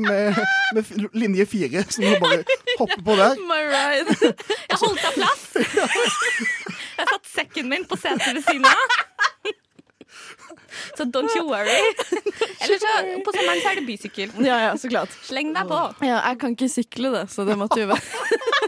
med, 0.08 0.40
med 0.78 1.12
linje 1.18 1.48
fire, 1.52 1.84
så 1.84 2.04
du 2.04 2.08
må 2.08 2.22
bare 2.24 2.44
hoppe 2.80 3.00
på 3.04 3.18
der. 3.20 3.44
My 3.50 3.60
ride. 3.68 4.34
Jeg 4.72 4.80
holdt 4.86 5.04
deg 5.04 5.20
plass. 5.20 5.48
Jeg 6.98 7.06
satt 7.12 7.28
sekken 7.30 7.68
min 7.70 7.84
på 7.86 8.00
setet 8.00 8.40
ved 8.40 8.46
siden 8.48 8.66
av. 8.72 8.96
Så 10.98 11.06
don't 11.14 11.32
you 11.38 11.46
worry. 11.50 11.80
Eller 12.62 12.80
så 12.82 12.94
på 13.26 13.34
sommeren 13.36 13.62
så 13.64 13.72
er 13.72 13.80
det 13.82 13.86
bysykkel. 13.88 14.34
Ja, 14.46 14.58
ja, 14.68 14.72
så 14.78 14.90
klart. 14.92 15.14
Sleng 15.28 15.54
deg 15.56 15.70
på. 15.70 15.82
Ja, 16.06 16.20
jeg 16.30 16.40
kan 16.42 16.56
ikke 16.58 16.70
sykle 16.72 17.14
det, 17.14 17.26
så 17.34 17.46
det 17.48 17.58
måtte 17.60 17.80
jo 17.84 17.90
være 17.92 18.02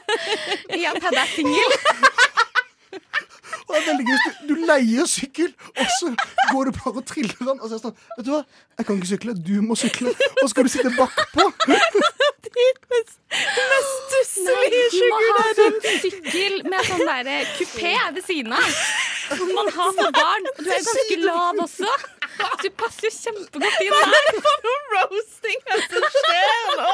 Igjen, 0.78 1.02
Hedda 1.02 1.24
er 1.26 1.32
singel. 1.36 1.78
Og 3.70 3.76
det 3.76 3.82
er 3.82 3.90
veldig 3.90 4.06
gøy. 4.10 4.18
Du, 4.26 4.32
du 4.50 4.66
leier 4.66 5.06
sykkel, 5.10 5.52
og 5.78 5.92
så 6.00 6.10
går 6.52 6.70
du 6.70 6.72
bare 6.80 6.96
og 6.96 7.06
triller 7.06 7.38
den. 7.40 7.60
Og 7.62 7.70
så 7.70 7.76
er 7.76 7.78
det 7.78 7.84
sånn 7.86 7.98
Vet 8.18 8.26
du 8.26 8.32
hva, 8.34 8.42
jeg 8.80 8.88
kan 8.88 9.00
ikke 9.00 9.12
sykle, 9.14 9.36
du 9.50 9.56
må 9.62 9.78
sykle. 9.78 10.14
Og 10.32 10.42
så 10.42 10.52
skal 10.54 10.66
du 10.66 10.72
sitte 10.74 10.94
bakpå. 10.98 11.46
mest 12.90 13.18
Nei, 13.30 13.82
stusslige 14.10 14.86
du 14.94 15.02
må 15.14 15.20
ha 15.38 15.44
sånn 15.60 15.78
sykkel 16.04 16.56
med 16.66 16.88
sånn 16.90 17.06
der 17.06 17.52
kupé 17.60 17.94
ved 18.16 18.24
siden 18.26 18.56
av. 18.58 18.80
Som 19.30 19.54
man 19.54 19.70
har 19.76 19.94
for 20.00 20.16
barn. 20.18 20.50
Og 20.56 20.64
du 20.66 20.72
er 20.74 20.88
ganske 20.90 21.20
lav 21.28 21.62
også. 21.68 22.19
Så 22.38 22.46
du 22.64 22.70
passer 22.80 23.08
jo 23.08 23.14
kjempegodt 23.16 23.82
inn 23.84 23.92
Hva 23.94 24.00
er 24.06 24.24
det 24.30 24.42
for 24.46 24.58
noe 24.66 24.80
roasting 24.94 25.60
her 25.70 25.80
som 25.90 26.04
skjer 26.16 26.48
nå? 26.80 26.92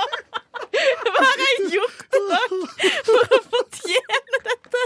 Hva 1.05 1.21
har 1.25 1.41
jeg 1.43 1.55
gjort 1.75 2.01
dag 2.15 2.51
for 3.09 3.35
å 3.35 3.39
fortjene 3.51 4.37
dette? 4.45 4.81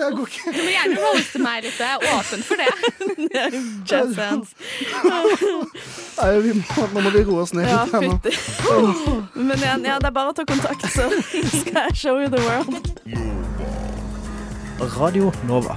Det 0.00 0.08
går 0.16 0.26
ikke. 0.26 0.52
Du 0.54 0.60
må 0.60 0.70
gjerne 0.72 0.96
roaste 1.04 1.38
meg 1.42 1.64
litt. 1.66 1.78
Jeg 1.80 1.90
er 1.90 1.98
åpen 2.16 2.42
for 2.46 2.56
det. 2.60 2.68
Jazz 3.90 4.16
hands. 4.18 4.50
Nei, 6.20 6.30
må, 6.60 6.86
nå 6.94 7.04
må 7.06 7.12
vi 7.14 7.22
roe 7.28 7.40
oss 7.44 7.54
ned 7.56 7.68
Ja, 7.70 7.84
litt. 7.84 7.92
her 7.94 8.02
nå. 8.04 8.10
fytti. 8.18 8.32
Men 9.40 9.58
ja, 9.64 9.74
ja, 9.92 9.96
det 10.02 10.10
er 10.10 10.16
bare 10.16 10.34
å 10.34 10.36
ta 10.36 10.44
kontakt, 10.48 10.84
så 10.94 11.08
skal 11.54 11.80
jeg 11.88 11.96
show 12.02 12.16
you 12.20 12.28
the 12.32 12.42
world. 12.44 12.72
Radio 14.98 15.30
Nova. 15.48 15.76